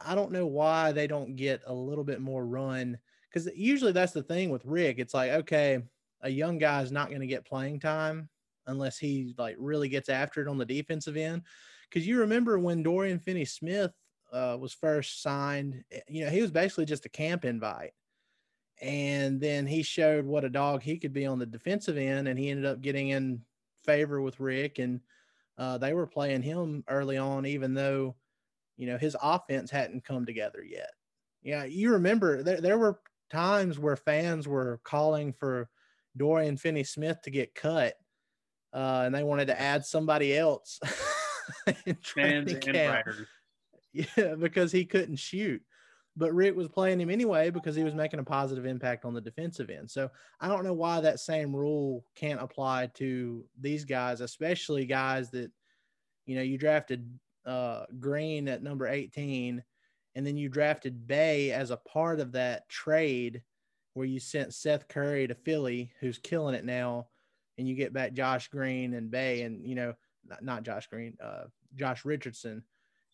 I 0.05 0.15
don't 0.15 0.33
know 0.33 0.47
why 0.47 0.93
they 0.93 1.07
don't 1.07 1.37
get 1.37 1.63
a 1.67 1.75
little 1.75 2.05
bit 2.05 2.21
more 2.21 2.47
run 2.47 2.99
because 3.29 3.49
usually 3.55 3.93
that's 3.93 4.13
the 4.13 4.23
thing 4.23 4.49
with 4.51 4.65
Rick. 4.65 4.99
It's 4.99 5.13
like, 5.15 5.31
okay, 5.31 5.83
a 6.23 6.31
young 6.31 6.59
guy 6.59 6.81
is 6.81 6.91
not 6.91 7.11
going 7.11 7.21
to 7.21 7.27
get 7.27 7.45
playing 7.45 7.81
time 7.81 8.31
unless 8.67 8.99
he 8.99 9.35
like 9.39 9.57
really 9.59 9.89
gets 9.89 10.09
after 10.09 10.41
it 10.41 10.49
on 10.49 10.59
the 10.59 10.65
defensive 10.65 11.17
end. 11.17 11.43
Because 11.89 12.07
you 12.07 12.19
remember 12.21 12.59
when 12.59 12.83
Dorian 12.83 13.19
Finney 13.19 13.45
Smith 13.45 13.93
uh, 14.33 14.57
was 14.61 14.73
first 14.73 15.23
signed, 15.23 15.85
eh, 15.93 16.01
you 16.09 16.25
know, 16.25 16.31
he 16.31 16.43
was 16.43 16.51
basically 16.51 16.85
just 16.85 17.07
a 17.07 17.11
camp 17.11 17.45
invite. 17.45 17.93
And 18.81 19.41
then 19.41 19.67
he 19.67 19.83
showed 19.83 20.27
what 20.27 20.45
a 20.45 20.51
dog 20.51 20.83
he 20.83 20.99
could 20.99 21.13
be 21.13 21.25
on 21.25 21.39
the 21.39 21.47
defensive 21.47 21.97
end, 21.97 22.29
and 22.29 22.39
he 22.39 22.51
ended 22.51 22.67
up 22.67 22.83
getting 22.83 23.09
in 23.09 23.41
favor 23.85 24.21
with 24.21 24.39
Rick. 24.41 24.79
And 24.79 25.01
uh, 25.57 25.79
they 25.79 25.95
were 25.95 26.07
playing 26.07 26.43
him 26.43 26.85
early 26.89 27.17
on, 27.17 27.47
even 27.47 27.73
though, 27.73 28.17
you 28.77 28.87
know, 28.87 28.99
his 28.99 29.17
offense 29.23 29.71
hadn't 29.71 30.05
come 30.05 30.27
together 30.27 30.63
yet. 30.63 30.91
Yeah, 31.43 31.65
you 31.65 31.93
remember 31.93 32.43
there, 32.43 32.61
there 32.61 32.79
were 32.79 33.01
times 33.31 33.79
where 33.79 33.97
fans 33.97 34.47
were 34.47 34.81
calling 34.85 35.33
for 35.33 35.71
Dorian 36.17 36.57
Finney 36.57 36.85
Smith 36.85 37.23
to 37.23 37.31
get 37.31 37.55
cut, 37.55 37.95
uh, 38.77 39.05
and 39.07 39.15
they 39.15 39.25
wanted 39.25 39.47
to 39.47 39.59
add 39.59 39.87
somebody 39.87 40.37
else. 40.37 40.79
Fans 42.05 42.53
and 42.53 42.63
Yeah, 43.93 44.35
because 44.39 44.71
he 44.71 44.85
couldn't 44.85 45.17
shoot. 45.17 45.63
But 46.15 46.35
Rick 46.35 46.57
was 46.57 46.69
playing 46.69 47.01
him 47.01 47.09
anyway 47.09 47.49
because 47.49 47.75
he 47.75 47.85
was 47.85 47.95
making 47.95 48.21
a 48.21 48.25
positive 48.25 48.67
impact 48.67 49.07
on 49.07 49.15
the 49.15 49.21
defensive 49.21 49.71
end. 49.71 49.91
So 49.91 50.11
I 50.41 50.49
don't 50.49 50.65
know 50.65 50.75
why 50.75 51.01
that 51.01 51.21
same 51.21 51.57
rule 51.57 52.05
can't 52.15 52.41
apply 52.41 52.91
to 52.95 53.47
these 53.59 53.87
guys, 53.87 54.21
especially 54.21 54.85
guys 54.85 55.31
that, 55.31 55.51
you 56.27 56.37
know, 56.37 56.43
you 56.43 56.59
drafted 56.59 57.19
uh, 57.47 57.85
Green 57.99 58.49
at 58.49 58.63
number 58.63 58.87
18, 58.87 59.63
and 60.15 60.27
then 60.27 60.37
you 60.37 60.51
drafted 60.51 61.07
Bey 61.07 61.53
as 61.53 61.71
a 61.71 61.79
part 61.79 62.21
of 62.21 62.33
that 62.33 62.69
trade 62.69 63.43
where 63.95 64.07
you 64.07 64.21
sent 64.21 64.53
Seth 64.53 64.89
Curry 64.89 65.27
to 65.27 65.35
Philly, 65.35 65.93
who's 66.01 66.19
killing 66.19 66.55
it 66.55 66.65
now, 66.65 67.07
and 67.59 67.69
you 67.69 67.75
get 67.75 67.93
back 67.93 68.13
Josh 68.13 68.49
Green 68.49 68.95
and 68.95 69.11
Bey 69.11 69.43
and 69.43 69.67
you 69.67 69.75
know, 69.75 69.95
not, 70.41 70.63
Josh 70.63 70.87
Green, 70.89 71.17
uh, 71.23 71.45
Josh 71.75 72.05
Richardson 72.05 72.63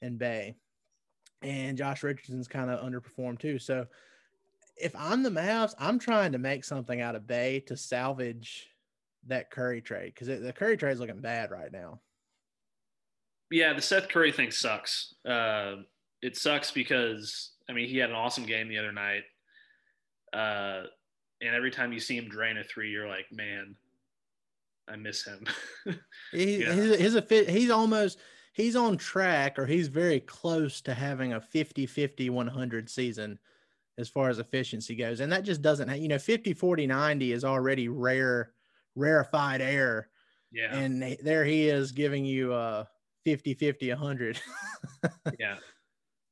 and 0.01 0.19
Bey, 0.19 0.57
and 1.43 1.77
Josh 1.79 2.03
Richardson's 2.03 2.49
kind 2.49 2.71
of 2.71 2.81
underperformed 2.81 3.39
too. 3.39 3.59
So 3.59 3.87
if 4.77 4.95
I'm 4.97 5.23
the 5.23 5.31
Mavs, 5.31 5.75
I'm 5.79 5.99
trying 5.99 6.33
to 6.33 6.39
make 6.39 6.65
something 6.65 7.01
out 7.01 7.15
of 7.15 7.27
Bey 7.27 7.61
to 7.67 7.77
salvage 7.77 8.69
that 9.29 9.51
Curry 9.51 9.81
trade 9.81 10.13
because 10.15 10.29
the 10.29 10.53
Curry 10.53 10.77
trade 10.77 10.93
is 10.93 11.01
looking 11.01 11.21
bad 11.21 11.51
right 11.51 11.73
now. 11.73 12.01
Yeah, 13.51 13.75
the 13.75 13.83
Seth 13.83 14.09
Curry 14.09 14.33
thing 14.33 14.51
sucks. 14.51 15.15
Uh, 15.29 15.77
it 16.23 16.37
sucks 16.37 16.71
because 16.71 17.53
I 17.69 17.73
mean 17.73 17.89
he 17.89 17.99
had 17.99 18.11
an 18.11 18.17
awesome 18.17 18.47
game 18.47 18.69
the 18.69 18.79
other 18.79 18.93
night, 18.93 19.23
uh, 20.33 20.85
and 21.41 21.55
every 21.55 21.71
time 21.71 21.93
you 21.93 22.01
see 22.01 22.17
him 22.17 22.29
drain 22.29 22.57
a 22.57 22.65
three, 22.65 22.91
you're 22.91 23.09
like, 23.09 23.27
man, 23.31 23.77
I 24.89 24.97
miss 24.97 25.25
him. 25.25 25.47
he, 26.33 26.63
yeah. 26.63 26.73
his, 26.73 27.15
his, 27.15 27.49
he's 27.49 27.71
almost 27.71 28.19
he's 28.53 28.77
on 28.77 28.97
track 28.97 29.59
or 29.59 29.67
he's 29.67 29.89
very 29.89 30.21
close 30.21 30.81
to 30.83 30.95
having 30.95 31.33
a 31.33 31.41
50 31.41 31.87
50 31.87 32.31
100 32.31 32.91
season 32.91 33.39
as 33.99 34.09
far 34.09 34.29
as 34.29 34.39
efficiency 34.39 34.95
goes. 34.95 35.21
And 35.21 35.33
that 35.33 35.45
just 35.45 35.63
doesn't 35.63 36.01
you 36.01 36.09
know 36.09 36.19
50 36.19 36.55
40 36.55 36.87
90 36.87 37.33
is 37.33 37.45
already 37.45 37.89
rare 37.89 38.53
rarefied 38.95 39.61
air. 39.61 40.09
Yeah. 40.51 40.75
And 40.75 41.17
there 41.23 41.45
he 41.45 41.69
is 41.69 41.93
giving 41.93 42.25
you 42.25 42.53
uh, 42.53 42.85
a 42.85 42.89
50 43.25 43.55
50 43.55 43.89
100 43.91 44.41
yeah. 45.39 45.57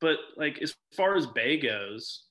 But 0.01 0.19
like 0.37 0.61
as 0.61 0.75
far 0.97 1.17
as 1.17 1.27
Bey 1.27 1.59
goes 1.59 2.25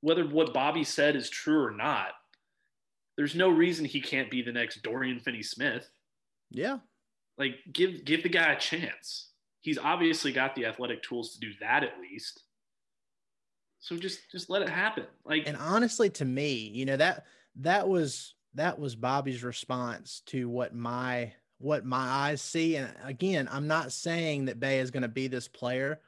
whether 0.00 0.24
what 0.24 0.54
bobby 0.54 0.84
said 0.84 1.16
is 1.16 1.28
true 1.28 1.60
or 1.60 1.72
not 1.72 2.10
there's 3.18 3.34
no 3.34 3.50
reason 3.50 3.84
he 3.84 4.00
can't 4.00 4.30
be 4.30 4.40
the 4.40 4.52
next 4.52 4.82
dorian 4.82 5.20
finney 5.20 5.42
smith 5.42 5.90
yeah 6.50 6.78
like 7.38 7.60
give 7.72 8.04
give 8.04 8.22
the 8.22 8.28
guy 8.28 8.52
a 8.52 8.58
chance. 8.58 9.30
He's 9.60 9.78
obviously 9.78 10.32
got 10.32 10.54
the 10.54 10.66
athletic 10.66 11.02
tools 11.02 11.34
to 11.34 11.40
do 11.40 11.52
that 11.60 11.84
at 11.84 12.00
least. 12.00 12.42
So 13.80 13.96
just 13.96 14.30
just 14.30 14.50
let 14.50 14.62
it 14.62 14.68
happen. 14.68 15.06
Like 15.24 15.44
And 15.46 15.56
honestly 15.56 16.10
to 16.10 16.24
me, 16.24 16.54
you 16.74 16.84
know 16.84 16.96
that 16.96 17.24
that 17.56 17.88
was 17.88 18.34
that 18.54 18.78
was 18.78 18.96
Bobby's 18.96 19.44
response 19.44 20.22
to 20.26 20.48
what 20.48 20.74
my 20.74 21.32
what 21.58 21.84
my 21.84 21.96
eyes 21.96 22.42
see 22.42 22.76
and 22.76 22.92
again, 23.04 23.48
I'm 23.50 23.68
not 23.68 23.92
saying 23.92 24.46
that 24.46 24.60
Bey 24.60 24.80
is 24.80 24.90
going 24.90 25.02
to 25.02 25.08
be 25.08 25.28
this 25.28 25.48
player, 25.48 26.00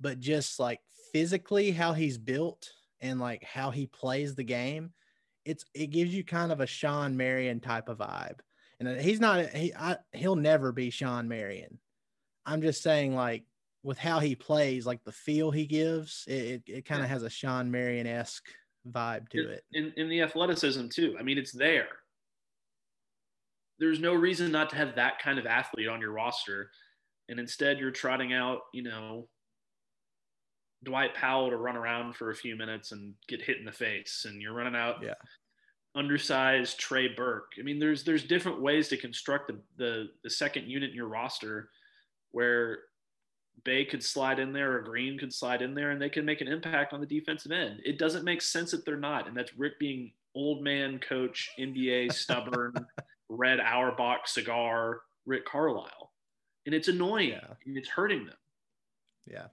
but 0.00 0.20
just 0.20 0.60
like 0.60 0.80
physically 1.12 1.72
how 1.72 1.92
he's 1.92 2.18
built 2.18 2.72
and 3.00 3.20
like 3.20 3.42
how 3.42 3.70
he 3.70 3.86
plays 3.86 4.34
the 4.34 4.44
game, 4.44 4.92
it's 5.44 5.64
it 5.74 5.88
gives 5.88 6.14
you 6.14 6.24
kind 6.24 6.52
of 6.52 6.60
a 6.60 6.66
Shawn 6.66 7.16
Marion 7.16 7.60
type 7.60 7.88
of 7.88 7.98
vibe 7.98 8.40
and 8.82 8.98
uh, 8.98 9.00
he's 9.00 9.20
not 9.20 9.46
he 9.50 9.72
I, 9.74 9.96
he'll 10.12 10.36
never 10.36 10.72
be 10.72 10.90
Shawn 10.90 11.28
Marion. 11.28 11.78
I'm 12.44 12.62
just 12.62 12.82
saying 12.82 13.14
like 13.14 13.44
with 13.84 13.98
how 13.98 14.18
he 14.18 14.34
plays, 14.34 14.86
like 14.86 15.02
the 15.04 15.12
feel 15.12 15.50
he 15.50 15.66
gives, 15.66 16.24
it 16.26 16.32
it, 16.32 16.62
it 16.66 16.84
kind 16.84 17.02
of 17.02 17.08
has 17.08 17.22
a 17.22 17.30
Shawn 17.30 17.70
Marion 17.70 18.06
esque 18.06 18.48
vibe 18.90 19.28
to 19.30 19.50
it. 19.50 19.64
In 19.72 19.92
in 19.96 20.08
the 20.08 20.22
athleticism 20.22 20.88
too. 20.88 21.16
I 21.18 21.22
mean, 21.22 21.38
it's 21.38 21.52
there. 21.52 21.88
There's 23.78 24.00
no 24.00 24.14
reason 24.14 24.52
not 24.52 24.70
to 24.70 24.76
have 24.76 24.96
that 24.96 25.20
kind 25.20 25.38
of 25.38 25.46
athlete 25.46 25.88
on 25.88 26.00
your 26.00 26.12
roster, 26.12 26.70
and 27.28 27.38
instead 27.38 27.78
you're 27.78 27.90
trotting 27.90 28.32
out, 28.32 28.60
you 28.72 28.82
know, 28.82 29.28
Dwight 30.84 31.14
Powell 31.14 31.50
to 31.50 31.56
run 31.56 31.76
around 31.76 32.16
for 32.16 32.30
a 32.30 32.34
few 32.34 32.56
minutes 32.56 32.92
and 32.92 33.14
get 33.28 33.42
hit 33.42 33.58
in 33.58 33.64
the 33.64 33.72
face, 33.72 34.26
and 34.28 34.42
you're 34.42 34.54
running 34.54 34.76
out 34.76 35.02
yeah 35.02 35.14
undersized 35.94 36.78
Trey 36.78 37.08
Burke. 37.08 37.52
I 37.58 37.62
mean, 37.62 37.78
there's 37.78 38.04
there's 38.04 38.24
different 38.24 38.60
ways 38.60 38.88
to 38.88 38.96
construct 38.96 39.48
the 39.48 39.58
the, 39.76 40.08
the 40.22 40.30
second 40.30 40.68
unit 40.68 40.90
in 40.90 40.96
your 40.96 41.08
roster 41.08 41.70
where 42.30 42.80
Bey 43.64 43.84
could 43.84 44.02
slide 44.02 44.38
in 44.38 44.52
there 44.52 44.76
or 44.76 44.80
Green 44.80 45.18
could 45.18 45.32
slide 45.32 45.62
in 45.62 45.74
there 45.74 45.90
and 45.90 46.00
they 46.00 46.08
can 46.08 46.24
make 46.24 46.40
an 46.40 46.48
impact 46.48 46.92
on 46.92 47.00
the 47.00 47.06
defensive 47.06 47.52
end. 47.52 47.80
It 47.84 47.98
doesn't 47.98 48.24
make 48.24 48.42
sense 48.42 48.70
that 48.70 48.84
they're 48.84 48.96
not. 48.96 49.28
And 49.28 49.36
that's 49.36 49.56
Rick 49.56 49.78
being 49.78 50.12
old 50.34 50.62
man 50.62 50.98
coach, 50.98 51.50
NBA, 51.58 52.12
stubborn, 52.14 52.74
red 53.28 53.60
Auerbach 53.60 54.26
cigar, 54.26 55.02
Rick 55.26 55.44
Carlisle. 55.44 56.10
And 56.64 56.74
it's 56.74 56.88
annoying 56.88 57.30
yeah. 57.30 57.54
and 57.66 57.76
it's 57.76 57.88
hurting 57.88 58.24
them. 58.24 58.36
Yeah. 59.26 59.46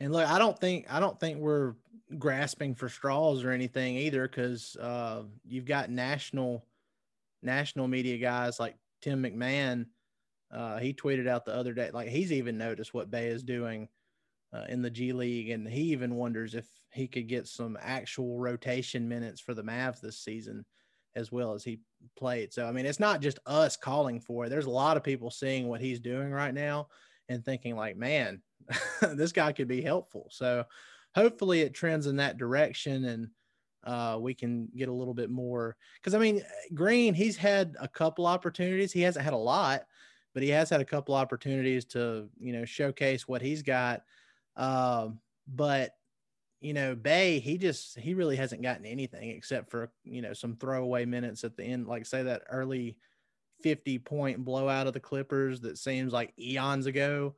And 0.00 0.12
look, 0.12 0.28
I 0.28 0.38
don't 0.38 0.58
think 0.58 0.86
I 0.92 1.00
don't 1.00 1.18
think 1.18 1.38
we're 1.38 1.74
grasping 2.18 2.74
for 2.74 2.88
straws 2.88 3.44
or 3.44 3.50
anything 3.50 3.96
either, 3.96 4.28
because 4.28 4.76
uh, 4.76 5.22
you've 5.44 5.66
got 5.66 5.90
national 5.90 6.64
national 7.42 7.88
media 7.88 8.18
guys 8.18 8.60
like 8.60 8.76
Tim 9.02 9.22
McMahon. 9.22 9.86
Uh, 10.50 10.78
he 10.78 10.94
tweeted 10.94 11.28
out 11.28 11.44
the 11.44 11.54
other 11.54 11.74
day, 11.74 11.90
like 11.92 12.08
he's 12.08 12.32
even 12.32 12.56
noticed 12.56 12.94
what 12.94 13.10
Bey 13.10 13.26
is 13.26 13.42
doing 13.42 13.88
uh, 14.52 14.64
in 14.68 14.82
the 14.82 14.90
G 14.90 15.12
League, 15.12 15.50
and 15.50 15.68
he 15.68 15.82
even 15.82 16.14
wonders 16.14 16.54
if 16.54 16.66
he 16.92 17.06
could 17.06 17.28
get 17.28 17.46
some 17.46 17.76
actual 17.80 18.38
rotation 18.38 19.08
minutes 19.08 19.40
for 19.40 19.52
the 19.52 19.62
Mavs 19.62 20.00
this 20.00 20.18
season, 20.18 20.64
as 21.16 21.30
well 21.30 21.52
as 21.52 21.64
he 21.64 21.80
played. 22.16 22.52
So 22.52 22.66
I 22.66 22.72
mean, 22.72 22.86
it's 22.86 23.00
not 23.00 23.20
just 23.20 23.40
us 23.46 23.76
calling 23.76 24.20
for 24.20 24.46
it. 24.46 24.48
There's 24.48 24.66
a 24.66 24.70
lot 24.70 24.96
of 24.96 25.02
people 25.02 25.30
seeing 25.30 25.68
what 25.68 25.80
he's 25.80 26.00
doing 26.00 26.30
right 26.30 26.54
now 26.54 26.88
and 27.28 27.44
thinking 27.44 27.76
like, 27.76 27.96
man, 27.96 28.40
this 29.14 29.32
guy 29.32 29.52
could 29.52 29.68
be 29.68 29.82
helpful. 29.82 30.28
So 30.30 30.64
hopefully 31.14 31.60
it 31.60 31.74
trends 31.74 32.06
in 32.06 32.16
that 32.16 32.38
direction 32.38 33.04
and 33.04 33.28
uh, 33.84 34.18
we 34.20 34.34
can 34.34 34.68
get 34.76 34.88
a 34.88 34.92
little 34.92 35.14
bit 35.14 35.30
more. 35.30 35.76
Because 35.96 36.14
I 36.14 36.18
mean, 36.18 36.42
Green, 36.74 37.14
he's 37.14 37.36
had 37.36 37.76
a 37.80 37.88
couple 37.88 38.26
opportunities. 38.26 38.92
He 38.92 39.00
hasn't 39.02 39.24
had 39.24 39.34
a 39.34 39.38
lot, 39.38 39.82
but 40.34 40.42
he 40.42 40.48
has 40.50 40.68
had 40.68 40.80
a 40.80 40.86
couple 40.86 41.14
opportunities 41.14 41.84
to 41.86 42.28
you 42.38 42.52
know 42.52 42.64
showcase 42.64 43.26
what 43.26 43.42
he's 43.42 43.62
got. 43.62 44.02
Uh, 44.56 45.08
but 45.46 45.92
you 46.60 46.74
know, 46.74 46.94
Bey, 46.94 47.38
he 47.38 47.56
just 47.56 47.98
he 47.98 48.14
really 48.14 48.36
hasn't 48.36 48.62
gotten 48.62 48.84
anything 48.84 49.30
except 49.30 49.70
for 49.70 49.90
you 50.04 50.22
know 50.22 50.32
some 50.32 50.56
throwaway 50.56 51.04
minutes 51.04 51.44
at 51.44 51.56
the 51.56 51.64
end, 51.64 51.86
like 51.86 52.04
say 52.04 52.24
that 52.24 52.42
early 52.50 52.96
50 53.62 53.98
point 54.00 54.44
blowout 54.44 54.86
of 54.86 54.92
the 54.92 55.00
Clippers 55.00 55.60
that 55.60 55.78
seems 55.78 56.12
like 56.12 56.32
eons 56.38 56.86
ago. 56.86 57.34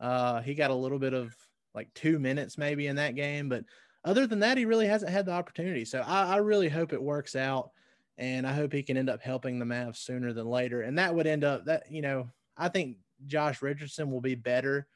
Uh, 0.00 0.40
he 0.42 0.54
got 0.54 0.70
a 0.70 0.74
little 0.74 0.98
bit 0.98 1.14
of 1.14 1.34
like 1.74 1.92
two 1.94 2.18
minutes 2.18 2.58
maybe 2.58 2.86
in 2.86 2.96
that 2.96 3.14
game. 3.14 3.48
But 3.48 3.64
other 4.04 4.26
than 4.26 4.40
that, 4.40 4.58
he 4.58 4.64
really 4.64 4.86
hasn't 4.86 5.12
had 5.12 5.26
the 5.26 5.32
opportunity. 5.32 5.84
So 5.84 6.02
I, 6.06 6.34
I 6.34 6.36
really 6.36 6.68
hope 6.68 6.92
it 6.92 7.02
works 7.02 7.36
out. 7.36 7.70
And 8.16 8.46
I 8.46 8.52
hope 8.52 8.72
he 8.72 8.82
can 8.84 8.96
end 8.96 9.10
up 9.10 9.20
helping 9.20 9.58
the 9.58 9.64
Mavs 9.64 9.96
sooner 9.96 10.32
than 10.32 10.46
later. 10.46 10.82
And 10.82 10.98
that 10.98 11.14
would 11.14 11.26
end 11.26 11.42
up 11.42 11.64
that, 11.64 11.90
you 11.90 12.00
know, 12.00 12.30
I 12.56 12.68
think 12.68 12.98
Josh 13.26 13.60
Richardson 13.60 14.10
will 14.10 14.20
be 14.20 14.36
better 14.36 14.86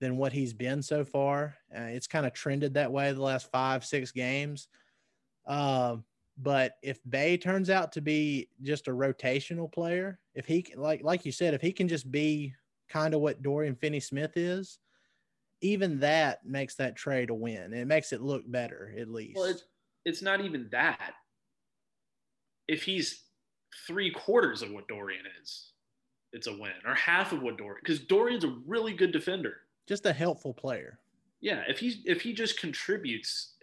than 0.00 0.16
what 0.16 0.32
he's 0.32 0.54
been 0.54 0.82
so 0.82 1.04
far. 1.04 1.56
Uh, 1.76 1.82
it's 1.82 2.06
kind 2.06 2.24
of 2.24 2.32
trended 2.32 2.74
that 2.74 2.90
way 2.90 3.12
the 3.12 3.22
last 3.22 3.50
five, 3.50 3.84
six 3.84 4.12
games. 4.12 4.68
Uh, 5.46 5.96
but 6.38 6.76
if 6.82 6.98
Bey 7.08 7.36
turns 7.36 7.70
out 7.70 7.92
to 7.92 8.00
be 8.00 8.48
just 8.62 8.88
a 8.88 8.92
rotational 8.92 9.70
player, 9.70 10.18
if 10.34 10.46
he 10.46 10.66
like 10.76 11.02
like 11.04 11.24
you 11.24 11.32
said, 11.32 11.54
if 11.54 11.60
he 11.60 11.72
can 11.72 11.86
just 11.86 12.10
be 12.10 12.54
kind 12.88 13.14
of 13.14 13.20
what 13.20 13.42
Dorian 13.42 13.76
Finney 13.76 14.00
Smith 14.00 14.36
is, 14.36 14.78
even 15.60 16.00
that 16.00 16.44
makes 16.44 16.74
that 16.76 16.96
trade 16.96 17.30
a 17.30 17.34
win. 17.34 17.72
It 17.72 17.86
makes 17.86 18.12
it 18.12 18.20
look 18.20 18.42
better 18.46 18.94
at 18.98 19.08
least. 19.08 19.36
Well, 19.36 19.46
it's 19.46 19.64
it's 20.04 20.22
not 20.22 20.40
even 20.40 20.68
that. 20.72 21.14
If 22.68 22.82
he's 22.82 23.22
three 23.86 24.10
quarters 24.10 24.62
of 24.62 24.70
what 24.70 24.88
Dorian 24.88 25.24
is, 25.42 25.72
it's 26.32 26.46
a 26.46 26.52
win, 26.52 26.72
or 26.86 26.94
half 26.94 27.32
of 27.32 27.42
what 27.42 27.58
Dorian, 27.58 27.80
because 27.82 28.00
Dorian's 28.00 28.44
a 28.44 28.56
really 28.66 28.92
good 28.92 29.12
defender, 29.12 29.56
just 29.86 30.06
a 30.06 30.12
helpful 30.12 30.54
player. 30.54 30.98
Yeah, 31.40 31.62
if 31.68 31.78
he's 31.78 31.98
if 32.04 32.22
he 32.22 32.32
just 32.32 32.58
contributes 32.60 33.54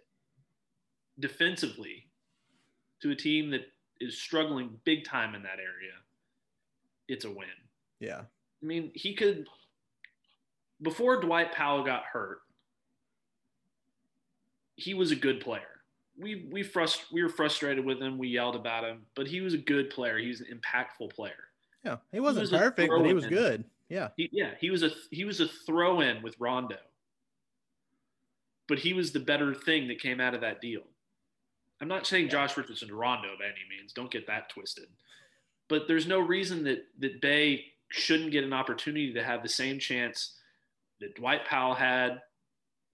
defensively 1.19 2.07
to 3.01 3.11
a 3.11 3.15
team 3.15 3.51
that 3.51 3.61
is 3.99 4.19
struggling 4.19 4.78
big 4.84 5.03
time 5.03 5.36
in 5.36 5.43
that 5.43 5.59
area, 5.59 5.93
it's 7.07 7.26
a 7.26 7.30
win. 7.30 7.47
Yeah. 7.99 8.22
I 8.62 8.66
mean, 8.66 8.91
he 8.93 9.14
could 9.16 9.47
before 10.82 11.20
Dwight 11.20 11.51
Powell 11.53 11.84
got 11.84 12.03
hurt, 12.03 12.39
he 14.76 14.93
was 14.93 15.12
a 15.12 15.16
good 15.16 15.41
player. 15.41 15.62
We 16.18 16.47
we 16.51 16.64
frust- 16.64 17.12
we 17.12 17.24
were 17.24 17.30
frustrated 17.30 17.86
with 17.86 18.01
him. 18.01 18.18
We 18.18 18.28
yelled 18.28 18.55
about 18.55 18.84
him, 18.84 19.05
but 19.16 19.28
he 19.28 19.41
was 19.41 19.53
a 19.53 19.57
good 19.57 19.89
player. 19.89 20.18
He 20.18 20.28
was 20.28 20.41
an 20.41 20.47
impactful 20.47 21.14
player. 21.14 21.49
Yeah, 21.86 21.97
he 22.12 22.20
wasn't 22.20 22.47
he 22.47 22.53
was 22.53 22.62
perfect, 22.62 22.91
but 22.95 23.05
he 23.05 23.14
was 23.14 23.26
good. 23.26 23.64
Yeah, 23.89 24.09
he, 24.18 24.30
yeah, 24.32 24.51
he 24.59 24.70
was 24.70 24.84
a 24.84 24.91
he 25.09 25.26
was 25.26 25.39
a 25.39 25.47
throw 25.47 26.01
in 26.01 26.22
with 26.22 26.36
Rondo, 26.39 26.78
but 28.68 28.80
he 28.80 28.93
was 28.93 29.12
the 29.12 29.20
better 29.20 29.53
thing 29.53 29.88
that 29.88 29.99
came 29.99 30.20
out 30.20 30.34
of 30.36 30.41
that 30.41 30.62
deal. 30.62 30.84
I'm 31.82 31.88
not 31.88 32.05
saying 32.05 32.30
Josh 32.30 32.55
Richardson 32.55 32.89
to 32.89 32.95
Rondo 32.95 33.30
by 33.39 33.45
any 33.45 33.66
means. 33.70 33.91
Don't 33.93 34.12
get 34.12 34.28
that 34.28 34.49
twisted. 34.49 34.86
But 35.68 35.88
there's 35.88 36.05
no 36.05 36.20
reason 36.20 36.64
that 36.66 36.86
that 36.99 37.22
Bey 37.22 37.70
shouldn't 37.92 38.32
get 38.32 38.44
an 38.44 38.54
opportunity 38.54 39.14
to 39.14 39.24
have 39.24 39.44
the 39.44 39.50
same 39.50 39.80
chance 39.80 40.36
that 41.00 41.16
Dwight 41.16 41.46
Powell 41.46 41.76
had 41.76 42.20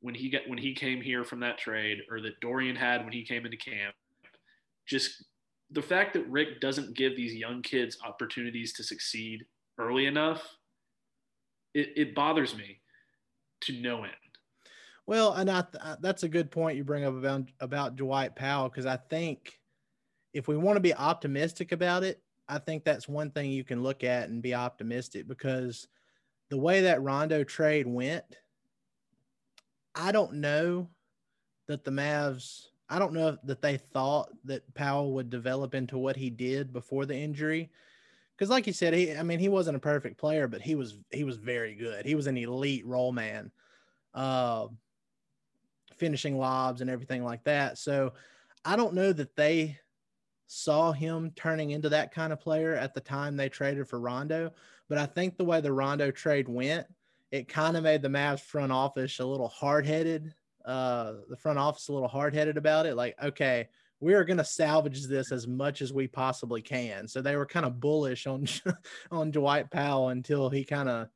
when 0.01 0.15
he 0.15 0.29
got 0.29 0.41
when 0.47 0.57
he 0.57 0.73
came 0.73 1.01
here 1.01 1.23
from 1.23 1.39
that 1.41 1.57
trade, 1.57 1.99
or 2.11 2.21
that 2.21 2.39
Dorian 2.41 2.75
had 2.75 3.03
when 3.03 3.13
he 3.13 3.23
came 3.23 3.45
into 3.45 3.57
camp. 3.57 3.95
Just 4.87 5.23
the 5.71 5.81
fact 5.81 6.13
that 6.13 6.27
Rick 6.29 6.61
doesn't 6.61 6.95
give 6.95 7.15
these 7.15 7.33
young 7.33 7.61
kids 7.61 7.97
opportunities 8.05 8.73
to 8.73 8.83
succeed 8.83 9.45
early 9.77 10.05
enough, 10.05 10.47
it, 11.73 11.89
it 11.95 12.15
bothers 12.15 12.55
me. 12.55 12.79
to 13.61 13.73
no 13.73 14.03
end. 14.03 14.13
Well, 15.05 15.33
and 15.33 15.49
I 15.49 15.61
th- 15.61 15.97
that's 16.01 16.23
a 16.23 16.29
good 16.29 16.51
point 16.51 16.77
you 16.77 16.83
bring 16.83 17.05
up 17.05 17.15
about 17.15 17.43
about 17.59 17.95
Dwight 17.95 18.35
Powell 18.35 18.69
because 18.69 18.85
I 18.85 18.97
think 18.97 19.59
if 20.33 20.47
we 20.47 20.57
want 20.57 20.75
to 20.75 20.81
be 20.81 20.93
optimistic 20.93 21.71
about 21.71 22.03
it, 22.03 22.21
I 22.49 22.59
think 22.59 22.83
that's 22.83 23.07
one 23.07 23.31
thing 23.31 23.51
you 23.51 23.63
can 23.63 23.83
look 23.83 24.03
at 24.03 24.29
and 24.29 24.41
be 24.41 24.53
optimistic 24.55 25.27
because 25.27 25.87
the 26.49 26.57
way 26.57 26.81
that 26.81 27.01
Rondo 27.01 27.43
trade 27.43 27.87
went, 27.87 28.23
I 29.93 30.11
don't 30.11 30.35
know 30.35 30.89
that 31.67 31.83
the 31.83 31.91
Mavs, 31.91 32.67
I 32.89 32.99
don't 32.99 33.13
know 33.13 33.37
that 33.43 33.61
they 33.61 33.77
thought 33.77 34.29
that 34.45 34.73
Powell 34.73 35.13
would 35.13 35.29
develop 35.29 35.75
into 35.75 35.97
what 35.97 36.15
he 36.15 36.29
did 36.29 36.71
before 36.71 37.05
the 37.05 37.15
injury. 37.15 37.69
Because, 38.35 38.49
like 38.49 38.67
you 38.67 38.73
said, 38.73 38.93
he, 38.93 39.13
I 39.13 39.23
mean, 39.23 39.39
he 39.39 39.49
wasn't 39.49 39.77
a 39.77 39.81
perfect 39.81 40.17
player, 40.17 40.47
but 40.47 40.61
he 40.61 40.75
was, 40.75 40.97
he 41.11 41.23
was 41.23 41.37
very 41.37 41.75
good. 41.75 42.05
He 42.05 42.15
was 42.15 42.27
an 42.27 42.37
elite 42.37 42.85
roll 42.85 43.11
man, 43.11 43.51
uh, 44.13 44.67
finishing 45.95 46.37
lobs 46.37 46.81
and 46.81 46.89
everything 46.89 47.23
like 47.23 47.43
that. 47.45 47.77
So, 47.77 48.13
I 48.63 48.75
don't 48.75 48.93
know 48.93 49.11
that 49.13 49.35
they 49.35 49.79
saw 50.47 50.91
him 50.91 51.31
turning 51.35 51.71
into 51.71 51.89
that 51.89 52.13
kind 52.13 52.33
of 52.33 52.39
player 52.39 52.73
at 52.73 52.93
the 52.93 53.01
time 53.01 53.35
they 53.35 53.49
traded 53.49 53.87
for 53.87 53.99
Rondo. 53.99 54.51
But 54.89 54.97
I 54.97 55.05
think 55.05 55.37
the 55.37 55.45
way 55.45 55.61
the 55.61 55.73
Rondo 55.73 56.11
trade 56.11 56.47
went, 56.47 56.87
it 57.31 57.49
kind 57.49 57.75
of 57.75 57.83
made 57.83 58.01
the 58.01 58.07
Mavs 58.07 58.39
front 58.39 58.71
office 58.71 59.19
a 59.19 59.25
little 59.25 59.49
hard 59.49 59.85
headed. 59.85 60.33
Uh, 60.65 61.13
the 61.29 61.37
front 61.37 61.59
office 61.59 61.89
a 61.89 61.93
little 61.93 62.07
hard 62.07 62.33
headed 62.33 62.57
about 62.57 62.85
it. 62.85 62.95
Like, 62.95 63.15
okay, 63.21 63.67
we 63.99 64.13
are 64.13 64.23
going 64.23 64.37
to 64.37 64.45
salvage 64.45 65.05
this 65.05 65.31
as 65.31 65.47
much 65.47 65.81
as 65.81 65.91
we 65.91 66.07
possibly 66.07 66.61
can. 66.61 67.07
So 67.07 67.21
they 67.21 67.35
were 67.35 67.45
kind 67.45 67.65
of 67.65 67.79
bullish 67.79 68.27
on 68.27 68.45
on 69.11 69.31
Dwight 69.31 69.69
Powell 69.71 70.09
until 70.09 70.49
he 70.49 70.63
kind 70.63 70.87
of, 70.87 71.07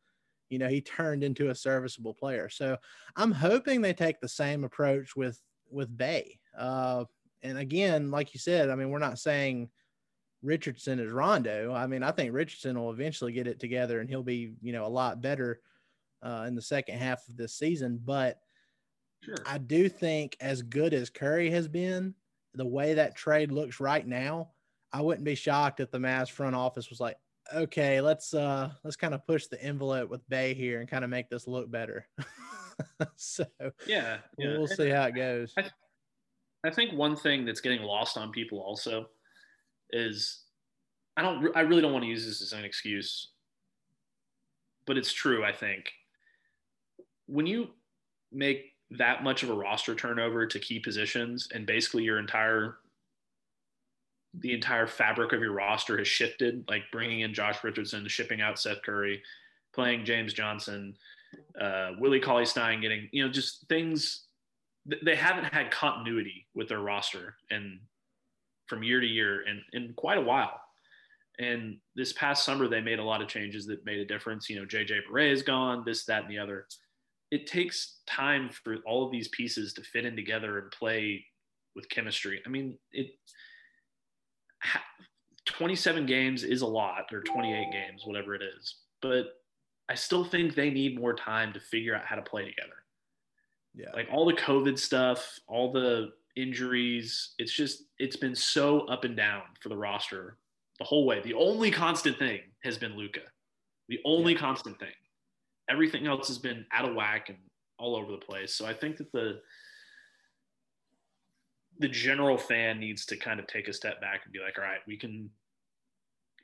you 0.50 0.58
know, 0.58 0.68
he 0.68 0.82
turned 0.82 1.24
into 1.24 1.50
a 1.50 1.56
serviceable 1.56 2.14
player. 2.14 2.50
So 2.50 2.78
I'm 3.16 3.32
hoping 3.32 3.82
they 3.82 3.94
take 3.94 4.20
the 4.20 4.28
same 4.28 4.64
approach 4.64 5.16
with 5.16 5.40
with 5.70 5.96
Bey. 5.96 6.40
Uh, 6.58 7.06
and 7.44 7.58
again, 7.58 8.12
like 8.12 8.34
you 8.34 8.40
said, 8.40 8.70
I 8.70 8.76
mean, 8.76 8.90
we're 8.90 9.00
not 9.00 9.20
saying 9.20 9.70
Richardson 10.44 11.00
is 11.00 11.12
Rondo. 11.12 11.74
I 11.74 11.88
mean, 11.88 12.04
I 12.04 12.12
think 12.12 12.34
Richardson 12.34 12.80
will 12.80 12.92
eventually 12.92 13.32
get 13.32 13.48
it 13.48 13.60
together 13.60 14.00
and 14.00 14.10
he'll 14.10 14.24
be, 14.24 14.54
you 14.62 14.74
know, 14.74 14.86
a 14.86 14.88
lot 14.88 15.22
better 15.22 15.62
uh, 16.24 16.46
in 16.48 16.56
the 16.56 16.62
second 16.62 16.98
half 16.98 17.28
of 17.28 17.38
this 17.38 17.54
season. 17.54 18.00
But 18.04 18.40
sure. 19.24 19.36
I 19.46 19.58
do 19.58 19.90
think, 19.90 20.38
as 20.40 20.62
good 20.62 20.94
as 20.94 21.10
Curry 21.10 21.50
has 21.52 21.68
been, 21.68 22.16
the 22.54 22.66
way 22.66 22.96
that 22.96 23.16
trade 23.16 23.52
looks 23.52 23.80
right 23.80 24.06
now, 24.06 24.50
I 24.92 25.02
wouldn't 25.02 25.26
be 25.26 25.36
shocked 25.36 25.80
if 25.80 25.92
the 25.92 26.00
Mavs 26.00 26.30
front 26.30 26.56
office 26.56 26.90
was 26.90 27.00
like, 27.00 27.18
okay, 27.54 28.02
let's 28.02 28.34
uh 28.34 28.70
let's 28.84 28.96
kind 28.96 29.14
of 29.14 29.26
push 29.26 29.48
the 29.48 29.62
envelope 29.64 30.10
with 30.10 30.28
Bey 30.30 30.54
here 30.54 30.80
and 30.80 30.90
kind 30.90 31.04
of 31.04 31.10
make 31.10 31.30
this 31.30 31.48
look 31.48 31.72
better. 31.72 32.08
so 33.16 33.46
yeah, 33.88 34.18
yeah. 34.38 34.58
we'll 34.58 34.68
see 34.68 34.90
how 34.90 35.06
it 35.06 35.16
goes. 35.16 35.54
I, 35.58 35.70
I 36.64 36.70
think 36.70 36.94
one 36.94 37.16
thing 37.16 37.46
that's 37.46 37.62
getting 37.62 37.82
lost 37.82 38.18
on 38.18 38.32
people 38.32 38.60
also 38.60 39.08
is 39.92 40.44
I 41.18 41.22
don't 41.22 41.56
I 41.56 41.62
really 41.62 41.82
don't 41.82 41.94
want 41.94 42.04
to 42.04 42.10
use 42.10 42.26
this 42.26 42.42
as 42.42 42.54
an 42.54 42.64
excuse, 42.64 43.30
but 44.86 44.98
it's 44.98 45.12
true. 45.12 45.44
I 45.44 45.52
think 45.52 45.92
when 47.28 47.46
you 47.46 47.70
make 48.32 48.74
that 48.92 49.24
much 49.24 49.44
of 49.44 49.50
a 49.50 49.54
roster 49.54 49.96
turnover 49.96 50.46
to 50.46 50.60
key 50.60 50.80
positions 50.80 51.48
and 51.54 51.66
basically 51.66 52.04
your 52.04 52.20
entire 52.20 52.78
the 54.34 54.54
entire 54.54 54.88
fabric 54.88 55.34
of 55.34 55.42
your 55.42 55.52
roster 55.52 55.98
has 55.98 56.08
shifted, 56.08 56.64
like 56.70 56.84
bringing 56.92 57.22
in 57.22 57.34
Josh 57.34 57.64
Richardson, 57.64 58.08
shipping 58.08 58.40
out 58.40 58.58
Seth 58.58 58.82
Curry, 58.82 59.22
playing 59.74 60.06
James 60.06 60.34
Johnson, 60.34 60.96
uh, 61.60 61.92
Willie 62.00 62.22
Cauley 62.22 62.46
Stein 62.46 62.80
getting, 62.80 63.10
you 63.12 63.26
know, 63.26 63.32
just 63.32 63.68
things 63.68 64.28
they 65.04 65.16
haven't 65.16 65.46
had 65.46 65.72
continuity 65.72 66.48
with 66.56 66.70
their 66.70 66.80
roster 66.80 67.36
and 67.50 67.80
from 68.68 68.84
year 68.84 69.00
to 69.00 69.08
year 69.08 69.44
and 69.48 69.62
in 69.74 69.94
quite 69.96 70.18
a 70.18 70.22
while. 70.22 70.60
And 71.40 71.78
this 71.96 72.14
past 72.14 72.46
summer, 72.46 72.68
they 72.68 72.82
made 72.82 73.00
a 73.00 73.04
lot 73.04 73.22
of 73.22 73.28
changes 73.28 73.66
that 73.68 73.86
made 73.86 74.00
a 74.00 74.06
difference. 74.06 74.50
You 74.50 74.60
know, 74.60 74.66
JJ 74.66 75.02
Barea 75.10 75.32
is 75.32 75.44
gone, 75.44 75.84
this, 75.86 76.06
that, 76.06 76.24
and 76.24 76.32
the 76.32 76.38
other. 76.38 76.68
It 77.32 77.48
takes 77.48 78.00
time 78.08 78.50
for 78.50 78.78
all 78.86 79.06
of 79.06 79.12
these 79.12 79.28
pieces 79.30 79.74
to 79.74 79.82
fit 79.82 80.06
in 80.06 80.16
together 80.16 80.60
and 80.60 80.72
play 80.72 81.26
with 81.76 81.90
chemistry. 81.90 82.42
I 82.46 82.50
mean, 82.50 82.78
it 82.92 83.12
27 85.46 86.06
games 86.06 86.44
is 86.44 86.62
a 86.62 86.68
lot, 86.68 87.06
or 87.12 87.22
28 87.22 87.72
games, 87.72 88.04
whatever 88.06 88.36
it 88.36 88.42
is. 88.42 88.76
But 89.02 89.34
I 89.90 89.96
still 89.96 90.24
think 90.24 90.54
they 90.54 90.70
need 90.70 91.00
more 91.00 91.14
time 91.14 91.54
to 91.54 91.60
figure 91.60 91.96
out 91.96 92.06
how 92.06 92.16
to 92.16 92.22
play 92.22 92.46
together. 92.46 92.81
Yeah. 93.74 93.92
Like 93.94 94.08
all 94.12 94.26
the 94.26 94.34
COVID 94.34 94.78
stuff, 94.78 95.40
all 95.48 95.72
the 95.72 96.12
injuries, 96.36 97.34
it's 97.38 97.54
just 97.54 97.84
it's 98.00 98.16
been 98.16 98.36
so 98.36 98.82
up 98.82 99.04
and 99.04 99.16
down 99.16 99.44
for 99.62 99.70
the 99.70 99.78
roster 99.78 100.38
the 100.80 100.86
whole 100.86 101.06
way. 101.06 101.22
The 101.22 101.34
only 101.34 101.72
constant 101.72 102.18
thing 102.18 102.42
has 102.64 102.78
been 102.78 102.98
Luka. 102.98 103.22
The 103.88 104.00
only 104.06 104.34
yeah. 104.34 104.40
constant 104.40 104.80
thing. 104.80 104.90
Everything 105.70 106.08
else 106.08 106.28
has 106.28 106.38
been 106.38 106.66
out 106.74 106.90
of 106.90 106.96
whack 106.96 107.30
and 107.30 107.38
all 107.78 107.96
over 107.96 108.12
the 108.12 108.18
place. 108.18 108.54
So 108.54 108.66
I 108.66 108.74
think 108.74 108.98
that 108.98 109.12
the 109.12 109.42
the 111.80 111.88
general 111.88 112.38
fan 112.38 112.80
needs 112.80 113.06
to 113.08 113.18
kind 113.18 113.40
of 113.40 113.48
take 113.48 113.68
a 113.68 113.74
step 113.74 114.00
back 114.02 114.22
and 114.24 114.34
be 114.34 114.40
like, 114.40 114.58
all 114.58 114.64
right, 114.64 114.82
we 114.88 114.98
can 114.98 115.30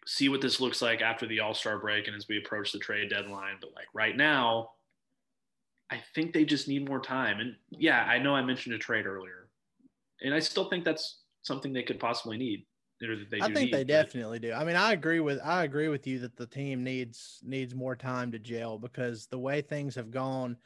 see 0.07 0.29
what 0.29 0.41
this 0.41 0.59
looks 0.59 0.81
like 0.81 1.01
after 1.01 1.27
the 1.27 1.39
All-Star 1.41 1.77
break 1.77 2.07
and 2.07 2.15
as 2.15 2.27
we 2.27 2.37
approach 2.37 2.71
the 2.71 2.79
trade 2.79 3.09
deadline. 3.09 3.57
But 3.61 3.71
like 3.75 3.87
right 3.93 4.15
now, 4.15 4.71
I 5.89 6.01
think 6.15 6.33
they 6.33 6.45
just 6.45 6.67
need 6.67 6.87
more 6.87 6.99
time. 6.99 7.39
And 7.39 7.55
yeah, 7.69 8.03
I 8.03 8.19
know 8.19 8.35
I 8.35 8.43
mentioned 8.43 8.75
a 8.75 8.77
trade 8.77 9.05
earlier, 9.05 9.47
and 10.21 10.33
I 10.33 10.39
still 10.39 10.69
think 10.69 10.83
that's 10.83 11.21
something 11.43 11.71
they 11.73 11.83
could 11.83 11.99
possibly 11.99 12.37
need. 12.37 12.65
I 12.99 13.05
think 13.05 13.55
need, 13.55 13.73
they 13.73 13.83
but... 13.83 13.87
definitely 13.87 14.39
do. 14.39 14.53
I 14.53 14.63
mean, 14.63 14.75
I 14.75 14.93
agree 14.93 15.19
with 15.19 15.39
I 15.43 15.63
agree 15.63 15.87
with 15.87 16.07
you 16.07 16.19
that 16.19 16.35
the 16.35 16.47
team 16.47 16.83
needs 16.83 17.39
needs 17.43 17.75
more 17.75 17.95
time 17.95 18.31
to 18.31 18.39
gel 18.39 18.79
because 18.79 19.27
the 19.27 19.37
way 19.37 19.61
things 19.61 19.93
have 19.95 20.09
gone, 20.09 20.57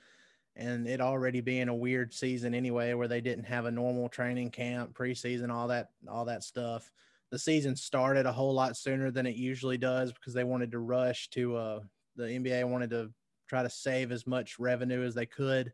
and 0.55 0.87
it 0.87 1.01
already 1.01 1.41
being 1.41 1.67
a 1.67 1.75
weird 1.75 2.13
season 2.13 2.55
anyway, 2.55 2.93
where 2.93 3.09
they 3.09 3.19
didn't 3.19 3.43
have 3.43 3.65
a 3.65 3.71
normal 3.71 4.07
training 4.07 4.49
camp, 4.49 4.93
preseason, 4.93 5.51
all 5.51 5.67
that 5.67 5.89
all 6.07 6.25
that 6.25 6.43
stuff. 6.43 6.89
The 7.31 7.39
season 7.39 7.75
started 7.75 8.25
a 8.25 8.31
whole 8.31 8.53
lot 8.53 8.77
sooner 8.77 9.11
than 9.11 9.25
it 9.25 9.35
usually 9.35 9.77
does 9.77 10.13
because 10.13 10.33
they 10.33 10.43
wanted 10.45 10.71
to 10.71 10.79
rush 10.79 11.29
to 11.31 11.55
uh 11.57 11.79
the 12.15 12.23
NBA 12.23 12.67
wanted 12.67 12.89
to 12.91 13.11
try 13.51 13.61
to 13.61 13.69
save 13.69 14.13
as 14.13 14.25
much 14.25 14.59
revenue 14.59 15.03
as 15.03 15.13
they 15.13 15.25
could 15.25 15.73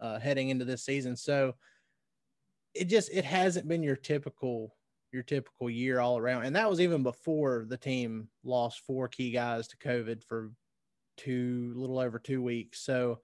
uh, 0.00 0.18
heading 0.18 0.48
into 0.48 0.64
this 0.64 0.84
season. 0.84 1.14
So 1.14 1.54
it 2.74 2.86
just 2.86 3.08
it 3.12 3.24
hasn't 3.24 3.68
been 3.68 3.84
your 3.84 3.94
typical 3.94 4.74
your 5.12 5.22
typical 5.22 5.70
year 5.70 6.00
all 6.00 6.18
around, 6.18 6.44
and 6.44 6.56
that 6.56 6.68
was 6.68 6.80
even 6.80 7.04
before 7.04 7.66
the 7.68 7.76
team 7.76 8.28
lost 8.42 8.84
four 8.84 9.06
key 9.06 9.30
guys 9.30 9.68
to 9.68 9.76
COVID 9.76 10.24
for 10.24 10.50
two 11.16 11.72
little 11.76 12.00
over 12.00 12.18
two 12.18 12.42
weeks. 12.42 12.80
So 12.80 13.20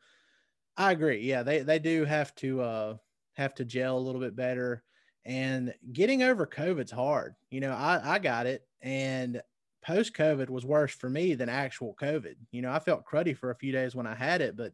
I 0.77 0.93
agree. 0.93 1.23
Yeah, 1.23 1.43
they 1.43 1.59
they 1.59 1.81
do 1.81 2.05
have 2.05 2.33
to 2.37 2.61
uh, 2.61 2.97
have 3.33 3.55
to 3.57 3.65
gel 3.65 3.99
a 3.99 4.07
little 4.07 4.21
bit 4.21 4.37
better. 4.37 4.85
And 5.25 5.75
getting 5.93 6.23
over 6.23 6.47
COVID's 6.47 6.93
hard. 6.93 7.35
You 7.51 7.61
know, 7.61 7.73
I, 7.73 8.01
I 8.05 8.19
got 8.21 8.47
it 8.47 8.63
and 8.83 9.43
post 9.85 10.15
COVID 10.15 10.49
was 10.49 10.65
worse 10.65 10.95
for 10.95 11.11
me 11.11 11.35
than 11.35 11.49
actual 11.49 11.95
COVID. 12.01 12.37
You 12.51 12.63
know, 12.63 12.73
I 12.73 12.79
felt 12.79 13.05
cruddy 13.05 13.37
for 13.37 13.51
a 13.51 13.57
few 13.57 13.71
days 13.71 13.95
when 13.95 14.07
I 14.07 14.15
had 14.15 14.41
it, 14.41 14.57
but 14.57 14.73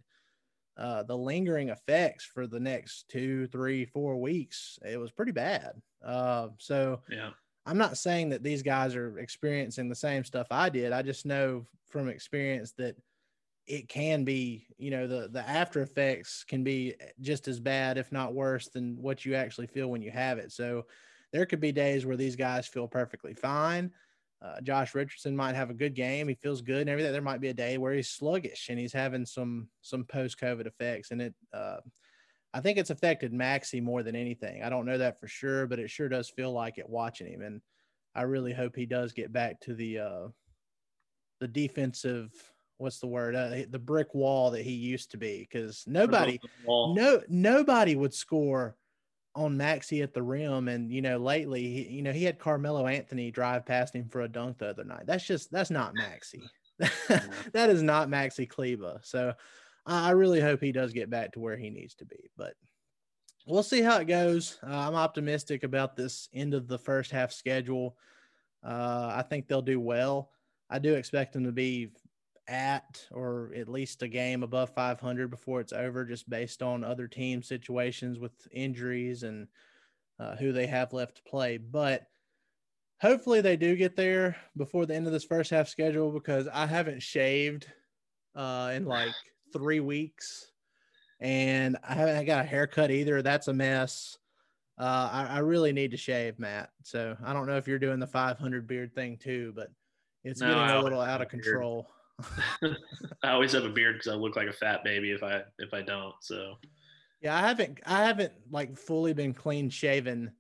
uh, 0.78 1.02
the 1.02 1.16
lingering 1.16 1.68
effects 1.68 2.24
for 2.24 2.46
the 2.46 2.60
next 2.60 3.08
two, 3.08 3.46
three, 3.48 3.84
four 3.84 4.16
weeks, 4.16 4.78
it 4.84 4.98
was 4.98 5.10
pretty 5.10 5.32
bad. 5.32 5.72
Uh, 6.04 6.48
so 6.58 7.00
yeah. 7.10 7.30
I'm 7.66 7.76
not 7.76 7.98
saying 7.98 8.30
that 8.30 8.42
these 8.42 8.62
guys 8.62 8.94
are 8.94 9.18
experiencing 9.18 9.88
the 9.88 9.94
same 9.94 10.24
stuff 10.24 10.46
I 10.50 10.68
did. 10.68 10.92
I 10.92 11.02
just 11.02 11.26
know 11.26 11.66
from 11.88 12.08
experience 12.08 12.72
that 12.78 12.96
it 13.66 13.88
can 13.88 14.24
be, 14.24 14.66
you 14.78 14.90
know, 14.90 15.06
the 15.06 15.28
the 15.28 15.46
after 15.48 15.82
effects 15.82 16.44
can 16.44 16.64
be 16.64 16.94
just 17.20 17.46
as 17.46 17.60
bad, 17.60 17.98
if 17.98 18.10
not 18.10 18.32
worse, 18.32 18.68
than 18.68 18.96
what 19.00 19.24
you 19.24 19.34
actually 19.34 19.66
feel 19.66 19.88
when 19.88 20.02
you 20.02 20.10
have 20.10 20.38
it. 20.38 20.50
So 20.50 20.86
there 21.32 21.46
could 21.46 21.60
be 21.60 21.72
days 21.72 22.06
where 22.06 22.16
these 22.16 22.36
guys 22.36 22.66
feel 22.66 22.88
perfectly 22.88 23.34
fine 23.34 23.92
uh, 24.42 24.60
Josh 24.62 24.94
Richardson 24.94 25.36
might 25.36 25.54
have 25.54 25.70
a 25.70 25.74
good 25.74 25.94
game. 25.94 26.28
He 26.28 26.34
feels 26.34 26.62
good 26.62 26.80
and 26.80 26.90
everything. 26.90 27.12
There 27.12 27.20
might 27.20 27.40
be 27.40 27.48
a 27.48 27.54
day 27.54 27.76
where 27.78 27.92
he's 27.92 28.08
sluggish 28.08 28.68
and 28.70 28.78
he's 28.78 28.92
having 28.92 29.26
some 29.26 29.68
some 29.82 30.04
post 30.04 30.40
COVID 30.40 30.66
effects, 30.66 31.10
and 31.10 31.22
it. 31.22 31.34
Uh, 31.52 31.78
I 32.52 32.60
think 32.60 32.78
it's 32.78 32.90
affected 32.90 33.32
Maxi 33.32 33.80
more 33.80 34.02
than 34.02 34.16
anything. 34.16 34.64
I 34.64 34.70
don't 34.70 34.84
know 34.84 34.98
that 34.98 35.20
for 35.20 35.28
sure, 35.28 35.68
but 35.68 35.78
it 35.78 35.88
sure 35.88 36.08
does 36.08 36.28
feel 36.28 36.52
like 36.52 36.78
it 36.78 36.88
watching 36.88 37.32
him, 37.32 37.42
and 37.42 37.60
I 38.14 38.22
really 38.22 38.52
hope 38.52 38.74
he 38.74 38.86
does 38.86 39.12
get 39.12 39.32
back 39.32 39.60
to 39.60 39.74
the 39.74 39.98
uh, 40.00 40.28
the 41.38 41.46
defensive. 41.48 42.32
What's 42.78 42.98
the 42.98 43.06
word? 43.06 43.36
Uh, 43.36 43.66
the 43.68 43.78
brick 43.78 44.14
wall 44.14 44.50
that 44.52 44.62
he 44.62 44.72
used 44.72 45.10
to 45.10 45.18
be, 45.18 45.46
because 45.48 45.84
nobody, 45.86 46.40
no, 46.66 47.20
nobody 47.28 47.94
would 47.94 48.14
score 48.14 48.74
on 49.34 49.56
Maxi 49.56 50.02
at 50.02 50.12
the 50.12 50.22
rim, 50.22 50.68
and 50.68 50.90
you 50.90 51.02
know, 51.02 51.18
lately, 51.18 51.62
he, 51.62 51.82
you 51.88 52.02
know, 52.02 52.12
he 52.12 52.24
had 52.24 52.38
Carmelo 52.38 52.86
Anthony 52.86 53.30
drive 53.30 53.64
past 53.64 53.94
him 53.94 54.08
for 54.08 54.22
a 54.22 54.28
dunk 54.28 54.58
the 54.58 54.68
other 54.68 54.84
night. 54.84 55.06
That's 55.06 55.26
just 55.26 55.50
that's 55.50 55.70
not 55.70 55.94
Maxi. 55.94 56.42
that 57.52 57.70
is 57.70 57.82
not 57.82 58.08
Maxi 58.08 58.48
Kleber. 58.48 59.00
So 59.02 59.34
I 59.86 60.10
really 60.10 60.40
hope 60.40 60.60
he 60.60 60.72
does 60.72 60.92
get 60.92 61.10
back 61.10 61.32
to 61.32 61.40
where 61.40 61.56
he 61.56 61.70
needs 61.70 61.94
to 61.96 62.04
be. 62.04 62.30
But 62.36 62.54
we'll 63.46 63.62
see 63.62 63.82
how 63.82 63.98
it 63.98 64.06
goes. 64.06 64.58
Uh, 64.62 64.76
I'm 64.76 64.94
optimistic 64.94 65.62
about 65.62 65.96
this 65.96 66.28
end 66.32 66.54
of 66.54 66.68
the 66.68 66.78
first 66.78 67.10
half 67.10 67.32
schedule. 67.32 67.96
Uh, 68.64 69.12
I 69.14 69.22
think 69.22 69.46
they'll 69.46 69.62
do 69.62 69.80
well. 69.80 70.30
I 70.68 70.78
do 70.78 70.94
expect 70.94 71.32
them 71.32 71.44
to 71.44 71.52
be 71.52 71.90
at 72.50 73.06
or 73.12 73.52
at 73.56 73.68
least 73.68 74.02
a 74.02 74.08
game 74.08 74.42
above 74.42 74.74
500 74.74 75.30
before 75.30 75.60
it's 75.60 75.72
over, 75.72 76.04
just 76.04 76.28
based 76.28 76.62
on 76.62 76.84
other 76.84 77.06
team 77.06 77.42
situations 77.42 78.18
with 78.18 78.32
injuries 78.52 79.22
and 79.22 79.46
uh, 80.18 80.36
who 80.36 80.52
they 80.52 80.66
have 80.66 80.92
left 80.92 81.16
to 81.16 81.22
play. 81.22 81.56
But 81.56 82.06
hopefully 83.00 83.40
they 83.40 83.56
do 83.56 83.76
get 83.76 83.96
there 83.96 84.36
before 84.56 84.84
the 84.84 84.94
end 84.94 85.06
of 85.06 85.12
this 85.12 85.24
first 85.24 85.50
half 85.50 85.68
schedule 85.68 86.10
because 86.10 86.48
I 86.52 86.66
haven't 86.66 87.02
shaved 87.02 87.66
uh, 88.34 88.72
in 88.74 88.84
like 88.84 89.14
three 89.52 89.80
weeks 89.80 90.50
and 91.20 91.78
I 91.86 91.94
haven't 91.94 92.26
got 92.26 92.44
a 92.44 92.48
haircut 92.48 92.90
either. 92.90 93.22
That's 93.22 93.48
a 93.48 93.52
mess. 93.52 94.18
Uh, 94.78 95.08
I, 95.12 95.26
I, 95.36 95.38
really 95.40 95.74
need 95.74 95.90
to 95.90 95.98
shave, 95.98 96.38
Matt. 96.38 96.70
So 96.84 97.14
I 97.22 97.34
don't 97.34 97.46
know 97.46 97.58
if 97.58 97.68
you're 97.68 97.78
doing 97.78 98.00
the 98.00 98.06
500 98.06 98.66
beard 98.66 98.94
thing 98.94 99.18
too, 99.18 99.52
but 99.54 99.68
it's 100.24 100.40
no, 100.40 100.54
getting 100.54 100.76
a 100.76 100.82
little 100.82 101.02
out 101.02 101.20
of 101.20 101.28
control. 101.28 101.86
I 103.22 103.30
always 103.30 103.52
have 103.52 103.64
a 103.64 103.70
beard 103.70 103.96
because 103.96 104.12
I 104.12 104.16
look 104.16 104.36
like 104.36 104.48
a 104.48 104.52
fat 104.52 104.84
baby 104.84 105.12
if 105.12 105.22
I 105.22 105.42
if 105.58 105.74
I 105.74 105.82
don't. 105.82 106.14
So 106.20 106.54
yeah, 107.20 107.36
I 107.36 107.40
haven't 107.40 107.80
I 107.86 108.04
haven't 108.04 108.32
like 108.50 108.76
fully 108.76 109.12
been 109.12 109.34
clean 109.34 109.70
shaven 109.70 110.32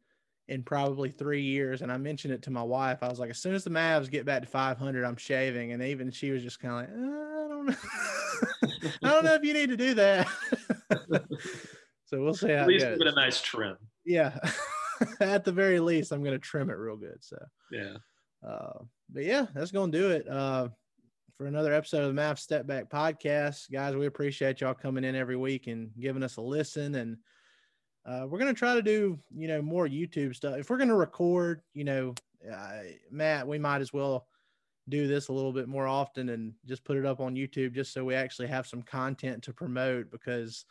in 0.50 0.64
probably 0.64 1.10
three 1.10 1.42
years. 1.42 1.80
And 1.80 1.90
I 1.90 1.96
mentioned 1.96 2.34
it 2.34 2.42
to 2.42 2.50
my 2.50 2.62
wife. 2.62 2.98
I 3.02 3.08
was 3.08 3.20
like, 3.20 3.30
as 3.30 3.38
soon 3.38 3.54
as 3.54 3.62
the 3.62 3.70
Mavs 3.70 4.10
get 4.10 4.26
back 4.26 4.42
to 4.42 4.48
500, 4.48 5.04
I'm 5.04 5.16
shaving. 5.16 5.72
And 5.72 5.82
even 5.82 6.10
she 6.10 6.32
was 6.32 6.42
just 6.42 6.58
kind 6.58 6.74
of 6.74 6.80
like, 6.80 6.90
uh, 6.90 7.44
I 7.44 7.48
don't 7.48 7.66
know. 7.66 7.76
I 9.04 9.08
don't 9.08 9.24
know 9.24 9.34
if 9.34 9.44
you 9.44 9.54
need 9.54 9.70
to 9.70 9.76
do 9.76 9.94
that. 9.94 10.28
so 12.04 12.20
we'll 12.20 12.34
see 12.34 12.48
how 12.48 12.62
At 12.62 12.66
least 12.66 12.84
give 12.84 13.00
it 13.00 13.06
a 13.06 13.12
nice 13.12 13.40
trim. 13.40 13.76
Yeah. 14.04 14.36
At 15.20 15.44
the 15.44 15.52
very 15.52 15.78
least, 15.78 16.10
I'm 16.10 16.24
going 16.24 16.34
to 16.34 16.38
trim 16.40 16.68
it 16.68 16.74
real 16.74 16.96
good. 16.96 17.18
So, 17.20 17.38
yeah. 17.70 17.96
Uh, 18.46 18.80
but 19.08 19.22
yeah, 19.22 19.46
that's 19.54 19.70
going 19.70 19.92
to 19.92 19.98
do 19.98 20.10
it. 20.10 20.28
Uh, 20.28 20.68
for 21.40 21.46
another 21.46 21.72
episode 21.72 22.02
of 22.02 22.14
the 22.14 22.20
Mavs 22.20 22.40
Step 22.40 22.66
Back 22.66 22.90
podcast. 22.90 23.72
Guys, 23.72 23.96
we 23.96 24.04
appreciate 24.04 24.60
y'all 24.60 24.74
coming 24.74 25.04
in 25.04 25.14
every 25.14 25.36
week 25.36 25.68
and 25.68 25.90
giving 25.98 26.22
us 26.22 26.36
a 26.36 26.42
listen. 26.42 26.96
And 26.96 27.16
uh, 28.04 28.26
we're 28.28 28.38
going 28.38 28.54
to 28.54 28.58
try 28.58 28.74
to 28.74 28.82
do, 28.82 29.18
you 29.34 29.48
know, 29.48 29.62
more 29.62 29.88
YouTube 29.88 30.36
stuff. 30.36 30.58
If 30.58 30.68
we're 30.68 30.76
going 30.76 30.90
to 30.90 30.96
record, 30.96 31.62
you 31.72 31.84
know, 31.84 32.12
uh, 32.46 32.80
Matt, 33.10 33.48
we 33.48 33.58
might 33.58 33.80
as 33.80 33.90
well 33.90 34.26
do 34.90 35.06
this 35.06 35.28
a 35.28 35.32
little 35.32 35.54
bit 35.54 35.66
more 35.66 35.86
often 35.86 36.28
and 36.28 36.52
just 36.66 36.84
put 36.84 36.98
it 36.98 37.06
up 37.06 37.20
on 37.20 37.36
YouTube 37.36 37.72
just 37.72 37.94
so 37.94 38.04
we 38.04 38.14
actually 38.14 38.48
have 38.48 38.66
some 38.66 38.82
content 38.82 39.42
to 39.44 39.54
promote 39.54 40.10
because 40.10 40.66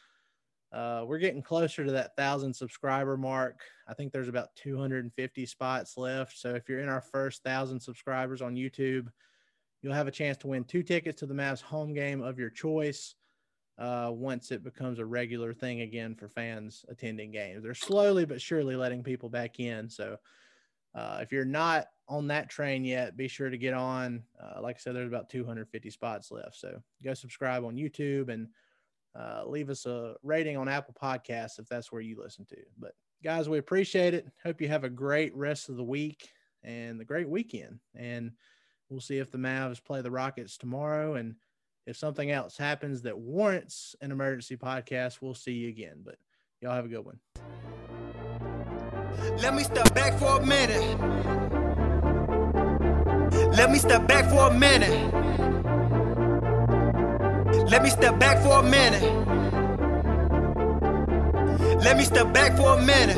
uh, 0.72 1.04
we're 1.04 1.18
getting 1.18 1.42
closer 1.42 1.84
to 1.84 1.94
that 1.94 2.16
thousand 2.16 2.54
subscriber 2.54 3.18
mark. 3.18 3.60
I 3.88 3.96
think 3.96 4.12
there's 4.12 4.30
about 4.30 4.56
250 4.56 5.48
spots 5.48 5.98
left. 5.98 6.38
So 6.38 6.54
if 6.54 6.70
you're 6.70 6.82
in 6.82 6.90
our 6.90 7.02
first 7.02 7.42
thousand 7.44 7.80
subscribers 7.80 8.44
on 8.44 8.54
YouTube, 8.54 9.08
You'll 9.82 9.94
have 9.94 10.08
a 10.08 10.12
chance 10.12 10.38
to 10.38 10.48
win 10.48 10.64
two 10.64 10.84
tickets 10.84 11.20
to 11.20 11.26
the 11.26 11.34
Mavs 11.34 11.62
home 11.62 11.94
game 11.94 12.22
of 12.22 12.38
your 12.38 12.50
choice 12.50 13.16
uh, 13.78 14.12
once 14.14 14.52
it 14.52 14.64
becomes 14.64 15.00
a 15.00 15.06
regular 15.06 15.54
thing 15.54 15.82
again 15.82 16.16
for 16.16 16.28
fans 16.28 16.86
attending 16.90 17.32
games. 17.32 17.64
They're 17.64 17.74
slowly 17.74 18.26
but 18.26 18.42
surely 18.42 18.76
letting 18.76 19.04
people 19.04 19.30
back 19.30 19.60
in. 19.60 19.90
So 19.90 20.18
uh, 20.94 21.20
if 21.22 21.32
you're 21.32 21.46
not 21.46 21.86
on 22.10 22.28
that 22.28 22.50
train 22.50 22.84
yet, 22.84 23.16
be 23.16 23.28
sure 23.28 23.50
to 23.50 23.58
get 23.58 23.74
on. 23.74 24.24
Uh, 24.42 24.62
like 24.62 24.76
I 24.76 24.80
said, 24.80 24.96
there's 24.96 25.08
about 25.08 25.30
250 25.30 25.90
spots 25.92 26.32
left. 26.32 26.56
So 26.56 26.82
go 27.04 27.14
subscribe 27.14 27.64
on 27.64 27.76
YouTube 27.76 28.30
and 28.30 28.50
uh, 29.18 29.44
leave 29.46 29.70
us 29.70 29.86
a 29.86 30.16
rating 30.24 30.58
on 30.58 30.68
Apple 30.68 30.96
Podcasts 31.02 31.60
if 31.60 31.68
that's 31.70 31.92
where 31.92 32.02
you 32.02 32.22
listen 32.22 32.46
to. 32.46 32.58
But 32.78 32.94
guys, 33.24 33.48
we 33.48 33.60
appreciate 33.60 34.14
it. 34.14 34.28
Hope 34.44 34.60
you 34.62 34.68
have 34.68 34.84
a 34.84 34.90
great 34.90 35.36
rest 35.36 35.70
of 35.70 35.78
the 35.78 35.84
week 35.84 36.30
and 36.64 37.00
the 37.00 37.06
great 37.06 37.30
weekend. 37.30 37.80
And 37.96 38.32
We'll 38.90 39.02
see 39.02 39.18
if 39.18 39.32
the 39.32 39.38
Mavs 39.38 39.84
play 39.84 40.02
the 40.02 40.12
Rockets 40.12 40.58
tomorrow. 40.58 41.16
And 41.16 41.36
if 41.86 41.96
something 41.96 42.32
else 42.32 42.58
happens 42.58 43.04
that 43.04 43.18
warrants 43.18 43.96
an 44.02 44.12
emergency 44.12 44.58
podcast, 44.58 45.22
we'll 45.22 45.36
see 45.36 45.54
you 45.54 45.70
again. 45.70 46.02
But 46.04 46.16
y'all 46.62 46.74
have 46.74 46.86
a 46.86 46.90
good 46.90 47.06
one. 47.06 47.20
Let 49.42 49.54
me 49.54 49.64
step 49.64 49.94
back 49.94 50.18
for 50.18 50.42
a 50.42 50.46
minute. 50.46 51.00
Let 53.56 53.72
me 53.72 53.78
step 53.78 54.08
back 54.08 54.30
for 54.30 54.48
a 54.50 54.54
minute. 54.54 55.14
Let 57.70 57.84
me 57.84 57.90
step 57.90 58.20
back 58.20 58.42
for 58.42 58.60
a 58.60 58.64
minute. 58.64 59.04
Let 61.84 61.98
me 61.98 62.04
step 62.04 62.34
back 62.34 62.58
for 62.58 62.78
a 62.78 62.82
minute. 62.84 63.18